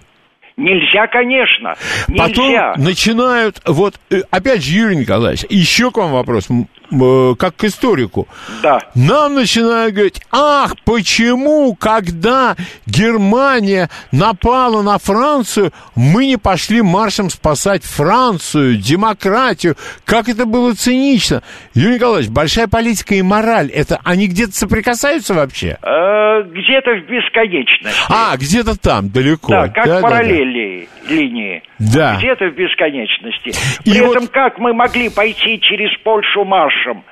Нельзя, 0.60 1.08
конечно. 1.08 1.74
Нельзя. 2.10 2.74
Потом 2.74 2.84
начинают, 2.84 3.62
вот, 3.66 3.96
э, 4.12 4.22
опять 4.30 4.62
же, 4.64 4.76
Юрий 4.76 4.98
Николаевич, 4.98 5.46
еще 5.50 5.90
к 5.90 5.98
вам 5.98 6.12
вопрос. 6.12 6.50
Э, 6.92 7.36
как 7.38 7.56
к 7.56 7.66
историку. 7.66 8.28
Да. 8.64 8.80
Нам 8.96 9.36
начинают 9.36 9.94
говорить, 9.94 10.22
ах, 10.32 10.74
почему, 10.86 11.76
когда 11.76 12.56
Германия 12.88 13.90
напала 14.12 14.82
на 14.82 14.98
Францию, 14.98 15.72
мы 15.96 16.26
не 16.26 16.38
пошли 16.38 16.82
маршем 16.82 17.30
спасать 17.30 17.84
Францию, 17.84 18.78
демократию. 18.78 19.76
Как 20.04 20.30
это 20.30 20.46
было 20.46 20.74
цинично. 20.74 21.44
Юрий 21.76 21.96
Николаевич, 21.96 22.32
большая 22.32 22.68
политика 22.68 23.14
и 23.14 23.22
мораль, 23.22 23.70
это 23.70 24.00
они 24.04 24.28
где-то 24.28 24.54
соприкасаются 24.54 25.36
вообще? 25.36 25.78
Э, 25.84 26.42
где-то 26.44 26.92
в 26.92 27.10
бесконечности. 27.10 28.00
А, 28.10 28.36
где-то 28.36 28.80
там, 28.80 29.10
далеко. 29.10 29.52
Да, 29.52 29.68
как 29.68 29.86
да, 29.86 30.02
параллели 30.02 30.88
да, 31.04 31.08
да. 31.08 31.14
линии. 31.14 31.64
Да. 31.78 32.18
Где-то 32.18 32.46
в 32.46 32.56
бесконечности. 32.56 33.52
При 33.84 33.94
и 33.94 33.98
этом 33.98 34.24
вот... 34.24 34.30
как 34.30 34.58
мы 34.58 34.74
могли 34.74 35.10
пойти 35.10 35.60
через 35.62 35.96
Польшу 36.04 36.44
марш 36.46 36.79
маршем 36.80 37.04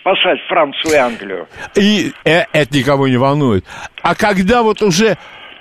спасать 0.00 0.38
Францию 0.48 0.92
и 0.92 0.96
Англию. 0.96 1.48
И 1.74 2.12
э, 2.24 2.44
это 2.52 2.76
никого 2.76 3.08
не 3.08 3.16
волнует. 3.16 3.64
А 4.02 4.14
когда 4.14 4.62
вот 4.62 4.82
уже, 4.82 5.16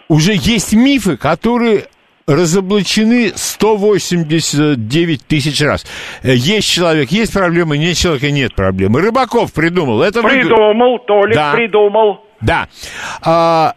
уже 0.07 0.33
есть 0.33 0.73
мифы, 0.73 1.17
которые 1.17 1.85
разоблачены 2.27 3.33
189 3.35 5.25
тысяч 5.25 5.61
раз. 5.61 5.85
Э, 6.23 6.33
есть 6.33 6.69
человек, 6.69 7.09
есть 7.11 7.33
проблемы, 7.33 7.77
нет 7.77 7.97
человека, 7.97 8.31
нет 8.31 8.55
проблемы. 8.55 9.01
Рыбаков 9.01 9.51
придумал. 9.53 10.01
Это 10.01 10.21
придумал, 10.21 10.97
вы... 10.97 11.05
Толик 11.05 11.35
да. 11.35 11.53
придумал. 11.53 12.23
Да. 12.39 12.67
А, 13.23 13.73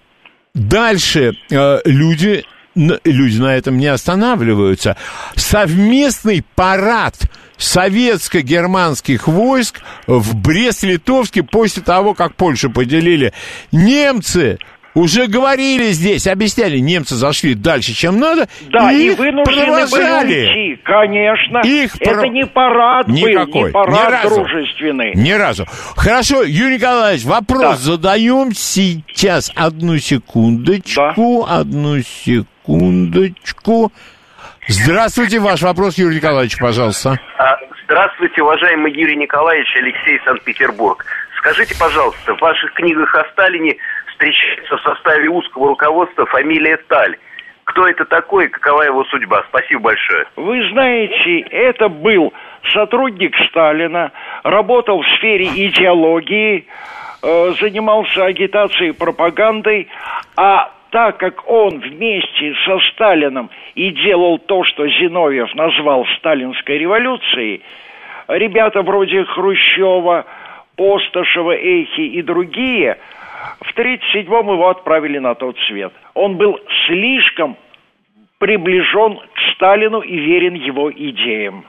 дальше 0.55 1.33
а, 1.53 1.81
люди, 1.85 2.45
люди 2.75 3.39
на 3.41 3.57
этом 3.57 3.79
не 3.79 3.89
останавливаются. 3.89 4.97
Совместный 5.35 6.45
парад 6.55 7.17
советско-германских 7.57 9.27
войск 9.27 9.81
в 10.07 10.37
Брест-Литовске 10.37 11.43
после 11.43 11.83
того, 11.83 12.15
как 12.15 12.35
Польшу 12.35 12.71
поделили. 12.71 13.33
Немцы 13.73 14.59
уже 14.95 15.27
говорили 15.27 15.91
здесь, 15.91 16.27
объясняли, 16.27 16.79
немцы 16.79 17.17
зашли 17.17 17.55
дальше, 17.55 17.93
чем 17.93 18.19
надо, 18.21 18.49
да, 18.71 18.93
и, 18.93 19.09
и 19.09 19.11
вынуждены 19.11 19.67
провожали. 19.67 20.27
были 20.29 20.71
уйти, 20.71 20.83
конечно. 20.85 21.59
Их 21.65 21.97
Это 22.01 22.21
про... 22.21 22.29
не 22.29 22.47
парад 22.47 23.09
Никакой. 23.09 23.63
был, 23.63 23.67
не 23.67 23.73
парад 23.73 24.09
Ни 24.09 24.13
разу. 24.13 24.35
дружественный. 24.37 25.13
Ни 25.15 25.33
разу. 25.33 25.67
Хорошо, 25.97 26.45
Юрий 26.45 26.77
Николаевич, 26.77 27.25
вопрос 27.25 27.63
да. 27.63 27.77
задаем 27.77 28.55
сейчас. 28.55 29.51
Одну 29.57 29.99
секундочку, 29.99 31.45
да. 31.49 31.59
одну 31.59 32.01
секундочку. 32.01 33.93
Здравствуйте, 34.67 35.41
ваш 35.41 35.63
вопрос, 35.63 35.99
Юрий 35.99 36.17
Николаевич, 36.17 36.59
пожалуйста. 36.59 37.19
А, 37.39 37.59
здравствуйте, 37.85 38.43
уважаемый 38.43 38.93
Юрий 38.93 39.17
Николаевич, 39.17 39.69
Алексей 39.77 40.19
Санкт-Петербург. 40.25 41.05
Скажите, 41.39 41.77
пожалуйста, 41.79 42.35
в 42.35 42.41
ваших 42.41 42.73
книгах 42.73 43.15
о 43.15 43.25
Сталине 43.33 43.77
встречается 44.09 44.77
в 44.79 44.81
составе 44.81 45.29
узкого 45.29 45.69
руководства 45.69 46.25
фамилия 46.27 46.79
Таль. 46.89 47.17
Кто 47.65 47.87
это 47.87 48.07
такой 48.07 48.47
и 48.47 48.49
какова 48.49 48.83
его 48.83 49.05
судьба? 49.05 49.45
Спасибо 49.49 49.83
большое. 49.83 50.25
Вы 50.37 50.67
знаете, 50.71 51.41
это 51.51 51.89
был 51.89 52.33
сотрудник 52.73 53.35
Сталина, 53.51 54.13
работал 54.45 55.03
в 55.03 55.07
сфере 55.19 55.47
идеологии, 55.69 56.67
э, 57.23 57.53
занимался 57.61 58.25
агитацией 58.25 58.91
и 58.91 58.93
пропагандой, 58.93 59.89
а 60.37 60.74
так 60.95 61.17
как 61.17 61.51
он 61.51 61.81
вместе 61.81 62.55
со 62.65 62.79
Сталином 62.93 63.51
и 63.75 63.91
делал 63.91 64.39
то, 64.39 64.63
что 64.63 64.87
Зиновьев 64.87 65.53
назвал 65.57 66.07
сталинской 66.19 66.79
революцией, 66.79 67.63
ребята 68.29 68.83
вроде 68.83 69.25
Хрущева, 69.25 70.25
Постышева, 70.77 71.51
Эйхи 71.51 72.01
и 72.01 72.23
другие 72.23 72.97
в 73.61 73.77
1937-м 73.77 74.53
его 74.53 74.69
отправили 74.69 75.19
на 75.19 75.35
тот 75.35 75.59
свет. 75.67 75.93
Он 76.15 76.37
был 76.37 76.61
слишком 76.87 77.57
приближен 78.39 79.17
к 79.17 79.55
Сталину 79.55 79.99
и 79.99 80.17
верен 80.17 80.55
его 80.55 80.93
идеям. 80.93 81.65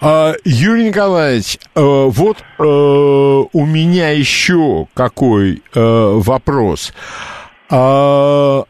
А, 0.00 0.32
Юрий 0.44 0.84
Николаевич, 0.88 1.58
э, 1.74 1.80
вот 1.80 2.38
э, 2.58 2.62
у 2.62 3.66
меня 3.66 4.10
еще 4.10 4.86
какой 4.94 5.62
э, 5.74 5.80
вопрос. 5.80 6.92
А, 7.70 8.64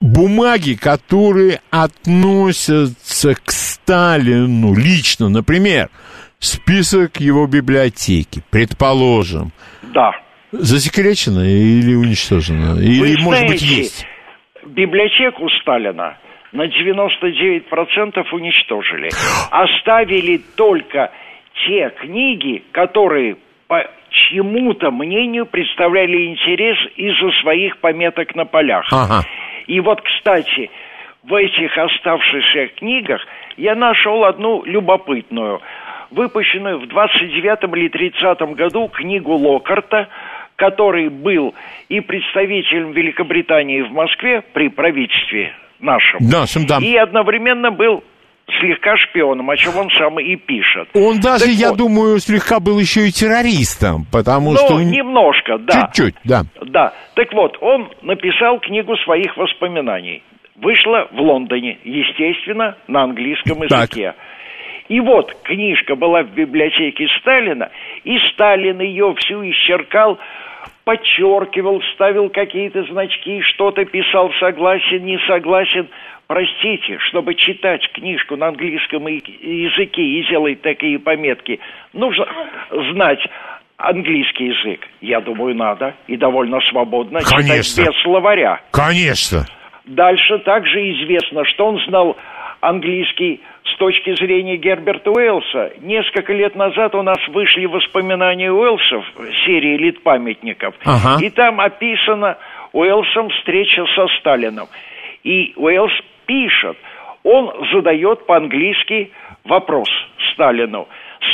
бумаги, 0.00 0.74
которые 0.74 1.60
относятся 1.70 3.34
к 3.34 3.50
Сталину 3.50 4.74
лично, 4.74 5.28
например, 5.28 5.90
список 6.38 7.20
его 7.20 7.46
библиотеки, 7.46 8.42
предположим, 8.50 9.52
Да. 9.94 10.12
засекречено 10.52 11.40
или 11.40 11.94
уничтожено? 11.94 12.78
Или, 12.80 13.16
Вы 13.16 13.22
может 13.22 13.46
быть, 13.46 13.60
знаете, 13.60 13.76
есть? 13.82 14.06
библиотеку 14.66 15.48
Сталина 15.62 16.16
на 16.54 16.66
99% 16.66 18.26
уничтожили. 18.32 19.10
Оставили 19.50 20.40
только 20.56 21.10
те 21.66 21.90
книги, 22.00 22.62
которые 22.70 23.36
по 23.66 23.90
чьему-то 24.08 24.90
мнению 24.92 25.46
представляли 25.46 26.26
интерес 26.26 26.78
из-за 26.96 27.30
своих 27.42 27.78
пометок 27.78 28.34
на 28.36 28.44
полях. 28.44 28.86
Ага. 28.92 29.24
И 29.66 29.80
вот, 29.80 30.00
кстати, 30.00 30.70
в 31.24 31.34
этих 31.34 31.76
оставшихся 31.76 32.68
книгах 32.76 33.20
я 33.56 33.74
нашел 33.74 34.24
одну 34.24 34.62
любопытную, 34.64 35.60
выпущенную 36.12 36.78
в 36.78 36.86
29 36.86 37.76
или 37.76 37.88
30 37.88 38.40
году 38.54 38.88
книгу 38.88 39.32
Локарта, 39.32 40.08
который 40.54 41.08
был 41.08 41.52
и 41.88 41.98
представителем 42.00 42.92
Великобритании 42.92 43.80
в 43.80 43.90
Москве 43.90 44.42
при 44.52 44.68
правительстве 44.68 45.52
нашем, 45.80 46.18
Нашим, 46.28 46.66
да. 46.66 46.78
и 46.80 46.94
одновременно 46.96 47.70
был 47.70 48.02
слегка 48.60 48.96
шпионом, 48.96 49.48
о 49.50 49.56
чем 49.56 49.76
он 49.76 49.88
сам 49.98 50.18
и 50.20 50.36
пишет. 50.36 50.88
Он 50.94 51.18
даже, 51.20 51.46
Так 51.46 51.54
я 51.54 51.70
вот. 51.70 51.78
думаю, 51.78 52.18
слегка 52.18 52.60
был 52.60 52.78
еще 52.78 53.08
и 53.08 53.10
террористом, 53.10 54.04
потому 54.12 54.52
Ну, 54.52 54.58
что... 54.58 54.80
немножко, 54.80 55.58
да. 55.58 55.88
Чуть-чуть, 55.94 56.14
да. 56.24 56.42
Да. 56.62 56.92
Так 57.14 57.32
вот, 57.32 57.56
он 57.60 57.90
написал 58.02 58.60
книгу 58.60 58.96
своих 58.98 59.36
воспоминаний. 59.36 60.22
Вышла 60.56 61.08
в 61.10 61.20
Лондоне, 61.20 61.78
естественно, 61.84 62.76
на 62.86 63.02
английском 63.04 63.58
Так. 63.68 63.90
языке. 63.94 64.14
И 64.88 65.00
вот 65.00 65.34
книжка 65.42 65.96
была 65.96 66.22
в 66.22 66.30
библиотеке 66.34 67.06
Сталина, 67.20 67.70
и 68.04 68.18
Сталин 68.32 68.78
ее 68.80 69.14
всю 69.18 69.42
исчеркал, 69.50 70.18
подчеркивал, 70.84 71.82
ставил 71.94 72.30
какие-то 72.30 72.84
значки, 72.84 73.40
что-то 73.42 73.84
писал 73.84 74.30
согласен, 74.38 75.04
не 75.04 75.18
согласен. 75.26 75.88
Простите, 76.26 76.98
чтобы 77.10 77.34
читать 77.34 77.86
книжку 77.92 78.36
на 78.36 78.48
английском 78.48 79.06
языке 79.06 80.02
и 80.02 80.26
делать 80.28 80.62
такие 80.62 80.98
пометки, 80.98 81.60
нужно 81.92 82.26
знать 82.92 83.20
английский 83.76 84.46
язык. 84.46 84.80
Я 85.00 85.20
думаю, 85.20 85.54
надо 85.54 85.94
и 86.06 86.16
довольно 86.16 86.60
свободно 86.70 87.20
Конечно. 87.20 87.62
читать 87.62 87.94
без 87.94 88.02
словаря. 88.02 88.60
Конечно. 88.70 89.44
Дальше 89.84 90.38
также 90.38 90.80
известно, 90.92 91.44
что 91.44 91.66
он 91.66 91.78
знал 91.86 92.16
английский 92.60 93.42
с 93.64 93.76
точки 93.76 94.14
зрения 94.16 94.56
Герберта 94.56 95.10
Уэллса. 95.10 95.72
Несколько 95.80 96.32
лет 96.32 96.54
назад 96.54 96.94
у 96.94 97.02
нас 97.02 97.18
вышли 97.28 97.64
воспоминания 97.66 98.52
Уэллсов, 98.52 99.04
серии 99.46 99.76
литпамятников, 99.78 100.74
Ага. 100.84 101.24
и 101.24 101.30
там 101.30 101.60
описана 101.60 102.36
Уэллсом 102.72 103.30
встреча 103.30 103.84
со 103.94 104.06
Сталином. 104.18 104.66
И 105.22 105.54
Уэллс 105.56 105.92
пишет, 106.26 106.76
он 107.22 107.50
задает 107.72 108.26
по-английски 108.26 109.10
вопрос 109.44 109.88
Сталину. 110.32 110.86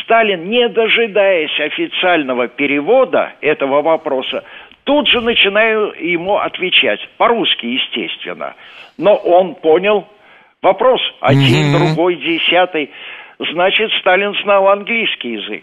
Сталин, 0.03 0.49
не 0.49 0.69
дожидаясь 0.69 1.59
официального 1.59 2.47
перевода 2.47 3.33
этого 3.41 3.83
вопроса, 3.83 4.45
тут 4.85 5.09
же 5.09 5.21
начинаю 5.21 5.93
ему 5.99 6.37
отвечать, 6.37 7.01
по-русски, 7.17 7.67
естественно. 7.67 8.55
Но 8.99 9.17
он 9.17 9.57
понял 9.57 10.07
вопрос, 10.63 11.01
один, 11.21 11.69
Мгм. 11.73 11.79
другой, 11.87 12.17
десятый. 12.17 12.91
Значит, 13.53 13.91
Сталин 14.01 14.35
знал 14.43 14.69
английский 14.69 15.33
язык, 15.33 15.63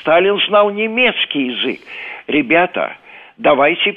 Сталин 0.00 0.38
знал 0.48 0.70
немецкий 0.70 1.46
язык. 1.48 1.80
Ребята, 2.28 2.96
давайте 3.38 3.96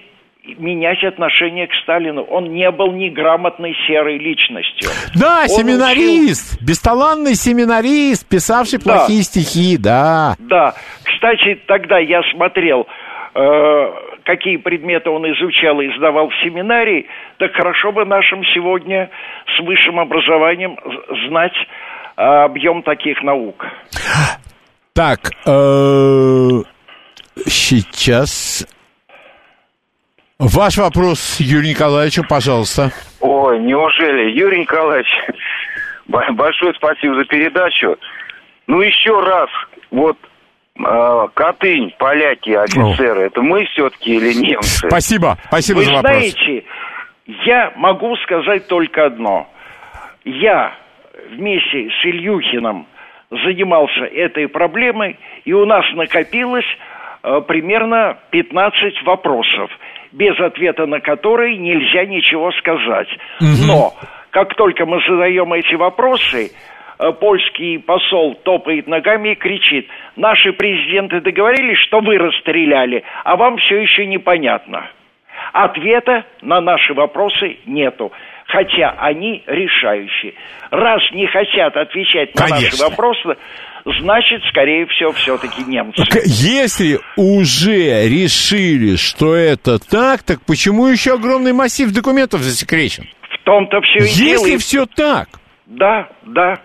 менять 0.58 1.04
отношение 1.04 1.68
к 1.68 1.72
Сталину. 1.84 2.24
Он 2.24 2.52
не 2.52 2.72
был 2.72 2.92
неграмотной 2.94 3.76
серой 3.86 4.18
личностью. 4.18 4.90
Да, 5.14 5.42
Он 5.44 5.48
семинарист, 5.50 6.60
бесталанный 6.64 7.36
семинарист, 7.36 8.28
писавший 8.28 8.80
Да. 8.80 8.84
плохие 8.96 9.22
стихи, 9.22 9.78
да. 9.78 10.36
Да. 10.40 10.74
Кстати, 11.04 11.60
тогда 11.68 12.00
я 12.00 12.22
смотрел, 12.34 12.88
э, 13.36 13.92
какие 14.24 14.58
предметы 14.58 15.10
он 15.10 15.26
изучал 15.32 15.82
и 15.82 15.96
сдавал 15.98 16.30
в 16.30 16.36
семинарии. 16.44 17.08
Так 17.38 17.54
хорошо 17.54 17.92
бы 17.92 18.06
нашим 18.06 18.44
сегодня 18.46 19.10
с 19.56 19.60
высшим 19.62 20.00
образованием 20.00 20.78
знать 21.28 21.56
объем 22.16 22.84
таких 22.84 23.22
наук. 23.24 23.66
Так, 24.94 25.20
э, 25.46 26.50
сейчас... 27.46 28.68
Ваш 30.38 30.78
вопрос, 30.78 31.40
Юрий 31.40 31.70
Николаевичу, 31.70 32.24
пожалуйста. 32.28 32.90
Ой, 33.20 33.60
неужели? 33.60 34.32
Юрий 34.32 34.62
Николаевич, 34.62 35.08
большое 36.08 36.74
спасибо 36.74 37.14
за 37.14 37.26
передачу. 37.26 37.96
Ну, 38.66 38.82
еще 38.82 39.20
раз, 39.22 39.50
вот 39.92 40.18
Катынь, 40.76 41.94
поляки, 41.98 42.52
офицеры, 42.52 43.24
это 43.24 43.42
мы 43.42 43.66
все-таки 43.66 44.16
или 44.16 44.34
немцы? 44.34 44.88
Спасибо, 44.88 45.38
спасибо 45.48 45.78
Вы 45.80 45.84
за 45.86 45.94
вопрос. 45.94 46.12
знаете, 46.12 46.64
я 47.46 47.74
могу 47.76 48.16
сказать 48.18 48.68
только 48.68 49.06
одно. 49.06 49.48
Я 50.24 50.74
вместе 51.30 51.90
с 51.90 52.06
Ильюхиным 52.06 52.88
занимался 53.30 54.06
этой 54.06 54.48
проблемой, 54.48 55.20
и 55.46 55.54
у 55.54 55.66
нас 55.66 55.86
накопилось 55.94 56.66
э, 57.24 57.42
примерно 57.48 58.18
15 58.32 59.04
вопросов, 59.04 59.70
без 60.12 60.40
ответа 60.40 60.86
на 60.86 61.00
которые 61.00 61.58
нельзя 61.58 62.06
ничего 62.06 62.52
сказать. 62.54 63.08
Но 63.68 63.94
как 64.32 64.56
только 64.56 64.86
мы 64.86 65.00
задаем 65.08 65.52
эти 65.54 65.76
вопросы, 65.76 66.52
польский 67.10 67.80
посол 67.80 68.36
топает 68.44 68.88
ногами 68.88 69.30
и 69.30 69.36
кричит, 69.36 69.88
наши 70.16 70.54
президенты 70.54 71.20
договорились, 71.22 71.80
что 71.88 72.00
вы 72.00 72.18
расстреляли, 72.18 73.04
а 73.24 73.36
вам 73.36 73.58
все 73.58 73.82
еще 73.82 74.06
непонятно. 74.06 74.88
Ответа 75.54 76.26
на 76.42 76.62
наши 76.62 76.94
вопросы 76.94 77.58
нету, 77.66 78.12
хотя 78.46 78.92
они 79.00 79.44
решающие. 79.48 80.34
Раз 80.70 81.02
не 81.14 81.26
хотят 81.28 81.76
отвечать 81.76 82.36
на 82.36 82.42
наши 82.42 82.66
Конечно. 82.66 82.90
вопросы, 82.90 83.36
значит, 84.00 84.44
скорее 84.50 84.86
всего, 84.86 85.12
все-таки 85.14 85.64
немцы. 85.64 86.04
Если 86.26 87.00
уже 87.18 88.08
решили, 88.08 88.96
что 88.96 89.34
это 89.34 89.80
так, 89.80 90.22
так 90.24 90.40
почему 90.46 90.88
еще 90.88 91.16
огромный 91.16 91.54
массив 91.54 91.92
документов 91.92 92.42
засекречен? 92.42 93.06
В 93.32 93.44
том-то 93.44 93.82
все 93.82 94.06
и 94.06 94.14
дело. 94.14 94.46
Если 94.46 94.58
все 94.58 94.86
так, 94.86 95.28
Да, 95.66 96.08
да. 96.24 96.60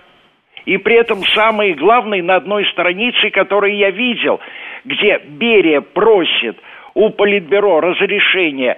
И 0.67 0.79
при 0.79 0.97
этом 0.97 1.23
самый 1.35 1.75
главный 1.75 2.21
на 2.23 2.37
одной 2.37 2.67
странице, 2.67 3.31
который 3.31 3.77
я 3.77 3.91
видел, 3.91 4.41
где 4.85 5.19
Берия 5.25 5.81
просит 5.81 6.59
у 6.95 7.11
Политбюро 7.11 7.81
разрешения 7.81 8.77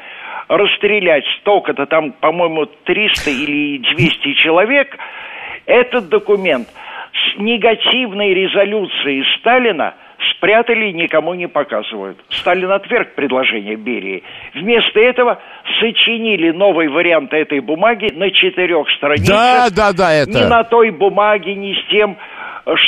расстрелять 0.49 1.25
столько-то, 1.41 1.87
там, 1.87 2.13
по-моему, 2.13 2.67
300 2.85 3.31
или 3.31 3.79
200 3.79 4.33
человек, 4.35 4.97
этот 5.67 6.09
документ 6.09 6.69
с 7.13 7.39
негативной 7.39 8.35
резолюцией 8.35 9.25
Сталина 9.39 9.95
спрятали 10.37 10.91
и 10.91 10.93
никому 10.93 11.35
не 11.35 11.49
показывают. 11.49 12.19
Сталин 12.31 12.71
отверг 12.71 13.15
предложение 13.15 13.77
Берии. 13.77 14.23
Вместо 14.55 15.01
этого 15.01 15.41
сочинили 15.81 16.51
новый 16.51 16.89
вариант 16.89 17.33
этой 17.33 17.61
бумаги 17.61 18.13
на 18.13 18.31
четырех 18.31 18.89
страницах. 18.97 19.29
Да, 19.29 19.69
да, 19.71 19.93
да, 19.93 20.13
это- 20.13 20.31
Ни 20.31 20.45
на 20.45 20.65
той 20.65 20.91
бумаге, 20.91 21.55
ни 21.55 21.73
с 21.75 21.91
тем 21.91 22.17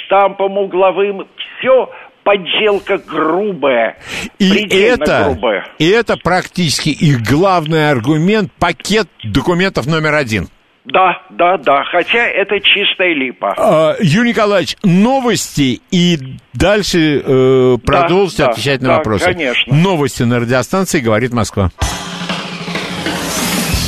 штампом 0.04 0.58
угловым. 0.58 1.26
Все 1.58 1.90
подделка 2.22 2.98
грубая. 2.98 3.96
и 4.38 4.66
это, 4.80 5.24
грубая. 5.24 5.66
и 5.78 5.88
это 5.88 6.16
практически 6.22 6.90
их 6.90 7.22
главный 7.22 7.90
аргумент, 7.90 8.52
пакет 8.58 9.08
документов 9.24 9.86
номер 9.86 10.14
один. 10.14 10.48
Да, 10.84 11.22
да, 11.30 11.58
да. 11.58 11.84
Хотя 11.84 12.26
это 12.26 12.58
чистая 12.60 13.14
липа. 13.14 13.54
А, 13.56 13.96
Юрий 14.00 14.30
Николаевич, 14.30 14.76
новости 14.82 15.80
и 15.90 16.18
дальше 16.54 17.22
э, 17.24 17.76
продолжите 17.84 18.44
да, 18.44 18.50
отвечать 18.50 18.80
на 18.80 18.88
да, 18.88 18.96
вопросы. 18.96 19.24
конечно. 19.26 19.74
Новости 19.74 20.22
на 20.22 20.40
радиостанции 20.40 21.00
«Говорит 21.00 21.32
Москва». 21.32 21.70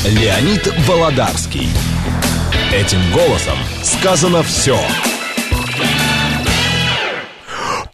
Леонид 0.04 0.66
Володарский. 0.86 1.68
Этим 2.74 2.98
голосом 3.12 3.56
сказано 3.82 4.42
все. 4.42 4.76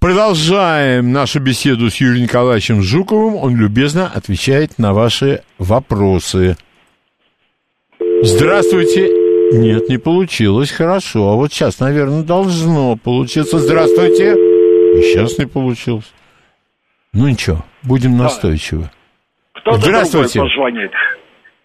Продолжаем 0.00 1.12
нашу 1.12 1.40
беседу 1.40 1.90
с 1.90 1.96
Юрием 1.96 2.22
Николаевичем 2.22 2.82
Жуковым. 2.82 3.34
Он 3.34 3.56
любезно 3.56 4.06
отвечает 4.06 4.78
на 4.78 4.92
ваши 4.92 5.42
вопросы. 5.58 6.56
Здравствуйте. 8.22 9.08
Нет, 9.52 9.88
не 9.88 9.98
получилось. 9.98 10.70
Хорошо. 10.70 11.30
А 11.30 11.34
вот 11.36 11.52
сейчас, 11.52 11.80
наверное, 11.80 12.22
должно 12.22 12.96
получиться. 12.96 13.58
Здравствуйте. 13.58 14.32
И 14.34 15.02
сейчас 15.02 15.38
не 15.38 15.46
получилось. 15.46 16.12
Ну 17.12 17.28
ничего, 17.28 17.64
будем 17.82 18.16
настойчивы. 18.18 18.90
Кто-то 19.54 19.78
Здравствуйте. 19.80 20.40
позвонит. 20.40 20.90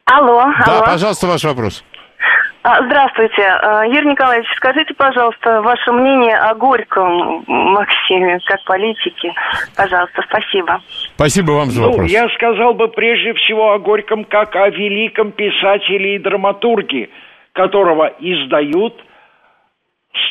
Алло, 0.05 0.43
Да, 0.65 0.77
алло. 0.77 0.85
пожалуйста, 0.85 1.27
ваш 1.27 1.43
вопрос. 1.43 1.83
А, 2.63 2.81
Здравствуйте. 2.85 3.43
А, 3.43 3.85
Юрий 3.85 4.11
Николаевич, 4.11 4.47
скажите, 4.55 4.93
пожалуйста, 4.93 5.61
ваше 5.61 5.91
мнение 5.91 6.37
о 6.37 6.55
Горьком 6.55 7.43
Максиме, 7.45 8.39
как 8.45 8.63
политике. 8.63 9.33
Пожалуйста, 9.75 10.21
спасибо. 10.29 10.81
Спасибо 11.15 11.51
вам 11.51 11.65
за 11.71 11.81
Ну, 11.81 11.89
вопрос. 11.89 12.09
я 12.09 12.29
сказал 12.29 12.73
бы 12.73 12.87
прежде 12.87 13.33
всего 13.33 13.73
о 13.73 13.79
Горьком 13.79 14.23
как 14.23 14.55
о 14.55 14.69
великом 14.69 15.33
писателе 15.33 16.15
и 16.15 16.19
драматурге, 16.19 17.09
которого 17.51 18.13
издают, 18.19 18.93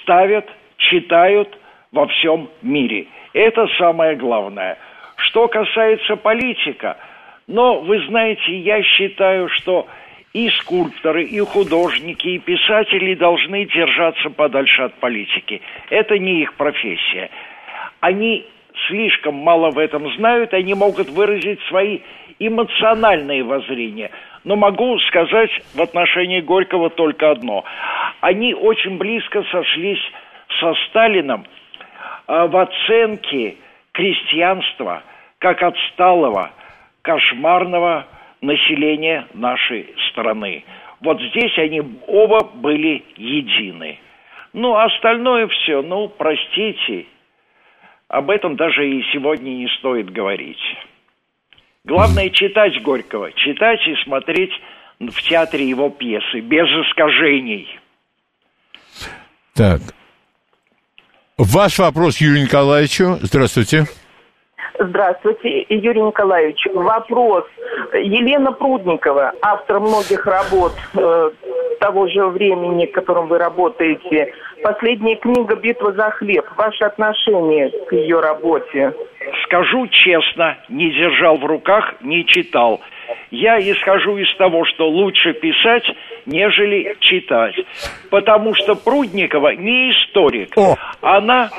ставят, 0.01 0.49
читают 0.79 1.59
во 1.93 2.07
всем 2.07 2.49
мире. 2.63 3.09
Это 3.35 3.67
самое 3.79 4.17
главное. 4.17 4.79
Что 5.17 5.49
касается 5.49 6.17
политика, 6.17 6.97
но 7.47 7.81
вы 7.81 8.03
знаете, 8.07 8.57
я 8.61 8.83
считаю, 8.83 9.51
что 9.51 9.87
и 10.33 10.49
скульпторы, 10.51 11.25
и 11.25 11.41
художники, 11.41 12.29
и 12.29 12.39
писатели 12.39 13.15
должны 13.15 13.67
держаться 13.67 14.31
подальше 14.31 14.83
от 14.83 14.95
политики. 14.95 15.61
Это 15.91 16.19
не 16.19 16.43
их 16.43 16.55
профессия. 16.55 17.31
Они 18.01 18.47
слишком 18.87 19.35
мало 19.35 19.71
в 19.71 19.79
этом 19.79 20.11
знают, 20.15 20.55
они 20.55 20.75
могут 20.75 21.09
выразить 21.09 21.61
свои 21.69 22.01
эмоциональные 22.39 23.45
воззрения. 23.45 24.11
Но 24.45 24.57
могу 24.57 24.99
сказать 25.01 25.51
в 25.75 25.81
отношении 25.81 26.41
Горького 26.41 26.91
только 26.91 27.31
одно. 27.31 27.65
Они 28.21 28.55
очень 28.55 28.97
близко 28.97 29.45
сошлись 29.53 30.03
со 30.59 30.75
Сталином 30.89 31.45
э, 32.27 32.47
в 32.47 32.57
оценке 32.57 33.57
крестьянства 33.93 35.03
как 35.39 35.63
отсталого, 35.63 36.51
кошмарного 37.03 38.07
населения 38.43 39.27
нашей 39.33 39.95
страны. 40.11 40.65
Вот 41.01 41.21
здесь 41.21 41.57
они 41.57 41.83
оба 42.07 42.45
были 42.45 43.03
едины. 43.17 43.99
Ну, 44.53 44.77
остальное 44.77 45.49
все, 45.49 45.81
ну, 45.81 46.09
простите, 46.09 47.07
об 48.09 48.31
этом 48.31 48.57
даже 48.57 48.87
и 48.87 49.03
сегодня 49.13 49.51
не 49.51 49.69
стоит 49.79 50.11
говорить. 50.11 50.61
Главное 51.85 52.29
читать 52.31 52.83
Горького, 52.83 53.33
читать 53.33 53.81
и 53.87 53.95
смотреть 54.05 54.53
в 55.01 55.23
театре 55.23 55.67
его 55.67 55.89
пьесы, 55.89 56.41
без 56.41 56.67
искажений. 56.69 57.69
Так. 59.55 59.81
Ваш 61.39 61.79
вопрос 61.79 62.19
Юрию 62.19 62.45
Николаевичу. 62.45 63.19
Здравствуйте. 63.23 63.87
Здравствуйте, 64.89 65.65
Юрий 65.69 66.03
Николаевич. 66.03 66.67
Вопрос. 66.75 67.45
Елена 67.95 68.53
Прудникова, 68.53 69.33
автор 69.41 69.79
многих 69.79 70.27
работ 70.27 70.73
э, 70.95 71.31
того 71.79 72.09
же 72.09 72.27
времени, 72.27 72.87
в 72.87 72.93
котором 72.93 73.29
вы 73.29 73.39
работаете. 73.39 74.33
Последняя 74.63 75.17
книга 75.17 75.55
«Битва 75.55 75.93
за 75.93 76.11
хлеб». 76.11 76.47
Ваше 76.57 76.85
отношение 76.85 77.71
к 77.87 77.93
ее 77.93 78.21
работе? 78.21 78.93
Скажу 79.45 79.87
честно, 79.89 80.59
не 80.69 80.91
держал 80.91 81.37
в 81.37 81.45
руках, 81.45 81.95
не 82.01 82.27
читал. 82.27 82.81
Я 83.31 83.59
исхожу 83.61 84.17
из 84.17 84.35
того, 84.37 84.65
что 84.65 84.89
лучше 84.89 85.33
писать, 85.33 85.85
нежели 86.27 86.97
читать. 87.01 87.55
Потому 88.11 88.55
что 88.55 88.75
Прудникова 88.75 89.55
не 89.55 89.93
историк. 89.93 90.57
О. 90.57 90.77
Она 91.01 91.51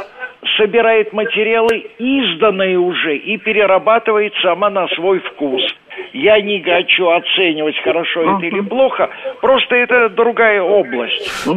собирает 0.58 1.14
материалы, 1.14 1.86
изданные 1.98 2.78
уже, 2.78 3.18
и 3.18 3.38
перерабатывает 3.38 4.34
сама 4.42 4.70
на 4.70 4.88
свой 4.90 5.20
вкус. 5.20 5.64
Я 6.14 6.42
не 6.42 6.62
хочу 6.62 7.10
оценивать, 7.10 7.76
хорошо 7.84 8.22
это 8.22 8.46
или 8.46 8.62
плохо, 8.62 9.10
просто 9.42 9.76
это 9.76 10.10
другая 10.10 10.62
область. 10.62 11.48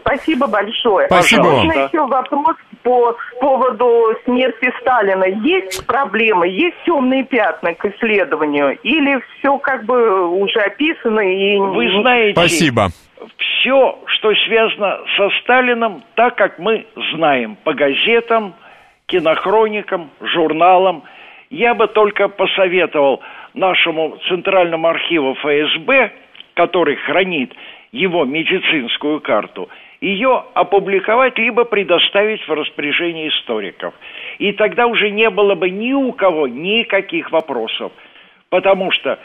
Спасибо 0.00 0.46
большое. 0.46 1.06
Спасибо. 1.06 1.44
Можно 1.44 1.72
еще 1.72 2.06
вопрос 2.06 2.56
по 2.82 3.16
поводу 3.40 4.16
смерти 4.24 4.72
Сталина. 4.80 5.24
Есть 5.24 5.86
проблемы, 5.86 6.48
есть 6.48 6.76
темные 6.84 7.24
пятна 7.24 7.74
к 7.74 7.84
исследованию? 7.84 8.78
Или 8.82 9.20
все 9.38 9.58
как 9.58 9.84
бы 9.84 10.28
уже 10.28 10.60
описано 10.60 11.20
и... 11.20 11.56
Вы 11.58 12.00
знаете, 12.00 12.32
Спасибо. 12.32 12.88
все, 13.36 13.98
что 14.06 14.32
связано 14.46 14.98
со 15.16 15.30
Сталином, 15.40 16.02
так 16.14 16.36
как 16.36 16.58
мы 16.58 16.86
знаем 17.14 17.56
по 17.62 17.72
газетам, 17.74 18.54
кинохроникам, 19.06 20.10
журналам, 20.20 21.04
я 21.50 21.74
бы 21.74 21.86
только 21.86 22.28
посоветовал 22.28 23.20
нашему 23.54 24.18
Центральному 24.28 24.88
архиву 24.88 25.34
ФСБ, 25.34 26.12
который 26.54 26.96
хранит 26.96 27.52
его 27.92 28.24
медицинскую 28.24 29.20
карту, 29.20 29.68
ее 30.00 30.44
опубликовать 30.54 31.38
либо 31.38 31.64
предоставить 31.64 32.46
в 32.46 32.52
распоряжение 32.52 33.28
историков. 33.28 33.94
И 34.38 34.52
тогда 34.52 34.86
уже 34.86 35.10
не 35.10 35.30
было 35.30 35.54
бы 35.54 35.70
ни 35.70 35.92
у 35.92 36.12
кого 36.12 36.48
никаких 36.48 37.30
вопросов. 37.30 37.92
Потому 38.48 38.90
что 38.90 39.18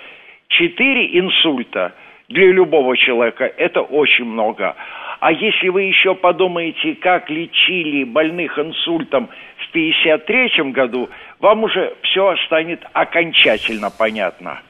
четыре 0.49 1.19
инсульта 1.19 1.93
для 2.29 2.51
любого 2.51 2.95
человека– 2.95 3.45
это 3.57 3.81
очень 3.81 4.25
много. 4.25 4.75
А 5.19 5.31
если 5.31 5.69
вы 5.69 5.83
еще 5.83 6.13
подумаете, 6.13 6.95
как 6.95 7.29
лечили 7.29 8.03
больных 8.03 8.59
инсультом 8.59 9.29
в 9.57 9.69
1953 9.71 10.71
году, 10.71 11.09
вам 11.39 11.63
уже 11.63 11.95
все 12.03 12.35
станет 12.47 12.81
окончательно 12.93 13.89
понятно. 13.89 14.61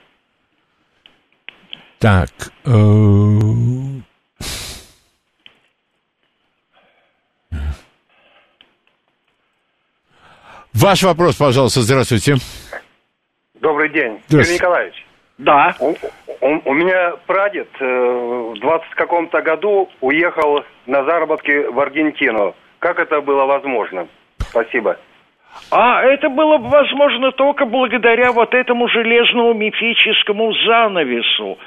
Так. 2.00 2.30
э, 2.66 2.70
Ваш 10.74 11.04
вопрос, 11.04 11.36
пожалуйста, 11.38 11.82
здравствуйте. 11.82 12.36
Добрый 13.56 13.90
день, 13.90 14.22
Здравствуйте. 14.28 14.38
Юрий 14.44 14.54
Николаевич. 14.56 15.06
Да, 15.40 15.76
У, 15.80 15.90
у- 16.42 16.62
у 16.66 16.74
меня 16.74 17.12
прадед 17.28 17.68
э, 17.80 17.86
в 17.86 18.60
20 18.60 18.90
каком-то 18.96 19.42
году 19.42 19.90
уехал 20.02 20.64
на 20.86 21.04
заработки 21.04 21.68
в 21.72 21.80
Аргентину. 21.80 22.56
Как 22.80 23.00
это 23.00 23.22
было 23.22 23.46
возможно? 23.46 24.08
Спасибо. 24.50 24.98
А 25.72 26.04
это 26.04 26.30
было 26.30 26.58
бы 26.58 26.70
возможно 26.70 27.32
только 27.32 27.66
благодаря 27.66 28.32
вот 28.32 28.54
этому 28.54 28.88
железному 28.88 29.54
мифическому 29.54 30.54
занавесу. 30.66 31.58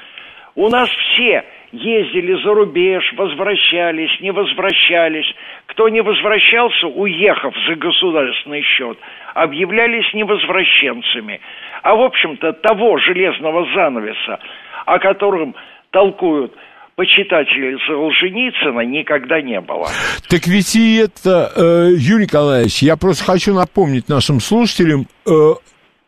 У 0.55 0.69
нас 0.69 0.89
все 0.89 1.45
ездили 1.71 2.33
за 2.43 2.53
рубеж, 2.53 3.13
возвращались, 3.13 4.19
не 4.19 4.31
возвращались. 4.31 5.27
Кто 5.67 5.87
не 5.89 6.01
возвращался, 6.01 6.87
уехав 6.87 7.55
за 7.67 7.75
государственный 7.75 8.61
счет, 8.63 8.97
объявлялись 9.33 10.13
невозвращенцами. 10.13 11.39
А 11.83 11.95
в 11.95 12.01
общем-то 12.01 12.53
того 12.53 12.97
железного 12.97 13.67
занавеса, 13.73 14.39
о 14.85 14.99
котором 14.99 15.55
толкуют 15.91 16.53
почитатели 16.95 17.77
Солженицына, 17.87 18.81
никогда 18.81 19.41
не 19.41 19.59
было. 19.61 19.87
Так 20.29 20.47
ведь 20.47 20.75
и 20.75 20.97
это, 20.97 21.51
э, 21.55 21.89
Юрий 21.97 22.23
Николаевич, 22.25 22.81
я 22.83 22.95
просто 22.97 23.23
хочу 23.23 23.53
напомнить 23.53 24.09
нашим 24.09 24.39
слушателям, 24.39 25.07
э, 25.25 25.31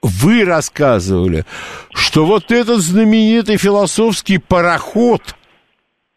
вы 0.02 0.46
рассказывали, 0.46 1.46
что 1.94 2.26
вот 2.26 2.52
этот 2.52 2.80
знаменитый 2.80 3.58
философский 3.58 4.38
пароход, 4.38 5.22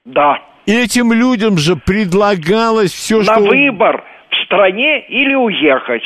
Да. 0.04 0.38
этим 0.66 1.12
людям 1.12 1.56
же 1.56 1.76
предлагалось 1.76 2.92
все, 2.92 3.18
На 3.18 3.24
что... 3.24 3.40
выбор 3.44 4.02
в 4.02 4.15
стране 4.46 5.04
или 5.08 5.34
уехать. 5.34 6.02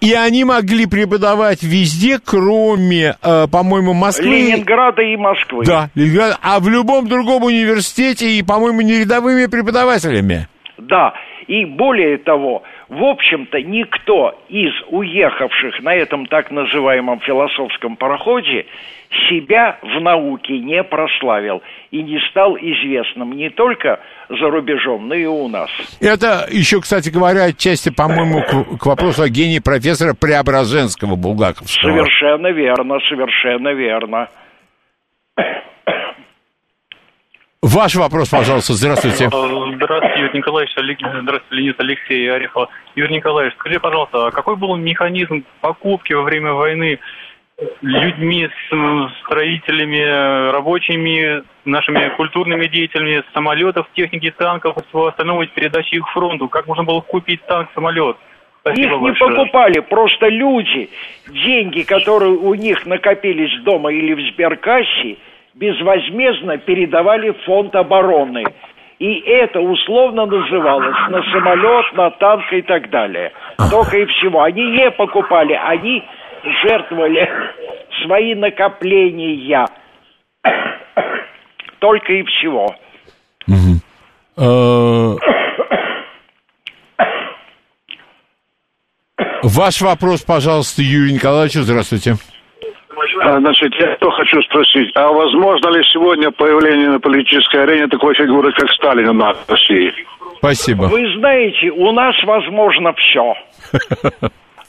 И 0.00 0.14
они 0.14 0.44
могли 0.44 0.86
преподавать 0.86 1.62
везде, 1.62 2.18
кроме, 2.24 3.14
э, 3.22 3.46
по-моему, 3.52 3.92
Москвы. 3.92 4.28
Ленинграда 4.28 5.02
и 5.02 5.16
Москвы. 5.16 5.64
Да, 5.64 5.90
Ленинград, 5.94 6.38
а 6.42 6.60
в 6.60 6.68
любом 6.68 7.08
другом 7.08 7.44
университете 7.44 8.30
и, 8.30 8.42
по-моему, 8.42 8.80
не 8.80 9.00
рядовыми 9.00 9.46
преподавателями. 9.46 10.48
Да, 10.78 11.12
и 11.46 11.64
более 11.64 12.18
того, 12.18 12.62
в 12.92 13.04
общем-то, 13.04 13.62
никто 13.62 14.38
из 14.50 14.70
уехавших 14.88 15.82
на 15.82 15.94
этом 15.94 16.26
так 16.26 16.50
называемом 16.50 17.20
философском 17.20 17.96
пароходе 17.96 18.66
себя 19.30 19.78
в 19.80 19.98
науке 20.02 20.58
не 20.58 20.84
прославил 20.84 21.62
и 21.90 22.02
не 22.02 22.20
стал 22.28 22.54
известным 22.56 23.32
не 23.32 23.48
только 23.48 23.98
за 24.28 24.50
рубежом, 24.50 25.08
но 25.08 25.14
и 25.14 25.24
у 25.24 25.48
нас. 25.48 25.70
Это 26.00 26.46
еще, 26.50 26.82
кстати 26.82 27.08
говоря, 27.08 27.44
отчасти, 27.44 27.88
по-моему, 27.88 28.42
к, 28.42 28.78
к 28.80 28.84
вопросу 28.84 29.22
о 29.22 29.28
гении 29.30 29.58
профессора 29.58 30.12
Преображенского 30.12 31.16
Булгаковского. 31.16 31.92
Совершенно 31.92 32.48
верно, 32.48 32.98
совершенно 33.08 33.72
верно. 33.72 34.28
Ваш 37.62 37.94
вопрос, 37.94 38.28
пожалуйста, 38.28 38.72
здравствуйте. 38.72 39.28
Здравствуйте, 39.28 40.20
Юрий 40.20 40.38
Николаевич. 40.38 40.72
Олег... 40.76 40.98
Здравствуйте, 40.98 41.46
Леонид 41.50 41.80
Алексей 41.80 42.32
Орехова. 42.32 42.68
Юрий 42.96 43.14
Николаевич, 43.14 43.54
скажи, 43.54 43.78
пожалуйста, 43.78 44.26
а 44.26 44.30
какой 44.32 44.56
был 44.56 44.74
механизм 44.74 45.44
покупки 45.60 46.12
во 46.12 46.22
время 46.22 46.54
войны 46.54 46.98
людьми, 47.80 48.48
с 48.48 49.24
строителями, 49.24 50.50
рабочими, 50.50 51.44
нашими 51.64 52.08
культурными 52.16 52.66
деятелями, 52.66 53.22
самолетов, 53.32 53.86
техники, 53.94 54.34
танков 54.36 54.76
и 54.78 54.88
всего 54.88 55.06
остального, 55.06 55.46
передачи 55.46 55.94
их 55.94 56.08
фронту? 56.12 56.48
Как 56.48 56.66
можно 56.66 56.82
было 56.82 57.00
купить 57.00 57.46
танк, 57.46 57.68
самолет? 57.76 58.16
Спасибо 58.62 58.86
их 58.86 58.90
не 58.90 58.98
большое. 58.98 59.36
покупали, 59.36 59.78
просто 59.78 60.26
люди, 60.26 60.90
деньги, 61.28 61.82
которые 61.82 62.32
у 62.32 62.54
них 62.54 62.86
накопились 62.86 63.62
дома 63.62 63.92
или 63.92 64.14
в 64.14 64.32
сберкассе, 64.32 65.18
безвозмездно 65.54 66.58
передавали 66.58 67.30
в 67.30 67.42
фонд 67.44 67.74
обороны. 67.74 68.44
И 68.98 69.20
это 69.20 69.60
условно 69.60 70.26
называлось 70.26 70.96
на 71.08 71.22
самолет, 71.32 71.92
на 71.94 72.10
танк 72.12 72.52
и 72.52 72.62
так 72.62 72.88
далее. 72.90 73.32
Только 73.70 73.98
и 73.98 74.04
всего. 74.06 74.42
Они 74.42 74.62
не 74.62 74.90
покупали, 74.92 75.54
они 75.54 76.04
жертвовали 76.62 77.28
свои 78.04 78.34
накопления. 78.34 79.66
Только 81.80 82.12
и 82.12 82.22
всего. 82.22 82.68
Э, 84.36 85.16
ваш 89.42 89.82
вопрос, 89.82 90.22
пожалуйста, 90.22 90.80
Юрий 90.82 91.14
Николаевич, 91.14 91.54
здравствуйте. 91.54 92.14
А, 93.20 93.38
значит, 93.38 93.74
я 93.78 93.96
что 93.96 94.10
хочу 94.10 94.40
спросить, 94.42 94.90
а 94.94 95.08
возможно 95.12 95.68
ли 95.70 95.82
сегодня 95.92 96.30
появление 96.30 96.90
на 96.90 97.00
политической 97.00 97.62
арене 97.62 97.88
такой 97.88 98.14
фигуры, 98.14 98.52
как 98.52 98.70
Сталин 98.70 99.08
у 99.08 99.12
нас 99.12 99.36
в 99.36 99.50
России? 99.50 99.92
Спасибо. 100.38 100.84
Вы 100.84 101.04
знаете, 101.18 101.70
у 101.70 101.92
нас 101.92 102.14
возможно 102.24 102.92
все. 102.94 103.34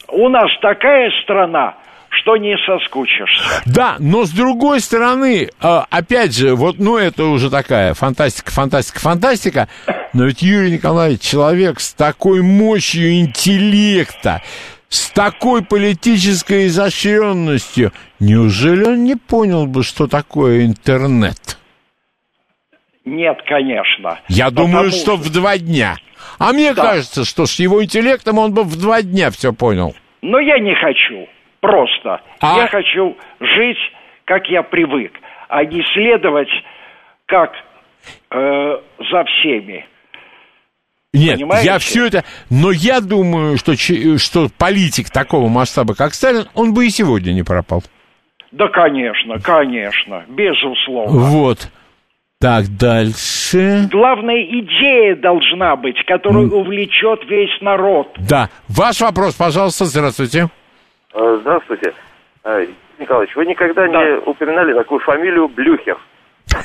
У 0.08 0.30
нас 0.30 0.52
такая 0.62 1.10
страна, 1.24 1.76
что 2.10 2.38
не 2.38 2.56
соскучишься. 2.66 3.64
Да, 3.66 3.96
но 4.00 4.26
с 4.26 4.32
другой 4.32 4.80
стороны, 4.80 5.50
а, 5.60 5.86
опять 5.90 6.36
же, 6.36 6.56
вот, 6.56 6.78
ну, 6.78 6.98
это 6.98 7.26
уже 7.26 7.50
такая 7.50 7.94
фантастика, 7.94 8.52
фантастика, 8.52 9.00
фантастика, 9.00 9.68
но 10.14 10.26
ведь 10.26 10.42
Юрий 10.42 10.72
Николаевич 10.72 11.22
человек 11.22 11.80
с 11.80 11.94
такой 11.94 12.42
мощью 12.44 13.20
интеллекта, 13.20 14.44
с 14.94 15.10
такой 15.10 15.66
политической 15.66 16.68
изощренностью, 16.68 17.92
неужели 18.20 18.84
он 18.86 19.04
не 19.04 19.16
понял 19.16 19.66
бы, 19.66 19.82
что 19.82 20.06
такое 20.06 20.66
интернет? 20.66 21.58
Нет, 23.04 23.42
конечно. 23.48 24.20
Я 24.28 24.52
думаю, 24.52 24.92
что 24.92 25.16
в 25.16 25.34
два 25.34 25.58
дня. 25.58 25.96
А 26.38 26.54
мне 26.54 26.76
да. 26.76 26.84
кажется, 26.84 27.26
что 27.26 27.48
с 27.48 27.60
его 27.60 27.84
интеллектом 27.84 28.38
он 28.38 28.54
бы 28.54 28.64
в 28.64 28.80
два 28.80 29.02
дня 29.02 29.32
все 29.32 29.52
понял. 29.52 29.96
Но 30.22 30.40
я 30.40 30.60
не 30.60 30.76
хочу. 30.76 31.28
Просто. 31.60 32.22
А? 32.40 32.58
Я 32.60 32.68
хочу 32.68 33.18
жить, 33.40 33.80
как 34.26 34.48
я 34.48 34.62
привык, 34.62 35.14
а 35.50 35.66
не 35.66 35.84
следовать, 35.94 36.50
как 37.26 37.52
э, 38.30 38.78
за 39.12 39.24
всеми. 39.24 39.88
Нет, 41.14 41.36
Понимаете? 41.36 41.68
я 41.68 41.78
все 41.78 42.08
это... 42.08 42.24
Но 42.50 42.72
я 42.72 43.00
думаю, 43.00 43.58
что, 43.58 43.76
что 43.76 44.48
политик 44.58 45.12
такого 45.12 45.48
масштаба, 45.48 45.94
как 45.94 46.14
Сталин, 46.16 46.48
он 46.56 46.74
бы 46.74 46.88
и 46.88 46.90
сегодня 46.90 47.34
не 47.34 47.44
пропал. 47.44 47.84
Да, 48.52 48.68
конечно, 48.68 49.40
конечно, 49.40 50.26
безусловно. 50.28 51.20
Вот. 51.20 51.70
Так, 52.40 52.66
дальше. 52.78 53.88
Главная 53.92 54.44
идея 54.44 55.16
должна 55.16 55.76
быть, 55.76 55.96
которая 56.06 56.46
mm. 56.46 56.52
увлечет 56.52 57.24
весь 57.30 57.62
народ. 57.62 58.10
Да. 58.18 58.50
Ваш 58.68 59.00
вопрос, 59.02 59.36
пожалуйста, 59.36 59.86
здравствуйте. 59.86 60.48
Э, 61.14 61.38
здравствуйте. 61.42 61.94
Э, 62.44 62.66
Николаевич, 63.00 63.36
вы 63.36 63.46
никогда 63.46 63.88
да. 63.88 63.88
не 63.88 64.18
упоминали 64.18 64.74
такую 64.74 65.00
фамилию 65.00 65.48
Блюхер? 65.48 65.98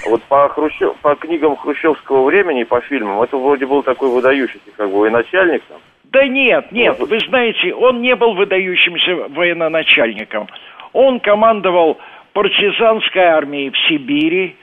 Вот 0.06 0.22
по, 0.24 0.48
Хрущев, 0.48 0.96
по 1.02 1.14
книгам 1.14 1.56
хрущевского 1.56 2.24
времени, 2.24 2.64
по 2.64 2.80
фильмам, 2.80 3.22
это 3.22 3.36
вроде 3.36 3.66
был 3.66 3.82
такой 3.82 4.10
выдающийся 4.10 4.70
как 4.76 4.90
бы 4.90 5.00
военачальник 5.00 5.62
там. 5.68 5.78
Да 6.04 6.26
нет, 6.26 6.72
нет, 6.72 6.98
вот. 6.98 7.10
вы 7.10 7.20
знаете, 7.20 7.74
он 7.74 8.00
не 8.00 8.14
был 8.16 8.34
выдающимся 8.34 9.28
военачальником. 9.28 10.48
Он 10.92 11.20
командовал 11.20 11.98
партизанской 12.32 13.22
армией 13.22 13.70
в 13.70 13.78
Сибири, 13.88 14.56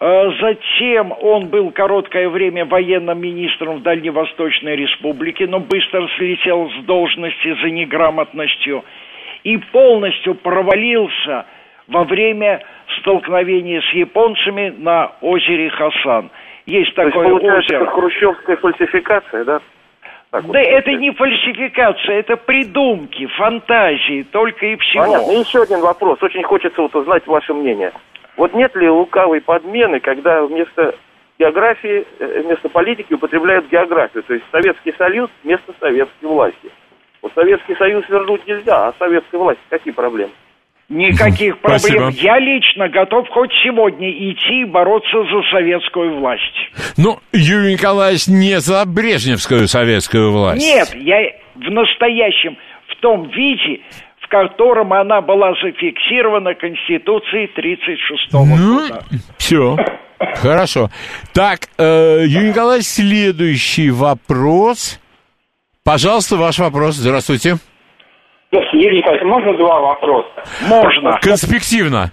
э, 0.00 0.30
Затем 0.40 1.14
он 1.20 1.46
был 1.46 1.70
короткое 1.70 2.28
время 2.28 2.66
военным 2.66 3.20
министром 3.20 3.78
в 3.78 3.82
Дальневосточной 3.82 4.76
Республике, 4.76 5.46
но 5.46 5.60
быстро 5.60 6.08
слетел 6.18 6.70
с 6.70 6.84
должности 6.84 7.56
за 7.62 7.70
неграмотностью 7.70 8.84
и 9.44 9.56
полностью 9.56 10.34
провалился 10.34 11.46
во 11.88 12.04
время 12.04 12.62
столкновения 13.00 13.80
с 13.80 13.94
японцами 13.94 14.74
на 14.76 15.12
озере 15.20 15.70
Хасан. 15.70 16.30
Есть 16.66 16.94
То 16.94 17.04
такое 17.04 17.28
есть, 17.28 17.44
озеро. 17.44 17.82
Это 17.82 17.90
хрущевская 17.90 18.56
фальсификация, 18.56 19.44
да? 19.44 19.60
Так 20.30 20.42
да 20.42 20.48
вот, 20.48 20.56
это 20.56 20.92
не 20.92 21.10
фальсификация, 21.10 22.20
это 22.20 22.36
придумки, 22.36 23.26
фантазии, 23.26 24.24
только 24.30 24.66
и 24.66 24.76
всего. 24.76 25.04
Понятно. 25.04 25.32
И 25.32 25.40
еще 25.40 25.62
один 25.62 25.80
вопрос. 25.80 26.22
Очень 26.22 26.44
хочется 26.44 26.80
вот 26.80 26.94
узнать 26.94 27.26
ваше 27.26 27.52
мнение. 27.52 27.92
Вот 28.36 28.54
нет 28.54 28.74
ли 28.76 28.88
лукавой 28.88 29.40
подмены, 29.40 29.98
когда 29.98 30.42
вместо 30.42 30.94
географии, 31.38 32.06
э, 32.20 32.42
вместо 32.42 32.68
политики 32.68 33.12
употребляют 33.12 33.68
географию, 33.68 34.22
то 34.22 34.34
есть 34.34 34.46
Советский 34.52 34.92
Союз 34.96 35.28
вместо 35.42 35.72
советской 35.80 36.26
власти? 36.26 36.70
Вот 37.22 37.32
Советский 37.34 37.74
Союз 37.74 38.08
вернуть 38.08 38.46
нельзя, 38.46 38.88
а 38.88 38.94
советской 38.98 39.36
власти 39.36 39.62
какие 39.68 39.92
проблемы? 39.92 40.32
Никаких 40.90 41.58
проблем. 41.60 41.78
Спасибо. 41.78 42.08
Я 42.20 42.40
лично 42.40 42.88
готов 42.88 43.28
хоть 43.28 43.52
сегодня 43.62 44.10
идти 44.10 44.62
и 44.62 44.64
бороться 44.64 45.22
за 45.22 45.42
советскую 45.52 46.18
власть. 46.18 46.42
Ну, 46.96 47.20
Юрий 47.32 47.74
Николаевич, 47.74 48.26
не 48.26 48.58
за 48.58 48.84
брежневскую 48.84 49.68
советскую 49.68 50.32
власть. 50.32 50.60
Нет, 50.60 50.92
я 50.96 51.18
в 51.54 51.70
настоящем, 51.70 52.58
в 52.88 53.00
том 53.00 53.30
виде, 53.30 53.82
в 54.20 54.28
котором 54.28 54.92
она 54.92 55.20
была 55.20 55.52
зафиксирована 55.62 56.54
Конституцией 56.54 57.46
36 57.54 58.34
-го 58.34 58.44
ну, 58.44 58.80
года. 58.80 59.04
Все. 59.38 59.76
Хорошо. 60.42 60.90
Так, 61.32 61.68
э, 61.78 62.24
Юрий 62.26 62.48
Николаевич, 62.48 62.86
следующий 62.86 63.90
вопрос. 63.90 64.98
Пожалуйста, 65.84 66.36
ваш 66.36 66.58
вопрос. 66.58 66.96
Здравствуйте. 66.96 67.58
Юрий 68.52 68.98
Николаевич, 68.98 69.26
можно 69.26 69.54
два 69.54 69.80
вопроса? 69.80 70.28
Можно. 70.68 71.18
Конспективно. 71.22 72.10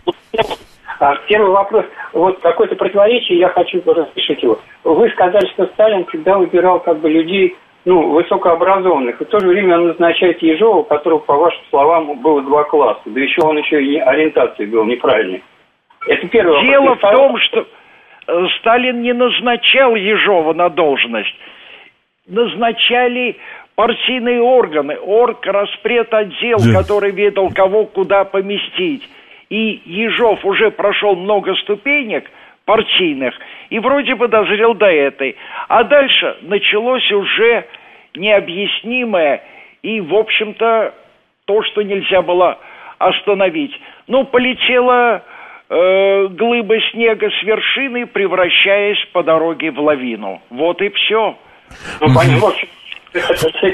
А, 1.00 1.16
первый 1.28 1.52
вопрос. 1.52 1.86
Вот 2.14 2.40
какое-то 2.40 2.76
противоречие, 2.76 3.40
я 3.40 3.50
хочу 3.50 3.82
разрешить 3.86 4.42
его. 4.42 4.60
Вы 4.84 5.10
сказали, 5.10 5.48
что 5.54 5.66
Сталин 5.68 6.06
всегда 6.08 6.38
выбирал 6.38 6.80
как 6.80 7.00
бы 7.00 7.10
людей 7.10 7.56
ну, 7.86 8.12
высокообразованных. 8.12 9.22
И 9.22 9.26
в 9.26 9.28
то 9.28 9.40
же 9.40 9.48
время 9.48 9.78
он 9.78 9.88
назначает 9.88 10.42
Ежова, 10.42 10.78
у 10.78 10.84
которого, 10.84 11.20
по 11.20 11.36
вашим 11.36 11.62
словам, 11.70 12.20
было 12.22 12.42
два 12.42 12.64
класса. 12.66 13.02
Да 13.06 13.20
еще 13.20 13.42
он 13.42 13.58
еще 13.58 13.84
и 13.84 13.98
ориентации 13.98 14.66
был 14.66 14.86
неправильной. 14.86 15.44
Это 16.08 16.28
первый 16.28 16.62
Дело 16.64 16.90
вопрос. 16.90 17.14
в 17.14 17.16
том, 17.16 17.38
что 17.40 17.68
э, 18.28 18.48
Сталин 18.60 19.02
не 19.02 19.14
назначал 19.14 19.96
Ежова 19.96 20.54
на 20.54 20.70
должность. 20.70 21.36
Назначали 22.28 23.38
партийные 23.78 24.42
органы, 24.42 24.98
орг, 24.98 25.46
распред 25.46 26.12
отдел, 26.12 26.58
да. 26.58 26.82
который 26.82 27.12
ведал, 27.12 27.52
кого 27.52 27.86
куда 27.86 28.24
поместить. 28.24 29.08
И 29.50 29.82
Ежов 29.86 30.44
уже 30.44 30.72
прошел 30.72 31.16
много 31.16 31.54
ступенек 31.58 32.26
партийных 32.66 33.36
и 33.70 33.78
вроде 33.78 34.16
бы 34.16 34.28
дозрел 34.30 34.74
до 34.74 34.88
этой. 34.88 35.36
А 35.68 35.84
дальше 35.84 36.38
началось 36.42 37.10
уже 37.12 37.68
необъяснимое 38.16 39.44
и, 39.84 40.02
в 40.02 40.16
общем-то, 40.16 40.96
то, 41.46 41.64
что 41.64 41.84
нельзя 41.84 42.24
было 42.24 42.58
остановить. 42.98 43.80
Ну, 44.08 44.26
полетела 44.26 45.24
э, 45.70 46.28
глыба 46.30 46.82
снега 46.92 47.30
с 47.30 47.44
вершины, 47.44 48.08
превращаясь 48.08 49.06
по 49.14 49.22
дороге 49.22 49.70
в 49.70 49.80
лавину. 49.80 50.42
Вот 50.50 50.82
и 50.82 50.90
все. 50.90 51.38
Ну, 52.02 52.08
понятно 52.16 52.52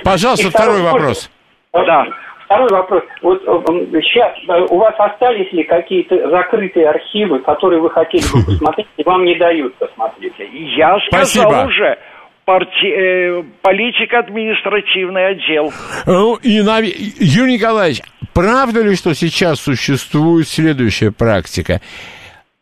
Пожалуйста, 0.04 0.50
второй 0.50 0.82
вопрос. 0.82 1.30
Да. 1.74 2.06
Второй 2.46 2.70
вопрос. 2.70 3.02
Вот 3.24 3.42
э, 3.42 4.02
сейчас 4.02 4.32
у 4.70 4.78
вас 4.78 4.94
остались 5.00 5.52
ли 5.54 5.64
какие-то 5.64 6.30
закрытые 6.30 6.88
архивы, 6.90 7.40
которые 7.40 7.82
вы 7.82 7.90
хотели 7.90 8.22
бы 8.32 8.46
посмотреть, 8.46 8.88
и 8.98 9.04
вам 9.04 9.24
не 9.26 9.36
дают 9.36 9.74
посмотреть? 9.76 10.34
Я 10.78 10.98
сказал 11.08 11.26
Спасибо. 11.26 11.66
уже, 11.68 11.98
парти- 12.46 13.40
э, 13.40 13.44
политико-административный 13.64 15.28
отдел. 15.32 15.74
Ну, 16.06 16.36
и, 16.36 16.62
нав- 16.62 16.84
Юрий 16.84 17.54
Николаевич, 17.54 18.02
правда 18.34 18.82
ли, 18.82 18.96
что 18.96 19.14
сейчас 19.16 19.60
существует 19.60 20.48
следующая 20.48 21.12
практика? 21.12 21.82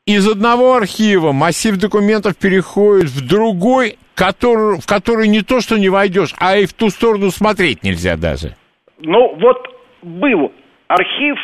Из 0.06 0.28
одного 0.28 0.76
архива 0.76 1.32
массив 1.32 1.78
документов 1.78 2.38
переходит 2.38 3.10
в 3.10 3.28
другой, 3.28 3.98
который, 4.22 4.80
в 4.80 4.86
который 4.86 5.28
не 5.28 5.42
то, 5.42 5.62
что 5.62 5.80
не 5.80 5.90
войдешь, 5.90 6.36
а 6.40 6.56
и 6.56 6.68
в 6.68 6.74
ту 6.74 6.90
сторону 6.90 7.32
смотреть 7.32 7.82
нельзя 7.82 8.16
даже. 8.16 8.56
Ну, 9.00 9.36
вот 9.40 9.58
был 10.04 10.52
архив, 10.88 11.38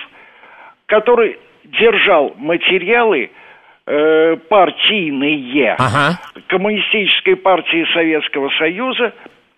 который 0.86 1.40
держал 1.66 2.36
материалы 2.38 3.32
э, 3.88 4.36
партийные 4.48 5.76
Ага. 5.80 6.20
Коммунистической 6.48 7.36
партии 7.36 7.84
Советского 7.96 8.50
Союза, 8.60 9.12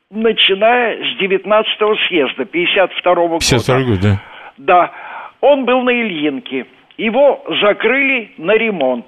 начиная 0.09 0.95
с 1.03 1.21
19-го 1.21 1.95
съезда 2.07 2.45
52 2.45 3.15
года. 3.15 3.39
52 3.39 3.81
год, 3.81 3.99
да. 4.01 4.23
Да, 4.57 4.91
он 5.41 5.65
был 5.65 5.81
на 5.81 5.89
Ильинке. 5.89 6.67
Его 6.97 7.43
закрыли 7.61 8.31
на 8.37 8.53
ремонт. 8.53 9.05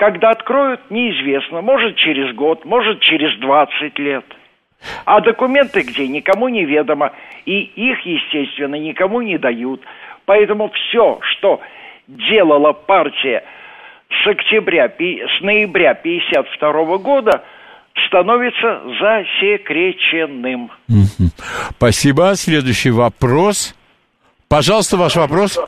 Когда 0.00 0.30
откроют, 0.30 0.80
неизвестно. 0.90 1.60
Может, 1.60 1.96
через 1.96 2.34
год, 2.34 2.64
может, 2.64 3.00
через 3.00 3.38
20 3.38 3.98
лет. 3.98 4.24
А 5.04 5.20
документы 5.20 5.82
где, 5.82 6.08
никому 6.08 6.48
не 6.48 6.64
ведомо. 6.64 7.12
И 7.44 7.60
их, 7.60 8.00
естественно, 8.06 8.76
никому 8.76 9.20
не 9.20 9.36
дают. 9.36 9.82
Поэтому 10.24 10.70
все, 10.70 11.18
что 11.20 11.60
делала 12.08 12.72
партия 12.72 13.44
с 14.08 14.26
октября, 14.26 14.88
с 14.88 15.42
ноября 15.42 15.92
52 15.92 16.96
года, 16.96 17.44
становится 18.06 18.80
засекреченным. 18.98 20.70
Спасибо. 21.76 22.36
Следующий 22.36 22.90
вопрос. 22.90 23.74
Пожалуйста, 24.48 24.96
ваш 24.96 25.16
вопрос. 25.16 25.58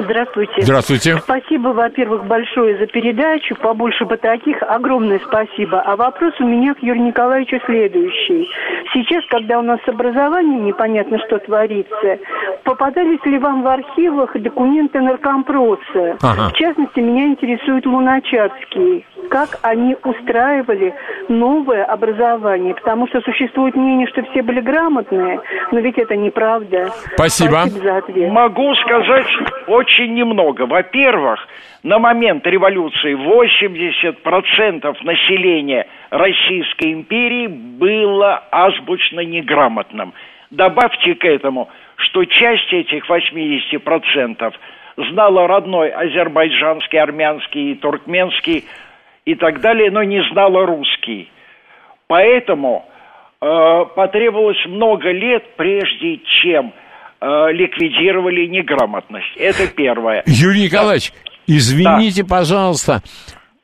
Здравствуйте. 0.00 0.62
Здравствуйте. 0.62 1.18
Спасибо, 1.18 1.68
во-первых, 1.68 2.24
большое 2.24 2.78
за 2.78 2.86
передачу. 2.86 3.54
Побольше 3.56 4.06
бы 4.06 4.16
таких. 4.16 4.62
Огромное 4.62 5.20
спасибо. 5.26 5.80
А 5.80 5.96
вопрос 5.96 6.32
у 6.40 6.44
меня 6.44 6.74
к 6.74 6.82
Юрию 6.82 7.04
Николаевичу 7.04 7.60
следующий. 7.66 8.48
Сейчас, 8.92 9.24
когда 9.26 9.58
у 9.58 9.62
нас 9.62 9.78
с 9.84 9.88
образованием 9.88 10.64
непонятно, 10.64 11.18
что 11.26 11.38
творится, 11.38 12.18
попадались 12.64 13.24
ли 13.24 13.38
вам 13.38 13.62
в 13.62 13.66
архивах 13.66 14.32
документы 14.40 15.00
наркомпроса? 15.00 16.16
Ага. 16.22 16.48
В 16.48 16.52
частности, 16.54 17.00
меня 17.00 17.26
интересует 17.26 17.84
Луначарский. 17.84 19.04
Как 19.28 19.58
они 19.62 19.96
устраивали 20.02 20.94
новое 21.28 21.84
образование? 21.84 22.74
Потому 22.74 23.06
что 23.08 23.20
существует 23.20 23.76
мнение, 23.76 24.08
что 24.08 24.22
все 24.24 24.42
были 24.42 24.60
грамотные, 24.60 25.40
но 25.70 25.78
ведь 25.78 25.98
это 25.98 26.16
неправда. 26.16 26.90
Спасибо. 27.14 27.60
Спасибо 27.60 27.84
за 27.84 27.96
ответ. 27.98 28.32
Могу 28.32 28.74
сказать 28.76 29.26
очень 29.68 29.89
немного. 29.98 30.66
Во-первых, 30.66 31.46
на 31.82 31.98
момент 31.98 32.46
революции 32.46 33.14
80% 33.14 34.96
населения 35.04 35.86
Российской 36.10 36.92
империи 36.92 37.46
было 37.46 38.44
азбучно 38.50 39.20
неграмотным. 39.20 40.12
Добавьте 40.50 41.14
к 41.14 41.24
этому, 41.24 41.68
что 41.96 42.24
часть 42.24 42.72
этих 42.72 43.08
80% 43.08 44.52
знала 44.96 45.46
родной 45.46 45.90
азербайджанский, 45.90 46.98
армянский, 46.98 47.74
туркменский 47.76 48.64
и 49.24 49.34
так 49.34 49.60
далее, 49.60 49.90
но 49.90 50.02
не 50.02 50.22
знала 50.30 50.66
русский. 50.66 51.30
Поэтому 52.08 52.84
э, 53.40 53.84
потребовалось 53.94 54.64
много 54.66 55.10
лет, 55.12 55.44
прежде 55.56 56.18
чем 56.42 56.72
э, 57.20 57.52
ликвидировали 57.52 58.46
неграмотность. 58.46 59.36
Это 59.36 59.66
первое. 59.66 60.22
Юрий 60.26 60.64
Николаевич, 60.64 61.12
извините, 61.46 62.24
пожалуйста, 62.24 63.02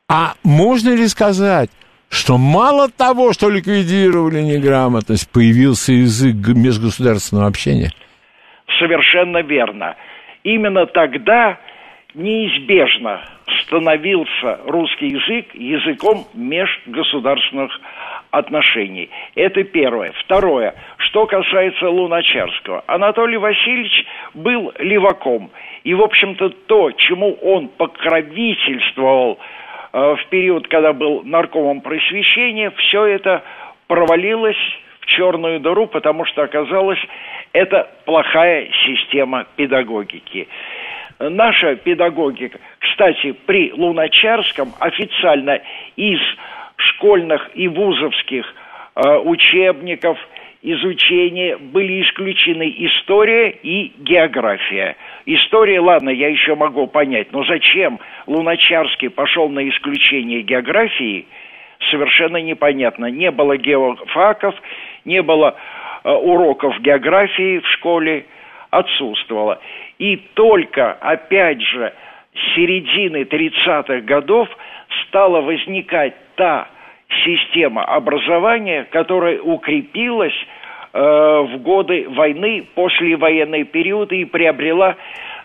а 0.09 0.33
можно 0.43 0.95
ли 0.95 1.07
сказать, 1.07 1.69
что 2.09 2.37
мало 2.37 2.89
того, 2.89 3.33
что 3.33 3.49
ликвидировали 3.49 4.41
неграмотность, 4.41 5.31
появился 5.31 5.91
язык 5.91 6.35
межгосударственного 6.55 7.47
общения? 7.47 7.91
Совершенно 8.79 9.41
верно. 9.41 9.95
Именно 10.43 10.85
тогда 10.85 11.59
неизбежно 12.13 13.21
становился 13.63 14.59
русский 14.65 15.07
язык 15.07 15.53
языком 15.53 16.25
межгосударственных 16.33 17.71
отношений. 17.71 17.87
Это 19.35 19.63
первое. 19.63 20.11
Второе. 20.23 20.75
Что 20.97 21.25
касается 21.25 21.89
Луначарского. 21.89 22.83
Анатолий 22.87 23.37
Васильевич 23.37 24.05
был 24.33 24.73
леваком. 24.79 25.49
И, 25.83 25.93
в 25.93 26.01
общем-то, 26.01 26.49
то, 26.49 26.91
чему 26.91 27.33
он 27.41 27.69
покровительствовал 27.69 29.39
э, 29.93 30.15
в 30.15 30.25
период, 30.29 30.67
когда 30.67 30.93
был 30.93 31.23
наркомом 31.23 31.81
просвещения, 31.81 32.71
все 32.71 33.05
это 33.05 33.43
провалилось 33.87 34.57
в 34.99 35.05
черную 35.05 35.59
дыру, 35.59 35.87
потому 35.87 36.25
что 36.25 36.43
оказалось, 36.43 36.99
это 37.53 37.89
плохая 38.05 38.69
система 38.85 39.45
педагогики. 39.55 40.47
Наша 41.19 41.75
педагогика, 41.75 42.59
кстати, 42.79 43.31
при 43.31 43.71
Луначарском 43.71 44.73
официально 44.79 45.61
из 45.95 46.19
школьных 46.77 47.49
и 47.55 47.67
вузовских 47.67 48.45
э, 48.95 49.17
учебников 49.17 50.17
изучения 50.61 51.57
были 51.57 52.01
исключены 52.01 52.73
история 52.79 53.49
и 53.49 53.91
география. 53.99 54.95
История, 55.25 55.79
ладно, 55.79 56.09
я 56.09 56.29
еще 56.29 56.55
могу 56.55 56.87
понять, 56.87 57.31
но 57.31 57.43
зачем 57.43 57.99
Луначарский 58.25 59.09
пошел 59.09 59.49
на 59.49 59.67
исключение 59.69 60.41
географии, 60.41 61.25
совершенно 61.91 62.37
непонятно. 62.37 63.05
Не 63.05 63.31
было 63.31 63.57
геофаков, 63.57 64.55
не 65.05 65.21
было 65.21 65.55
э, 66.03 66.11
уроков 66.11 66.79
географии 66.81 67.59
в 67.59 67.67
школе, 67.67 68.25
отсутствовало. 68.69 69.59
И 69.97 70.17
только, 70.33 70.93
опять 70.93 71.61
же, 71.61 71.93
середины 72.55 73.23
30-х 73.23 74.01
годов 74.01 74.47
стала 75.07 75.41
возникать 75.41 76.15
та 76.35 76.67
система 77.25 77.83
образования, 77.83 78.87
которая 78.91 79.39
укрепилась 79.39 80.33
э, 80.93 80.99
в 80.99 81.57
годы 81.61 82.07
войны, 82.09 82.65
послевоенные 82.75 83.65
периоды 83.65 84.21
и 84.21 84.25
приобрела, 84.25 84.95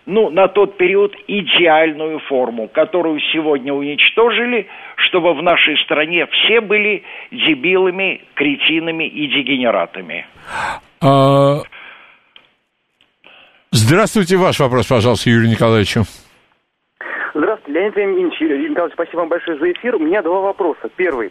ну, 0.05 0.31
на 0.31 0.49
тот 0.49 0.77
период 0.77 1.15
идеальную 1.29 2.19
форму, 2.21 2.69
которую 2.69 3.21
сегодня 3.33 3.73
уничтожили, 3.73 4.67
чтобы 4.97 5.35
в 5.35 5.43
нашей 5.43 5.79
стране 5.85 6.27
все 6.27 6.61
были 6.61 7.05
дебилами, 7.31 8.23
кретинами 8.35 9.05
и 9.05 9.29
дегенератами. 9.29 10.27
А, 11.01 11.61
Здравствуйте, 13.71 14.37
ваш 14.37 14.59
вопрос, 14.61 14.87
пожалуйста, 14.87 15.31
Юрию 15.31 15.51
Николаевичу. 15.51 16.05
Леонид 17.73 17.97
Леонидович, 17.97 18.41
Николаевич, 18.41 18.95
спасибо 18.95 19.21
вам 19.21 19.29
большое 19.29 19.59
за 19.59 19.73
эфир. 19.73 19.97
У 19.97 19.99
меня 19.99 20.23
два 20.23 20.41
вопроса. 20.41 20.89
Первый. 20.97 21.31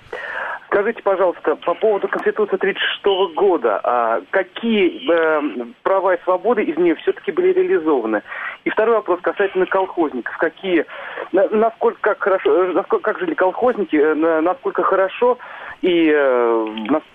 Скажите, 0.68 1.02
пожалуйста, 1.04 1.56
по 1.58 1.74
поводу 1.74 2.08
Конституции 2.08 2.56
1936 2.56 3.36
года, 3.36 3.80
а 3.84 4.22
какие 4.32 5.02
э, 5.12 5.66
права 5.84 6.16
и 6.16 6.24
свободы 6.24 6.64
из 6.64 6.78
нее 6.78 6.96
все-таки 6.96 7.32
были 7.34 7.52
реализованы? 7.52 8.22
И 8.64 8.70
второй 8.70 8.96
вопрос 8.96 9.20
касательно 9.22 9.66
колхозников. 9.66 10.36
Какие, 10.38 10.86
на- 11.34 11.50
насколько 11.50 12.00
как 12.02 12.20
хорошо, 12.24 12.64
э, 12.70 12.72
насколько, 12.72 13.12
как 13.12 13.20
жили 13.20 13.34
колхозники, 13.34 13.98
э, 13.98 14.14
на- 14.14 14.40
насколько 14.42 14.82
хорошо 14.84 15.38
и 15.82 16.10
э, 16.14 16.68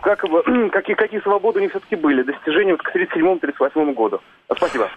как, 0.02 0.20
какие, 0.72 0.94
какие 0.94 1.20
свободы 1.20 1.60
у 1.60 1.62
них 1.62 1.70
все-таки 1.70 1.96
были, 1.96 2.22
достижения 2.22 2.72
вот 2.72 2.82
к 2.82 2.94
1937-1938 2.94 3.94
году? 3.94 4.20
Спасибо. 4.54 4.90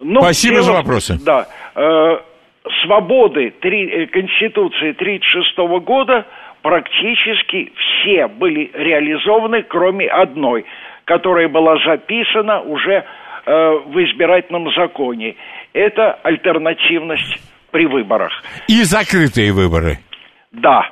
Ну, 0.00 0.20
Спасибо 0.20 0.54
дело- 0.56 0.64
за 0.66 0.72
вопросы. 0.72 1.18
Да. 1.24 1.46
Э, 1.76 2.18
свободы 2.82 3.52
три, 3.60 3.88
э, 3.88 4.06
Конституции 4.06 4.92
1936 4.92 5.80
года 5.84 6.26
практически 6.62 7.72
все 7.76 8.28
были 8.28 8.70
реализованы, 8.72 9.62
кроме 9.62 10.08
одной, 10.08 10.64
которая 11.04 11.48
была 11.48 11.76
записана 11.84 12.60
уже 12.60 13.04
э, 13.44 13.70
в 13.86 13.98
избирательном 14.04 14.72
законе. 14.72 15.36
Это 15.72 16.12
альтернативность 16.22 17.40
при 17.70 17.86
выборах. 17.86 18.32
И 18.68 18.82
закрытые 18.84 19.52
выборы. 19.52 19.98
Да. 20.52 20.90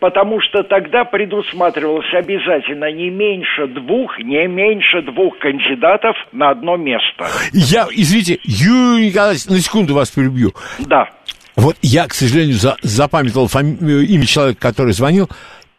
Потому 0.00 0.40
что 0.40 0.62
тогда 0.62 1.04
предусматривалось 1.04 2.12
обязательно 2.14 2.90
не 2.92 3.10
меньше 3.10 3.66
двух, 3.68 4.18
не 4.18 4.46
меньше 4.46 5.02
двух 5.02 5.38
кандидатов 5.38 6.16
на 6.32 6.50
одно 6.50 6.76
место. 6.76 7.26
Я, 7.52 7.86
извините, 7.90 8.38
Юрий 8.44 9.08
Николаевич, 9.08 9.46
на 9.46 9.58
секунду 9.60 9.94
вас 9.94 10.10
перебью. 10.10 10.52
Да. 10.80 11.08
Вот 11.56 11.76
я, 11.82 12.06
к 12.06 12.14
сожалению, 12.14 12.56
за, 12.56 12.76
запамятовал 12.82 13.48
фами- 13.48 13.78
э, 13.80 14.04
имя 14.04 14.26
человека, 14.26 14.60
который 14.60 14.92
звонил. 14.92 15.28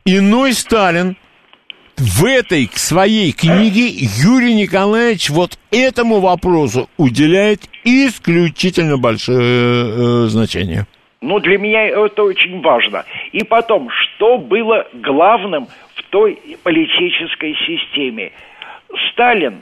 Иной 0.06 0.54
Сталин 0.54 1.18
в 1.98 2.26
этой 2.26 2.70
своей 2.74 3.32
книге 3.32 3.88
Юрий 3.90 4.54
Николаевич 4.54 5.30
вот 5.30 5.58
этому 5.72 6.20
вопросу 6.20 6.90
уделяет 6.98 7.62
исключительно 7.84 8.98
большое 8.98 10.26
э, 10.26 10.28
значение. 10.30 10.88
Ну, 11.22 11.39
для 11.39 11.57
меня 11.57 11.88
это 11.88 12.23
очень 12.23 12.61
важно. 12.61 13.03
И 13.31 13.44
потом, 13.44 13.89
что 13.89 14.38
было 14.38 14.88
главным 14.94 15.68
в 15.95 16.03
той 16.10 16.39
политической 16.64 17.56
системе? 17.65 18.31
Сталин, 19.10 19.61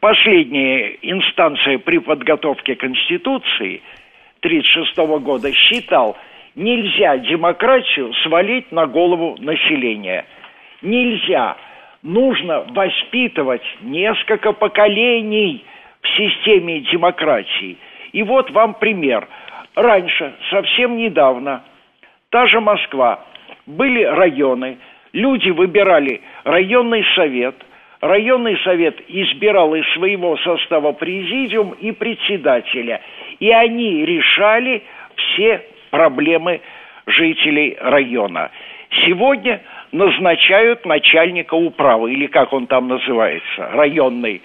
последняя 0.00 0.96
инстанция 1.02 1.78
при 1.78 1.98
подготовке 1.98 2.74
Конституции 2.74 3.80
1936 4.40 4.96
года, 5.22 5.52
считал, 5.52 6.16
нельзя 6.56 7.16
демократию 7.18 8.12
свалить 8.24 8.72
на 8.72 8.86
голову 8.86 9.36
населения. 9.38 10.26
Нельзя. 10.82 11.56
Нужно 12.02 12.66
воспитывать 12.70 13.62
несколько 13.82 14.52
поколений 14.52 15.64
в 16.00 16.08
системе 16.16 16.80
демократии. 16.80 17.76
И 18.10 18.24
вот 18.24 18.50
вам 18.50 18.74
пример– 18.74 19.28
раньше, 19.74 20.34
совсем 20.50 20.96
недавно, 20.96 21.62
та 22.30 22.46
же 22.46 22.60
Москва, 22.60 23.24
были 23.66 24.02
районы, 24.02 24.78
люди 25.12 25.50
выбирали 25.50 26.20
районный 26.44 27.04
совет, 27.14 27.54
районный 28.00 28.58
совет 28.58 29.00
избирал 29.08 29.74
из 29.74 29.86
своего 29.92 30.36
состава 30.38 30.92
президиум 30.92 31.72
и 31.72 31.92
председателя, 31.92 33.00
и 33.38 33.50
они 33.50 34.04
решали 34.04 34.82
все 35.16 35.64
проблемы 35.90 36.60
жителей 37.06 37.76
района. 37.80 38.50
Сегодня 39.04 39.62
назначают 39.92 40.84
начальника 40.86 41.54
управы, 41.54 42.12
или 42.12 42.26
как 42.26 42.52
он 42.52 42.66
там 42.66 42.88
называется, 42.88 43.68
районный. 43.72 44.42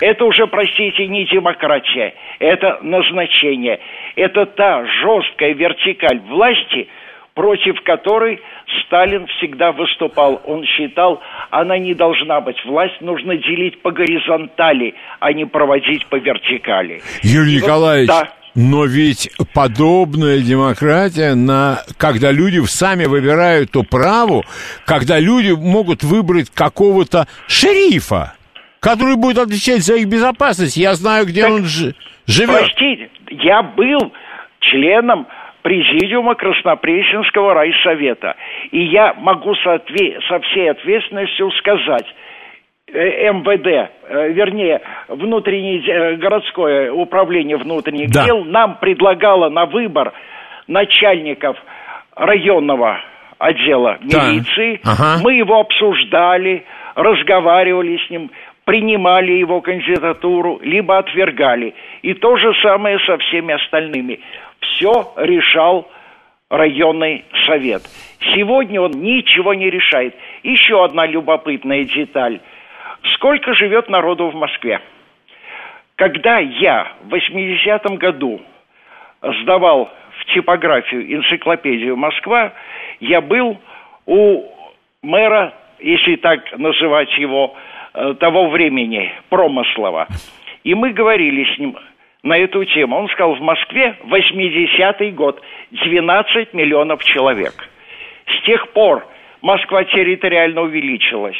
Это 0.00 0.24
уже, 0.24 0.46
простите, 0.46 1.06
не 1.08 1.24
демократия, 1.24 2.14
это 2.38 2.78
назначение. 2.82 3.80
Это 4.16 4.46
та 4.46 4.84
жесткая 4.84 5.54
вертикаль 5.54 6.20
власти, 6.20 6.88
против 7.34 7.80
которой 7.82 8.40
Сталин 8.84 9.26
всегда 9.38 9.72
выступал. 9.72 10.42
Он 10.44 10.64
считал, 10.66 11.22
она 11.50 11.78
не 11.78 11.94
должна 11.94 12.42
быть. 12.42 12.62
Власть 12.66 13.00
нужно 13.00 13.36
делить 13.38 13.80
по 13.80 13.90
горизонтали, 13.90 14.94
а 15.18 15.32
не 15.32 15.46
проводить 15.46 16.04
по 16.06 16.16
вертикали. 16.16 17.00
Юрий 17.22 17.54
И 17.56 17.58
вот- 17.60 17.64
Николаевич, 17.66 18.08
да. 18.08 18.28
Но 18.54 18.84
ведь 18.84 19.30
подобная 19.54 20.38
демократия, 20.40 21.34
на, 21.34 21.78
когда 21.98 22.30
люди 22.30 22.60
сами 22.66 23.06
выбирают 23.06 23.74
управу, 23.76 24.44
когда 24.84 25.18
люди 25.18 25.52
могут 25.52 26.02
выбрать 26.02 26.50
какого-то 26.50 27.26
шерифа, 27.48 28.34
который 28.80 29.16
будет 29.16 29.38
отвечать 29.38 29.82
за 29.82 29.96
их 29.96 30.06
безопасность. 30.08 30.76
Я 30.76 30.94
знаю, 30.94 31.26
где 31.26 31.46
он 31.46 31.64
жи- 31.64 31.94
живет. 32.26 32.58
Простите, 32.58 33.10
я 33.30 33.62
был 33.62 34.12
членом 34.60 35.26
президиума 35.62 36.34
Краснопресненского 36.34 37.54
райсовета. 37.54 38.36
И 38.70 38.82
я 38.84 39.14
могу 39.14 39.54
со, 39.56 39.80
со 40.28 40.40
всей 40.40 40.70
ответственностью 40.70 41.50
сказать, 41.52 42.06
МВД, 42.88 43.66
э, 43.66 44.28
вернее, 44.32 44.80
внутреннее 45.08 45.82
э, 45.86 46.16
городское 46.16 46.92
управление 46.92 47.56
внутренних 47.56 48.10
Да. 48.10 48.24
дел 48.24 48.44
нам 48.44 48.76
предлагало 48.80 49.48
на 49.48 49.66
выбор 49.66 50.12
начальников 50.66 51.56
районного 52.14 53.00
отдела 53.38 53.98
Да. 54.02 54.30
милиции. 54.30 54.80
Ага. 54.84 55.20
Мы 55.22 55.34
его 55.34 55.60
обсуждали, 55.60 56.64
разговаривали 56.94 57.98
с 58.06 58.10
ним, 58.10 58.30
принимали 58.64 59.32
его 59.32 59.60
кандидатуру, 59.60 60.60
либо 60.62 60.98
отвергали. 60.98 61.74
И 62.02 62.14
то 62.14 62.36
же 62.36 62.52
самое 62.62 62.98
со 63.00 63.16
всеми 63.18 63.54
остальными. 63.54 64.20
Все 64.60 65.12
решал 65.16 65.88
районный 66.50 67.24
совет. 67.46 67.82
Сегодня 68.34 68.80
он 68.80 68.92
ничего 68.92 69.54
не 69.54 69.70
решает. 69.70 70.14
Еще 70.42 70.84
одна 70.84 71.06
любопытная 71.06 71.84
деталь. 71.84 72.40
Сколько 73.14 73.54
живет 73.54 73.88
народу 73.88 74.28
в 74.28 74.34
Москве? 74.34 74.80
Когда 75.96 76.38
я 76.38 76.92
в 77.02 77.14
80-м 77.14 77.96
году 77.96 78.40
сдавал 79.20 79.90
в 80.18 80.24
типографию 80.34 81.12
энциклопедию 81.14 81.96
«Москва», 81.96 82.52
я 83.00 83.20
был 83.20 83.58
у 84.06 84.44
мэра, 85.02 85.54
если 85.78 86.16
так 86.16 86.56
называть 86.58 87.16
его, 87.18 87.54
э, 87.94 88.14
того 88.18 88.48
времени, 88.48 89.12
Промыслова. 89.28 90.08
И 90.64 90.74
мы 90.74 90.92
говорили 90.92 91.44
с 91.54 91.58
ним 91.58 91.76
на 92.22 92.38
эту 92.38 92.64
тему. 92.64 92.96
Он 92.96 93.08
сказал, 93.08 93.34
в 93.34 93.40
Москве 93.40 93.96
80-й 94.04 95.10
год 95.10 95.42
12 95.72 96.54
миллионов 96.54 97.02
человек. 97.04 97.54
С 98.26 98.44
тех 98.44 98.68
пор 98.72 99.06
Москва 99.40 99.84
территориально 99.84 100.62
увеличилась, 100.62 101.36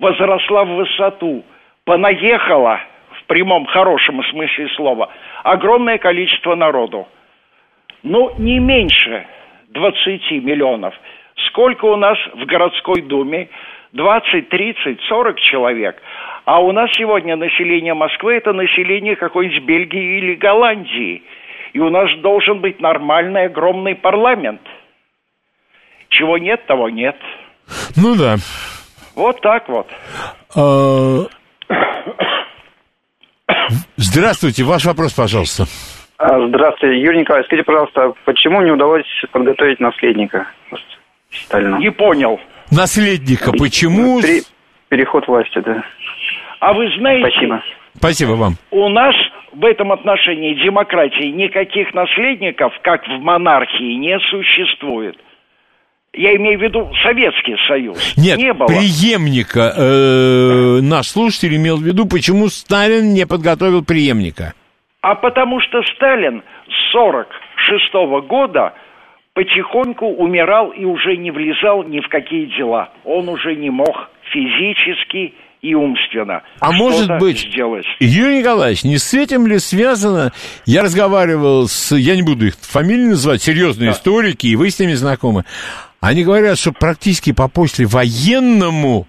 возросла 0.00 0.64
в 0.64 0.74
высоту, 0.74 1.44
понаехала, 1.84 2.80
в 3.20 3.24
прямом 3.26 3.66
хорошем 3.66 4.22
смысле 4.24 4.68
слова, 4.70 5.10
огромное 5.44 5.98
количество 5.98 6.56
народу. 6.56 7.06
Ну, 8.02 8.32
не 8.38 8.58
меньше 8.58 9.26
20 9.68 10.30
миллионов. 10.42 10.94
Сколько 11.48 11.84
у 11.84 11.96
нас 11.96 12.18
в 12.34 12.44
городской 12.46 13.02
думе? 13.02 13.48
20, 13.92 14.48
30, 14.48 15.00
40 15.02 15.40
человек. 15.40 16.00
А 16.44 16.60
у 16.60 16.72
нас 16.72 16.90
сегодня 16.92 17.36
население 17.36 17.94
Москвы 17.94 18.34
это 18.34 18.52
население 18.52 19.16
какой-нибудь 19.16 19.64
Бельгии 19.64 20.18
или 20.18 20.34
Голландии. 20.34 21.22
И 21.72 21.78
у 21.78 21.90
нас 21.90 22.08
должен 22.20 22.60
быть 22.60 22.80
нормальный 22.80 23.46
огромный 23.46 23.94
парламент. 23.94 24.60
Чего 26.08 26.38
нет, 26.38 26.64
того 26.66 26.88
нет. 26.88 27.16
Ну 27.96 28.16
да. 28.16 28.36
Вот 29.20 29.38
так 29.42 29.68
вот. 29.68 29.86
А, 30.56 31.26
Здравствуйте, 33.96 34.64
ваш 34.64 34.86
вопрос, 34.86 35.12
пожалуйста. 35.12 35.64
А, 36.16 36.48
Здравствуйте, 36.48 36.98
Юрий 37.02 37.20
Николаевич, 37.20 37.46
скажите, 37.48 37.66
пожалуйста, 37.66 38.14
почему 38.24 38.62
не 38.62 38.70
удалось 38.70 39.04
подготовить 39.30 39.78
наследника 39.78 40.46
Сталина? 41.30 41.76
Не 41.76 41.90
понял. 41.90 42.40
Наследника, 42.70 43.52
почему? 43.52 44.22
Пере- 44.22 44.40
Переход 44.88 45.28
власти, 45.28 45.58
да. 45.60 45.84
А 46.60 46.72
вы 46.72 46.88
знаете, 46.98 47.28
Спасибо. 47.30 47.62
Спасибо 47.98 48.30
вам. 48.32 48.54
у 48.70 48.88
нас 48.88 49.14
в 49.52 49.62
этом 49.66 49.92
отношении 49.92 50.54
демократии 50.64 51.26
никаких 51.26 51.92
наследников, 51.92 52.72
как 52.82 53.06
в 53.06 53.20
монархии, 53.20 53.96
не 53.98 54.18
существует. 54.30 55.16
Я 56.12 56.34
имею 56.36 56.58
в 56.58 56.62
виду 56.62 56.90
Советский 57.04 57.56
Союз. 57.68 58.16
Нет, 58.16 58.38
не 58.38 58.52
было. 58.52 58.66
преемника. 58.66 59.72
э, 59.76 60.80
наш 60.82 61.08
слушатель 61.08 61.54
имел 61.56 61.76
в 61.76 61.82
виду, 61.82 62.06
почему 62.06 62.48
Сталин 62.48 63.14
не 63.14 63.26
подготовил 63.26 63.84
преемника. 63.84 64.54
А 65.02 65.14
потому 65.14 65.60
что 65.60 65.82
Сталин 65.94 66.42
с 66.68 66.92
46 66.92 68.26
года 68.28 68.74
потихоньку 69.34 70.06
умирал 70.06 70.70
и 70.70 70.84
уже 70.84 71.16
не 71.16 71.30
влезал 71.30 71.84
ни 71.84 72.00
в 72.00 72.08
какие 72.08 72.46
дела. 72.58 72.90
Он 73.04 73.28
уже 73.28 73.54
не 73.54 73.70
мог 73.70 74.10
физически 74.32 75.34
и 75.62 75.74
умственно 75.74 76.42
А 76.58 76.72
может 76.72 77.18
быть, 77.18 77.38
сделать. 77.38 77.84
Юрий 78.00 78.38
Николаевич, 78.38 78.82
не 78.82 78.98
с 78.98 79.12
этим 79.14 79.46
ли 79.46 79.58
связано? 79.58 80.32
Я 80.64 80.82
разговаривал 80.82 81.68
с, 81.68 81.94
я 81.94 82.16
не 82.16 82.22
буду 82.22 82.46
их 82.46 82.54
фамилии 82.56 83.10
называть, 83.10 83.42
серьезные 83.42 83.90
историки, 83.90 84.46
и 84.46 84.56
вы 84.56 84.70
с 84.70 84.78
ними 84.78 84.94
знакомы. 84.94 85.44
Они 86.00 86.24
говорят, 86.24 86.58
что 86.58 86.72
практически 86.72 87.32
по 87.32 87.48
послевоенному 87.48 89.06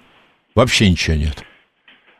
вообще 0.55 0.89
ничего 0.89 1.15
нет. 1.15 1.43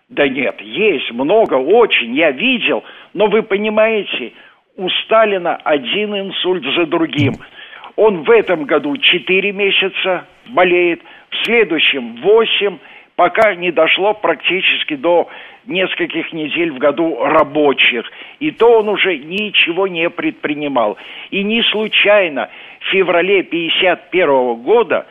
Да 0.08 0.28
нет, 0.28 0.60
есть 0.62 1.12
много, 1.12 1.56
очень, 1.56 2.16
я 2.16 2.32
видел, 2.32 2.84
но 3.14 3.28
вы 3.28 3.44
понимаете, 3.44 4.34
у 4.78 4.90
Сталина 5.04 5.56
один 5.56 6.16
инсульт 6.16 6.64
за 6.76 6.86
другим. 6.86 7.36
Он 7.96 8.24
в 8.24 8.30
этом 8.30 8.66
году 8.66 8.96
4 8.98 9.52
месяца 9.52 10.26
болеет, 10.50 11.02
в 11.30 11.46
следующем 11.46 12.18
8, 12.22 12.78
пока 13.22 13.54
не 13.54 13.72
дошло 13.72 14.16
практически 14.16 14.96
до 14.96 15.30
нескольких 15.68 16.34
недель 16.34 16.72
в 16.72 16.80
году 16.80 17.24
рабочих. 17.24 18.12
И 18.40 18.50
то 18.50 18.80
он 18.80 18.90
уже 18.90 19.16
ничего 19.16 19.86
не 19.86 20.10
предпринимал. 20.10 20.98
И 21.30 21.44
не 21.44 21.62
случайно 21.62 22.50
в 22.80 22.86
феврале 22.86 23.42
1951 23.42 24.56
года 24.64 25.06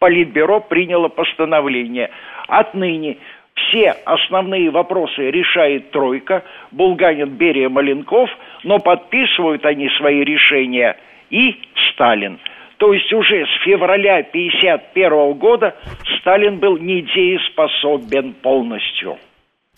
Политбюро 0.00 0.58
приняло 0.58 1.06
постановление. 1.06 2.10
Отныне 2.48 3.18
все 3.54 3.94
основные 4.06 4.68
вопросы 4.70 5.30
решает 5.30 5.92
тройка, 5.92 6.42
Булганин, 6.72 7.28
Берия, 7.28 7.68
Маленков, 7.68 8.28
но 8.64 8.80
подписывают 8.80 9.64
они 9.64 9.88
свои 9.90 10.24
решения 10.24 10.96
и 11.30 11.60
Сталин. 11.92 12.40
То 12.82 12.92
есть 12.92 13.12
уже 13.12 13.46
с 13.46 13.64
февраля 13.64 14.26
1951 14.28 15.34
года 15.34 15.76
Сталин 16.18 16.58
был 16.58 16.78
недееспособен 16.78 18.32
полностью. 18.32 19.18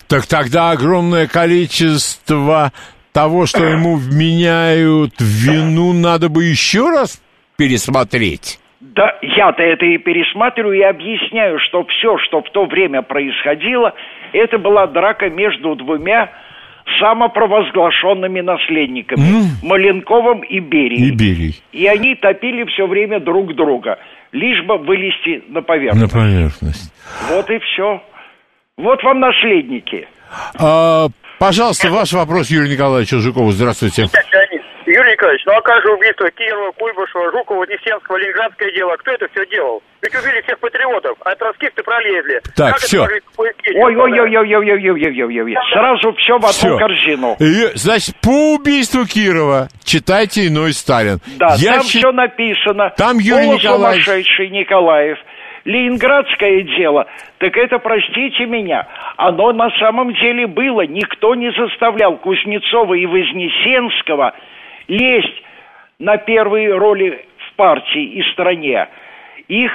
Так 0.09 0.25
тогда 0.25 0.71
огромное 0.71 1.27
количество 1.27 2.71
того, 3.13 3.45
что 3.45 3.63
ему 3.63 3.97
вменяют 3.97 5.13
вину, 5.19 5.93
надо 5.93 6.29
бы 6.29 6.45
еще 6.45 6.89
раз 6.89 7.21
пересмотреть. 7.59 8.57
Да, 8.81 9.19
я-то 9.21 9.61
это 9.61 9.85
и 9.85 9.99
пересматриваю 9.99 10.75
и 10.75 10.81
объясняю, 10.81 11.59
что 11.59 11.85
все, 11.85 12.17
что 12.25 12.41
в 12.41 12.49
то 12.49 12.65
время 12.65 13.03
происходило, 13.03 13.93
это 14.33 14.57
была 14.57 14.87
драка 14.87 15.29
между 15.29 15.75
двумя 15.75 16.31
самопровозглашенными 16.99 18.41
наследниками 18.41 19.21
Mm. 19.21 19.43
Маленковым 19.63 20.41
и 20.41 20.59
Берией. 20.59 21.09
И 21.09 21.11
Берий. 21.11 21.61
И 21.71 21.85
они 21.87 22.15
топили 22.15 22.63
все 22.65 22.87
время 22.87 23.19
друг 23.19 23.55
друга, 23.55 23.97
лишь 24.31 24.63
бы 24.65 24.77
вылезти 24.77 25.43
на 25.49 25.55
На 25.55 25.61
поверхность. 25.63 26.13
поверхность. 26.13 26.93
Вот 27.29 27.49
и 27.49 27.59
все. 27.59 28.01
Вот 28.77 29.03
вам 29.03 29.19
наследники. 29.19 30.07
А, 30.59 31.07
пожалуйста, 31.39 31.89
ваш 31.89 32.11
вопрос, 32.13 32.49
Юрий 32.49 32.71
Николаевич 32.73 33.09
Жукову. 33.11 33.51
Здравствуйте. 33.51 34.07
Юрий 34.85 35.11
Николаевич, 35.13 35.43
ну 35.45 35.53
а 35.53 35.61
как 35.61 35.81
же 35.83 35.91
убийство 35.93 36.29
Кирова, 36.31 36.71
Куйбышева, 36.73 37.31
Жукова, 37.31 37.63
Нефтенского, 37.65 38.17
Ленинградское 38.17 38.71
дело? 38.71 38.95
Кто 38.97 39.11
это 39.11 39.27
все 39.33 39.45
делал? 39.47 39.81
Ведь 40.01 40.13
убили 40.13 40.41
всех 40.41 40.59
патриотов, 40.59 41.17
а 41.25 41.35
троцкисты 41.35 41.81
пролезли. 41.83 42.39
Так, 42.55 42.73
как 42.73 42.77
всё. 42.81 43.03
это 43.05 43.13
может 43.13 43.23
быть? 43.37 43.75
Ой-ой-ой-ой-ой-ой-ой-ой-ой. 43.75 45.55
Сразу 45.73 46.13
все 46.13 46.33
в 46.33 46.45
одну 46.45 46.51
Всё. 46.51 46.77
корзину. 46.77 47.35
И, 47.39 47.71
значит, 47.75 48.15
по 48.21 48.55
убийству 48.55 49.05
Кирова 49.05 49.69
читайте 49.83 50.47
иной 50.47 50.73
Сталин. 50.73 51.19
Да, 51.37 51.55
Я 51.57 51.75
там 51.75 51.83
щи- 51.83 51.97
все 51.99 52.11
написано. 52.11 52.93
Там 52.97 53.17
Юрий 53.17 53.49
Николаевич. 53.49 54.05
Полусумасшедший 54.05 54.49
Николаев. 54.49 55.17
Ленинградское 55.65 56.61
дело, 56.77 57.07
так 57.39 57.57
это, 57.57 57.79
простите 57.79 58.45
меня, 58.45 58.87
оно 59.17 59.51
на 59.51 59.71
самом 59.79 60.13
деле 60.13 60.45
было. 60.45 60.81
Никто 60.85 61.33
не 61.33 61.51
заставлял 61.53 62.17
Кузнецова 62.17 62.93
и 62.93 63.07
Вознесенского 63.07 64.35
лезть 64.87 65.43
на 65.99 66.17
первые 66.17 66.75
роли 66.75 67.25
в 67.37 67.55
партии 67.55 68.03
и 68.03 68.23
стране. 68.33 68.87
Их 69.47 69.71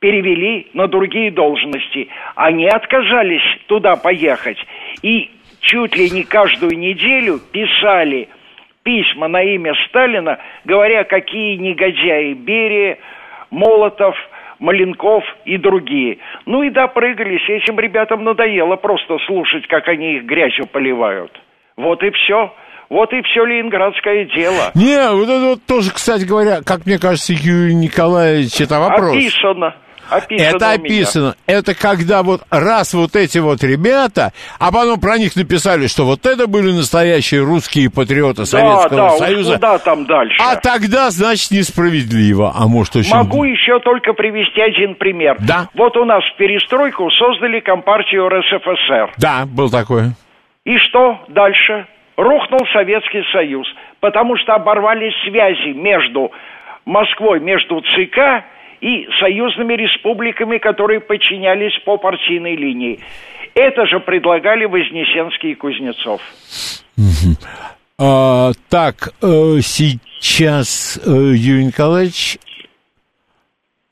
перевели 0.00 0.68
на 0.72 0.88
другие 0.88 1.30
должности. 1.30 2.08
Они 2.34 2.66
отказались 2.66 3.42
туда 3.66 3.96
поехать. 3.96 4.58
И 5.02 5.30
чуть 5.60 5.96
ли 5.96 6.10
не 6.10 6.24
каждую 6.24 6.76
неделю 6.78 7.38
писали 7.52 8.28
письма 8.82 9.28
на 9.28 9.42
имя 9.42 9.74
Сталина, 9.88 10.38
говоря, 10.64 11.04
какие 11.04 11.56
негодяи 11.56 12.32
Берия, 12.32 12.98
Молотов, 13.50 14.16
Маленков 14.58 15.24
и 15.44 15.56
другие. 15.56 16.18
Ну 16.46 16.62
и 16.62 16.70
допрыгались. 16.70 17.48
Этим 17.48 17.78
ребятам 17.78 18.24
надоело 18.24 18.76
просто 18.76 19.18
слушать, 19.26 19.66
как 19.66 19.88
они 19.88 20.16
их 20.16 20.24
грязью 20.24 20.66
поливают. 20.66 21.38
Вот 21.76 22.02
и 22.02 22.10
все. 22.10 22.54
Вот 22.90 23.12
и 23.12 23.22
все 23.22 23.44
ленинградское 23.44 24.26
дело. 24.36 24.72
Не, 24.74 25.12
вот 25.12 25.28
это 25.28 25.40
вот 25.50 25.64
тоже, 25.64 25.92
кстати 25.92 26.24
говоря, 26.24 26.60
как 26.62 26.86
мне 26.86 26.98
кажется, 26.98 27.32
Юрий 27.32 27.74
Николаевич, 27.74 28.60
это 28.60 28.80
вопрос. 28.80 29.16
Описано. 29.16 29.76
Описано 30.10 30.56
Это 30.56 30.72
описано. 30.72 31.34
Это 31.46 31.74
когда 31.76 32.24
вот 32.24 32.42
раз 32.50 32.92
вот 32.94 33.14
эти 33.14 33.38
вот 33.38 33.62
ребята, 33.62 34.32
а 34.58 34.72
потом 34.72 34.98
про 34.98 35.18
них 35.18 35.36
написали, 35.36 35.86
что 35.86 36.04
вот 36.04 36.26
это 36.26 36.48
были 36.48 36.72
настоящие 36.72 37.42
русские 37.42 37.90
патриоты 37.90 38.44
Советского 38.44 38.96
да, 38.96 39.12
уж 39.14 39.18
Союза. 39.20 39.54
куда 39.54 39.78
там 39.78 40.06
дальше? 40.06 40.36
А 40.40 40.56
тогда, 40.56 41.10
значит, 41.10 41.52
несправедливо. 41.52 42.52
А 42.56 42.66
может, 42.66 42.96
очень... 42.96 43.14
Могу 43.14 43.44
еще 43.44 43.78
только 43.78 44.14
привести 44.14 44.60
один 44.60 44.96
пример. 44.96 45.36
Да. 45.38 45.68
Вот 45.74 45.96
у 45.96 46.04
нас 46.04 46.24
в 46.34 46.36
перестройку 46.36 47.08
создали 47.10 47.60
Компартию 47.60 48.28
РСФСР. 48.28 49.12
Да, 49.16 49.46
был 49.46 49.70
такое. 49.70 50.14
И 50.64 50.76
что 50.78 51.20
дальше? 51.28 51.86
Рухнул 52.20 52.60
Советский 52.74 53.22
Союз, 53.32 53.66
потому 54.00 54.36
что 54.36 54.54
оборвались 54.54 55.14
связи 55.24 55.72
между 55.72 56.30
Москвой, 56.84 57.40
между 57.40 57.80
ЦК 57.80 58.44
и 58.82 59.08
союзными 59.20 59.72
республиками, 59.72 60.58
которые 60.58 61.00
подчинялись 61.00 61.72
по 61.86 61.96
партийной 61.96 62.56
линии. 62.56 63.00
Это 63.54 63.86
же 63.86 64.00
предлагали 64.00 64.66
Вознесенский 64.66 65.52
и 65.52 65.54
Кузнецов. 65.54 66.20
А, 67.98 68.52
так, 68.68 69.14
э, 69.22 69.60
сейчас, 69.62 71.00
э, 71.04 71.10
Юрий 71.10 71.64
Николаевич, 71.66 72.38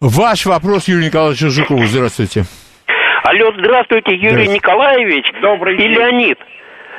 ваш 0.00 0.44
вопрос, 0.44 0.86
Юрий 0.88 1.06
Николаевич 1.06 1.40
Жукову. 1.40 1.84
Здравствуйте. 1.84 2.44
Алло, 3.24 3.52
здравствуйте, 3.58 4.12
Юрий 4.12 4.28
Здравствуйте. 4.28 4.54
Николаевич 4.54 5.32
Добрый 5.40 5.76
и 5.76 5.88
Леонид. 5.88 6.38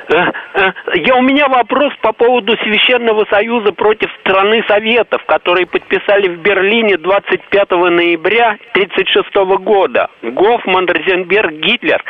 Э, 0.10 0.31
э, 0.56 0.72
Я, 0.95 1.15
у 1.15 1.22
меня 1.22 1.48
вопрос 1.48 1.94
по 2.02 2.11
поводу 2.14 2.57
Священного 2.57 3.26
Союза 3.30 3.72
против 3.73 4.10
страны 4.22 4.64
Советов, 4.68 5.23
которые 5.26 5.68
подписали 5.68 6.27
в 6.30 6.40
Берлине 6.41 6.98
25 6.98 7.72
ноября 7.72 8.57
1936 8.73 9.36
года. 9.64 10.10
Гофман, 10.23 10.88
Розенберг, 10.88 11.52
Гитлер. 11.53 12.03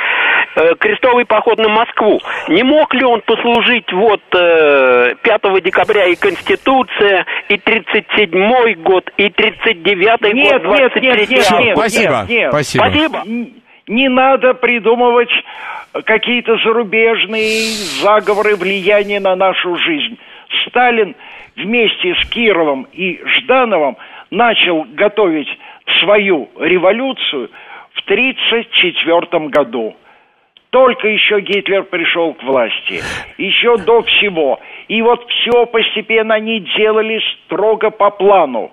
Э, 0.55 0.75
Крестовый 0.79 1.25
поход 1.25 1.57
на 1.59 1.69
Москву. 1.69 2.19
Не 2.47 2.63
мог 2.63 2.93
ли 2.93 3.03
он 3.03 3.21
послужить 3.21 3.91
вот 3.91 4.21
э, 4.33 5.15
5 5.21 5.63
декабря 5.63 6.05
и 6.05 6.15
Конституция, 6.15 7.25
и 7.49 7.57
37 7.57 8.73
год, 8.81 9.09
и 9.17 9.29
39 9.29 10.33
Нет, 10.33 10.63
год, 10.63 10.79
нет, 10.79 10.91
23 10.93 11.09
нет, 11.09 11.29
нет, 11.29 11.51
августа? 11.51 11.63
нет, 11.63 11.77
Спасибо, 11.77 12.13
нет, 12.21 12.29
нет. 12.29 12.49
спасибо. 12.51 12.83
Спасибо. 12.83 13.17
Н- 13.25 13.53
Не 13.89 14.07
надо 14.07 14.53
придумывать 14.53 15.31
какие-то 16.05 16.57
зарубежные 16.57 17.71
заговоры 18.03 18.55
влияния 18.55 19.19
на 19.19 19.35
нашу 19.35 19.77
жизнь. 19.77 20.19
Сталин 20.67 21.15
вместе 21.55 22.13
с 22.13 22.29
Кировым 22.29 22.87
и 22.93 23.19
Ждановым 23.25 23.97
начал 24.29 24.85
готовить 24.93 25.49
свою 26.01 26.49
революцию 26.59 27.49
в 27.93 28.01
1934 28.03 29.47
году. 29.47 29.95
Только 30.69 31.07
еще 31.07 31.41
Гитлер 31.41 31.81
пришел 31.81 32.35
к 32.35 32.43
власти, 32.43 33.01
еще 33.39 33.75
до 33.77 34.03
всего. 34.03 34.59
И 34.87 35.01
вот 35.01 35.27
все 35.31 35.65
постепенно 35.65 36.35
они 36.35 36.59
делали 36.77 37.19
строго 37.47 37.89
по 37.89 38.11
плану. 38.11 38.71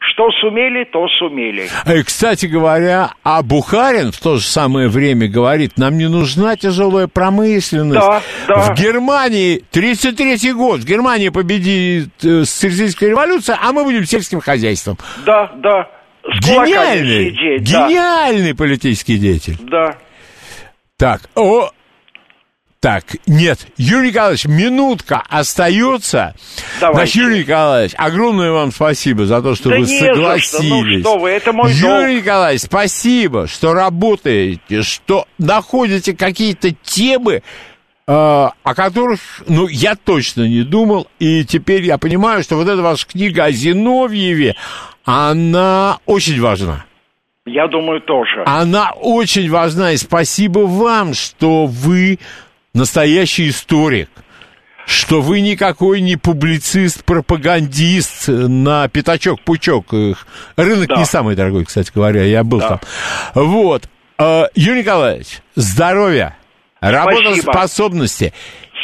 Что 0.00 0.30
сумели, 0.40 0.84
то 0.84 1.06
сумели. 1.18 1.68
Э, 1.84 2.02
Кстати 2.02 2.46
говоря, 2.46 3.12
а 3.24 3.42
Бухарин 3.42 4.12
в 4.12 4.18
то 4.18 4.36
же 4.36 4.42
самое 4.44 4.88
время 4.88 5.28
говорит, 5.28 5.76
нам 5.76 5.98
не 5.98 6.08
нужна 6.08 6.56
тяжелая 6.56 7.08
промышленность. 7.08 8.00
Да, 8.00 8.22
да. 8.46 8.54
В 8.74 8.76
Германии, 8.78 9.64
33-й 9.72 10.52
год, 10.52 10.80
в 10.80 10.84
Германии 10.84 11.30
победит 11.30 12.10
э, 12.22 12.44
социалистическая 12.44 13.10
революция, 13.10 13.58
а 13.60 13.72
мы 13.72 13.84
будем 13.84 14.04
сельским 14.04 14.40
хозяйством. 14.40 14.96
Да, 15.26 15.50
да. 15.56 15.88
С 16.22 16.46
Гениальный, 16.46 17.30
да. 17.60 17.88
гениальный 17.88 18.54
политический 18.54 19.18
деятель. 19.18 19.56
Да. 19.60 19.96
Так, 20.96 21.22
о, 21.34 21.70
так, 22.80 23.04
нет, 23.26 23.58
Юрий 23.76 24.10
Николаевич, 24.10 24.44
минутка 24.44 25.22
остается. 25.28 26.34
Давайте. 26.80 26.96
Значит, 26.98 27.14
Юрий 27.16 27.38
Николаевич, 27.40 27.94
огромное 27.98 28.52
вам 28.52 28.70
спасибо 28.70 29.26
за 29.26 29.42
то, 29.42 29.56
что 29.56 29.70
Да 29.70 29.78
вы 29.78 29.84
за 29.84 29.96
что, 29.96 30.06
ну 30.06 30.14
согласились. 30.14 31.00
что 31.00 31.18
вы, 31.18 31.30
это 31.30 31.52
мой 31.52 31.72
Юрий 31.72 32.14
долг. 32.14 32.24
Николаевич, 32.24 32.62
спасибо, 32.62 33.48
что 33.48 33.74
работаете, 33.74 34.82
что 34.82 35.26
находите 35.38 36.14
какие-то 36.14 36.70
темы, 36.84 37.34
э, 37.34 37.42
о 38.06 38.74
которых, 38.76 39.18
ну, 39.48 39.66
я 39.66 39.96
точно 39.96 40.46
не 40.46 40.62
думал, 40.62 41.08
и 41.18 41.44
теперь 41.44 41.82
я 41.82 41.98
понимаю, 41.98 42.44
что 42.44 42.54
вот 42.54 42.68
эта 42.68 42.80
ваша 42.80 43.08
книга 43.08 43.46
о 43.46 43.50
Зиновьеве, 43.50 44.54
она 45.04 45.98
очень 46.06 46.40
важна. 46.40 46.84
Я 47.44 47.66
думаю, 47.66 48.00
тоже. 48.02 48.44
Она 48.46 48.92
очень 48.92 49.50
важна, 49.50 49.92
и 49.92 49.96
спасибо 49.96 50.60
вам, 50.60 51.14
что 51.14 51.66
вы 51.66 52.18
настоящий 52.74 53.48
историк, 53.48 54.10
что 54.86 55.20
вы 55.20 55.40
никакой 55.40 56.00
не 56.00 56.16
публицист-пропагандист 56.16 58.28
на 58.28 58.88
пятачок-пучок. 58.88 59.86
Рынок 60.56 60.88
Да. 60.88 60.96
не 60.96 61.04
самый 61.04 61.36
дорогой, 61.36 61.64
кстати 61.64 61.90
говоря, 61.94 62.24
я 62.24 62.44
был 62.44 62.60
там. 62.60 62.80
Вот. 63.34 63.88
Э, 64.18 64.44
Юрий 64.54 64.80
Николаевич, 64.80 65.40
здоровья, 65.54 66.36
работоспособности 66.80 68.32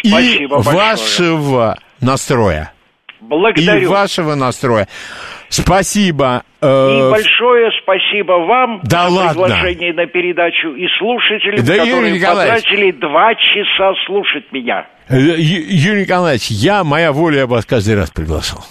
и 0.02 0.09
Спасибо 0.09 0.55
вашего 0.56 1.78
настроя. 2.01 2.73
Благодарю. 3.20 3.82
И 3.82 3.86
вашего 3.86 4.35
настроя. 4.35 4.89
Спасибо. 5.62 6.43
И 6.60 6.66
Э, 6.66 7.10
большое 7.10 7.70
спасибо 7.82 8.32
вам 8.47 8.81
Да 8.85 9.09
за 9.09 9.14
ладно. 9.14 9.31
приглашение 9.44 9.93
на 9.93 10.06
передачу 10.06 10.68
и 10.74 10.86
слушателям, 10.98 11.64
Да, 11.64 11.76
которые 11.78 12.12
Николаевич. 12.12 12.64
потратили 12.64 12.90
два 12.93 13.35
часа 13.35 13.93
слушать 14.06 14.51
меня. 14.51 14.86
э, 15.09 15.16
Ю- 15.16 15.64
Юрий 15.68 16.02
Николаевич, 16.02 16.47
я, 16.48 16.82
моя 16.82 17.12
воля, 17.12 17.40
я 17.40 17.47
бы 17.47 17.52
вас 17.56 17.66
каждый 17.66 17.94
раз 17.97 18.10
приглашал. 18.10 18.64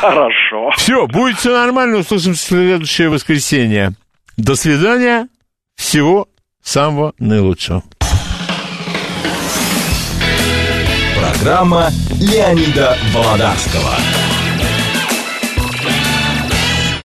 Хорошо. 0.00 0.70
Все, 0.76 1.06
будет 1.08 1.38
все 1.38 1.50
нормально, 1.52 1.98
услышимся 1.98 2.38
в 2.38 2.48
следующее 2.48 3.08
воскресенье. 3.08 3.92
До 4.36 4.54
свидания, 4.54 5.26
всего 5.76 6.28
самого 6.62 7.14
наилучшего. 7.18 7.82
Программа 11.18 11.88
Леонида 12.20 12.96
Володарского. 13.12 13.94